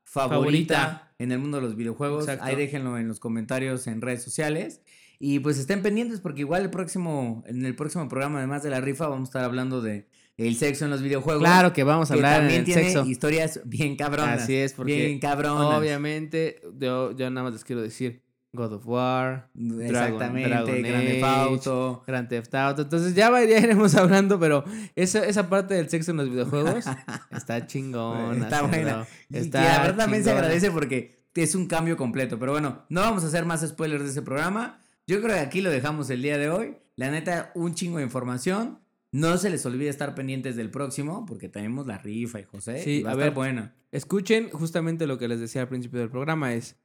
favorita, 0.02 0.34
Favorita. 0.34 1.14
en 1.18 1.30
el 1.30 1.38
mundo 1.38 1.58
de 1.58 1.62
los 1.62 1.76
videojuegos. 1.76 2.24
Exacto. 2.24 2.44
Ahí 2.44 2.56
déjenlo 2.56 2.98
en 2.98 3.06
los 3.06 3.20
comentarios 3.20 3.86
en 3.86 4.00
redes 4.00 4.22
sociales. 4.24 4.80
Y 5.20 5.38
pues 5.38 5.58
estén 5.58 5.80
pendientes 5.82 6.18
porque 6.18 6.40
igual 6.40 6.62
el 6.62 6.70
próximo, 6.70 7.44
en 7.46 7.64
el 7.64 7.76
próximo 7.76 8.08
programa, 8.08 8.38
además 8.38 8.64
de 8.64 8.70
la 8.70 8.80
rifa, 8.80 9.06
vamos 9.06 9.28
a 9.28 9.30
estar 9.30 9.44
hablando 9.44 9.80
de 9.80 10.08
el 10.36 10.56
sexo 10.56 10.86
en 10.86 10.90
los 10.90 11.00
videojuegos. 11.02 11.42
Claro 11.44 11.72
que 11.72 11.84
vamos 11.84 12.10
a 12.10 12.14
que 12.14 12.18
hablar 12.18 12.40
también 12.40 12.64
tiene 12.64 12.82
sexo. 12.90 13.04
historias 13.06 13.60
bien 13.64 13.94
cabronas. 13.94 14.42
Así 14.42 14.56
es, 14.56 14.72
porque 14.72 14.96
Bien 14.96 15.20
cabronas. 15.20 15.78
obviamente 15.78 16.60
yo, 16.80 17.12
yo 17.12 17.30
nada 17.30 17.44
más 17.44 17.52
les 17.52 17.62
quiero 17.64 17.80
decir 17.80 18.24
God 18.54 18.74
of 18.74 18.86
War, 18.86 19.48
Exactamente, 19.80 20.48
Dragon 20.50 20.82
Grand 20.82 21.06
Theft 21.06 21.24
Age, 21.24 21.24
Auto. 21.24 22.04
Grand 22.06 22.28
Theft 22.28 22.54
Auto. 22.54 22.82
Entonces 22.82 23.14
ya, 23.14 23.30
ya 23.44 23.58
iremos 23.58 23.94
hablando, 23.96 24.38
pero 24.38 24.62
esa, 24.94 25.24
esa 25.24 25.48
parte 25.48 25.72
del 25.74 25.88
sexo 25.88 26.10
en 26.10 26.18
los 26.18 26.28
videojuegos 26.28 26.84
está 27.30 27.66
chingona. 27.66 28.44
Está 28.44 28.62
buena. 28.62 29.06
Y 29.30 29.38
Está 29.38 29.62
que 29.62 29.68
la 29.68 29.80
verdad 29.80 29.96
también 30.04 30.22
se 30.22 30.32
agradece 30.32 30.70
porque 30.70 31.16
es 31.34 31.54
un 31.54 31.66
cambio 31.66 31.96
completo. 31.96 32.38
Pero 32.38 32.52
bueno, 32.52 32.84
no 32.90 33.00
vamos 33.00 33.24
a 33.24 33.28
hacer 33.28 33.46
más 33.46 33.66
spoilers 33.66 34.04
de 34.04 34.10
ese 34.10 34.22
programa. 34.22 34.80
Yo 35.06 35.22
creo 35.22 35.34
que 35.34 35.40
aquí 35.40 35.62
lo 35.62 35.70
dejamos 35.70 36.10
el 36.10 36.20
día 36.20 36.36
de 36.36 36.50
hoy. 36.50 36.76
La 36.96 37.10
neta, 37.10 37.52
un 37.54 37.74
chingo 37.74 37.98
de 37.98 38.04
información. 38.04 38.80
No 39.12 39.36
se 39.38 39.48
les 39.48 39.64
olvide 39.66 39.88
estar 39.88 40.14
pendientes 40.14 40.56
del 40.56 40.70
próximo, 40.70 41.26
porque 41.26 41.48
tenemos 41.48 41.86
la 41.86 41.98
rifa 41.98 42.40
y 42.40 42.44
José. 42.44 42.82
Sí, 42.82 42.90
y 42.98 43.02
va 43.02 43.10
a, 43.10 43.12
a 43.14 43.16
ver. 43.16 43.32
buena. 43.32 43.74
Escuchen 43.90 44.50
justamente 44.50 45.06
lo 45.06 45.18
que 45.18 45.28
les 45.28 45.40
decía 45.40 45.62
al 45.62 45.68
principio 45.68 46.00
del 46.00 46.08
programa 46.08 46.54
es, 46.54 46.76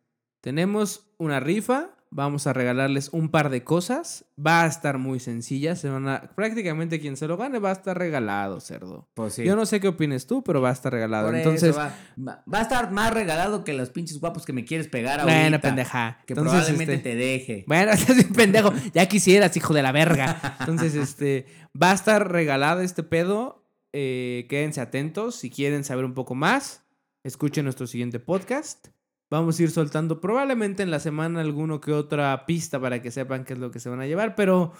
tenemos 0.47 1.09
una 1.17 1.41
rifa, 1.41 1.89
vamos 2.09 2.47
a 2.47 2.53
regalarles 2.53 3.09
un 3.11 3.27
par 3.27 3.49
de 3.49 3.65
cosas, 3.65 4.23
va 4.39 4.63
a 4.63 4.67
estar 4.67 4.97
muy 4.97 5.19
sencilla, 5.19 5.75
se 5.75 5.89
van 5.89 6.07
a, 6.07 6.31
prácticamente 6.37 7.01
quien 7.01 7.17
se 7.17 7.27
lo 7.27 7.35
gane 7.35 7.59
va 7.59 7.71
a 7.71 7.73
estar 7.73 7.99
regalado, 7.99 8.61
cerdo. 8.61 9.09
Pues 9.13 9.33
sí. 9.33 9.43
Yo 9.43 9.57
no 9.57 9.65
sé 9.65 9.81
qué 9.81 9.89
opines 9.89 10.25
tú, 10.25 10.45
pero 10.45 10.61
va 10.61 10.69
a 10.69 10.71
estar 10.71 10.93
regalado. 10.93 11.27
Por 11.27 11.35
Entonces, 11.35 11.71
eso 11.71 11.79
va, 11.79 12.43
a 12.49 12.61
estar 12.61 12.93
más 12.93 13.13
regalado 13.13 13.65
que 13.65 13.73
los 13.73 13.89
pinches 13.89 14.21
guapos 14.21 14.45
que 14.45 14.53
me 14.53 14.63
quieres 14.63 14.87
pegar 14.87 15.21
bueno, 15.23 15.37
ahorita. 15.37 15.59
pendeja. 15.59 16.23
Que 16.25 16.31
Entonces, 16.31 16.53
probablemente 16.53 16.93
este, 16.93 17.09
te 17.09 17.15
deje. 17.17 17.65
Bueno, 17.67 17.91
estás 17.91 18.15
bien 18.15 18.31
pendejo. 18.31 18.71
Ya 18.93 19.05
quisieras, 19.07 19.57
hijo 19.57 19.73
de 19.73 19.81
la 19.81 19.91
verga. 19.91 20.55
Entonces, 20.61 20.95
este, 20.95 21.45
va 21.75 21.91
a 21.91 21.93
estar 21.93 22.31
regalado 22.31 22.79
este 22.79 23.03
pedo. 23.03 23.67
Eh, 23.91 24.45
quédense 24.49 24.79
atentos. 24.79 25.35
Si 25.35 25.49
quieren 25.49 25.83
saber 25.83 26.05
un 26.05 26.13
poco 26.13 26.35
más, 26.35 26.83
escuchen 27.25 27.65
nuestro 27.65 27.85
siguiente 27.85 28.21
podcast. 28.21 28.87
Vamos 29.29 29.59
a 29.59 29.63
ir 29.63 29.71
soltando 29.71 30.21
probablemente 30.21 30.83
en 30.83 30.91
la 30.91 30.99
semana 30.99 31.41
alguno 31.41 31.81
que 31.81 31.91
otra 31.91 32.45
pista 32.45 32.79
para 32.79 33.01
que 33.01 33.11
sepan 33.11 33.43
qué 33.43 33.53
es 33.53 33.59
lo 33.59 33.71
que 33.71 33.79
se 33.79 33.89
van 33.89 33.99
a 33.99 34.05
llevar. 34.07 34.35
Pero, 34.35 34.71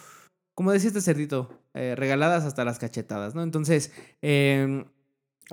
como 0.54 0.72
decía 0.72 0.88
este 0.88 1.02
cerdito, 1.02 1.50
eh, 1.74 1.94
regaladas 1.96 2.44
hasta 2.44 2.64
las 2.64 2.78
cachetadas, 2.78 3.34
¿no? 3.34 3.42
Entonces, 3.42 3.92
eh, 4.22 4.84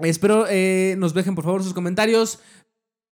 espero 0.02 0.46
eh, 0.50 0.96
nos 0.98 1.14
dejen 1.14 1.36
por 1.36 1.44
favor 1.44 1.62
sus 1.64 1.74
comentarios. 1.74 2.40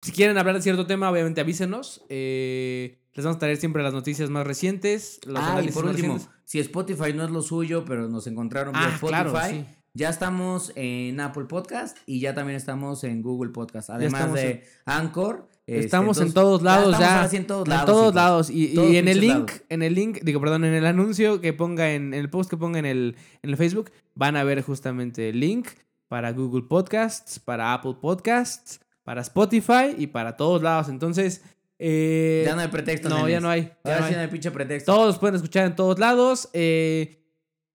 Si 0.03 0.13
quieren 0.13 0.37
hablar 0.39 0.57
de 0.57 0.63
cierto 0.63 0.87
tema, 0.87 1.11
obviamente 1.11 1.41
avísenos. 1.41 2.05
Eh, 2.09 2.99
les 3.15 3.25
vamos 3.25 3.37
a 3.37 3.41
traer 3.41 3.57
siempre 3.57 3.83
las 3.83 3.93
noticias 3.95 4.31
más 4.31 4.47
recientes. 4.47 5.21
Los 5.27 5.43
Ah, 5.43 5.61
y 5.63 5.69
por 5.73 5.85
último, 5.87 6.15
recientes. 6.15 6.29
si 6.45 6.59
Spotify 6.61 7.13
no 7.15 7.25
es 7.25 7.31
lo 7.31 7.43
suyo, 7.43 7.85
pero 7.85 8.09
nos 8.09 8.27
encontraron 8.29 8.73
vía 8.75 8.83
Ah, 8.85 8.95
Spotify, 8.95 9.09
claro, 9.09 9.49
sí. 9.51 9.65
ya 9.95 10.09
estamos 10.11 10.73
en 10.77 11.19
Apple 11.21 11.47
Podcast 11.47 11.97
y 12.07 12.21
ya 12.21 12.33
también 12.35 12.57
estamos 12.57 13.03
en 13.05 13.23
Google 13.23 13.51
Podcast, 13.51 13.91
además 13.91 14.33
de 14.33 14.65
Anchor. 14.85 15.49
Este, 15.69 15.85
Estamos 15.85 16.19
en 16.21 16.33
todos 16.33 16.63
lados 16.63 16.99
ya. 16.99 17.17
ahora 17.19 17.29
sí 17.29 17.37
en 17.37 17.47
todos 17.47 17.67
En 17.67 17.71
lados. 17.71 17.87
todos 17.87 18.03
hijos. 18.05 18.15
lados. 18.15 18.51
Y, 18.51 18.97
en 18.97 19.07
el 19.09 19.21
link, 19.21 19.49
lados. 19.51 19.63
en 19.69 19.83
el 19.83 19.95
link, 19.95 20.19
digo, 20.23 20.41
perdón, 20.41 20.65
en 20.65 20.75
el 20.75 20.87
anuncio 20.87 21.41
que 21.41 21.53
ponga 21.53 21.93
en, 21.93 22.15
en 22.15 22.21
el 22.21 22.31
post 22.31 22.49
que 22.51 22.57
ponga 22.57 22.79
en 22.79 22.87
el, 22.87 23.17
en 23.43 23.51
el 23.51 23.57
Facebook, 23.57 23.91
van 24.15 24.37
a 24.37 24.45
ver 24.45 24.63
justamente 24.63 25.29
el 25.29 25.41
link 25.41 25.69
para 26.09 26.33
Google 26.33 26.63
Podcasts, 26.63 27.39
para 27.39 27.75
Apple 27.75 27.97
Podcasts, 28.01 28.81
para 29.05 29.21
Spotify 29.21 29.95
y 29.97 30.07
para 30.07 30.37
todos 30.37 30.63
lados. 30.63 30.89
Entonces, 30.89 31.43
eh, 31.79 32.45
Ya 32.47 32.55
no 32.55 32.63
hay 32.63 32.69
pretexto. 32.69 33.09
no, 33.11 33.29
ya 33.29 33.41
no 33.41 33.51
hay. 33.51 33.65
ya 33.65 33.77
Ahora 33.85 34.01
no 34.01 34.07
sí 34.07 34.13
hay. 34.13 34.17
no 34.17 34.23
hay 34.23 34.29
pinche 34.29 34.51
pretexto. 34.51 34.93
Todos 34.95 35.19
pueden 35.19 35.37
escuchar 35.37 35.67
en 35.67 35.77
todos 35.77 35.99
lados. 35.99 36.49
eh, 36.55 37.15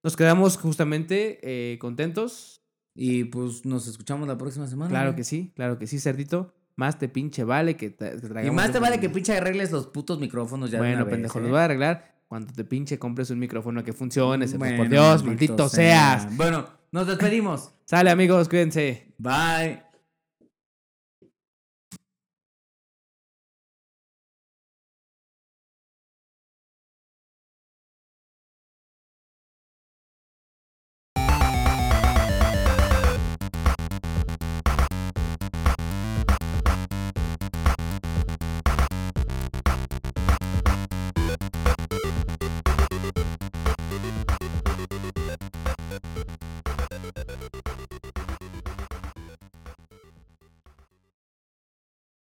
nos 0.04 0.18
quedamos 0.18 0.58
justamente 0.58 1.40
eh, 1.44 1.78
contentos. 1.80 2.62
Y 2.96 3.24
pues 3.26 3.66
nos 3.66 3.88
escuchamos 3.88 4.28
la 4.28 4.38
próxima 4.38 4.68
semana. 4.68 4.90
Claro 4.90 5.16
que 5.16 5.24
sí, 5.24 5.52
claro 5.56 5.80
que 5.80 5.88
sí, 5.88 6.00
cerdito. 6.00 6.54
Más 6.76 6.98
te 6.98 7.08
pinche 7.08 7.44
vale 7.44 7.76
que, 7.76 7.92
te, 7.92 8.16
que 8.20 8.48
Y 8.48 8.52
más 8.52 8.68
de 8.68 8.74
te 8.74 8.80
vale 8.80 9.00
que 9.00 9.10
pinche 9.10 9.38
arregles 9.38 9.72
los 9.72 9.88
putos 9.88 10.20
micrófonos 10.20 10.72
ya 10.72 10.78
de 10.82 10.88
Bueno, 10.88 11.06
vez, 11.06 11.14
pendejo, 11.14 11.40
¿eh? 11.40 11.42
los 11.44 11.52
voy 11.52 11.60
a 11.60 11.66
arreglar 11.66 12.14
cuando 12.28 12.52
te 12.52 12.64
pinche 12.64 12.98
compres 12.98 13.30
un 13.30 13.38
micrófono 13.40 13.84
que 13.84 13.94
funcione. 13.94 14.48
Bueno, 14.58 14.78
por 14.78 14.90
Dios, 14.90 15.24
maldito 15.24 15.70
seas. 15.70 16.36
Bueno, 16.36 16.66
nos 16.92 17.06
despedimos. 17.06 17.74
Sale, 17.86 18.10
amigos, 18.10 18.50
cuídense. 18.50 19.14
Bye. 19.20 19.93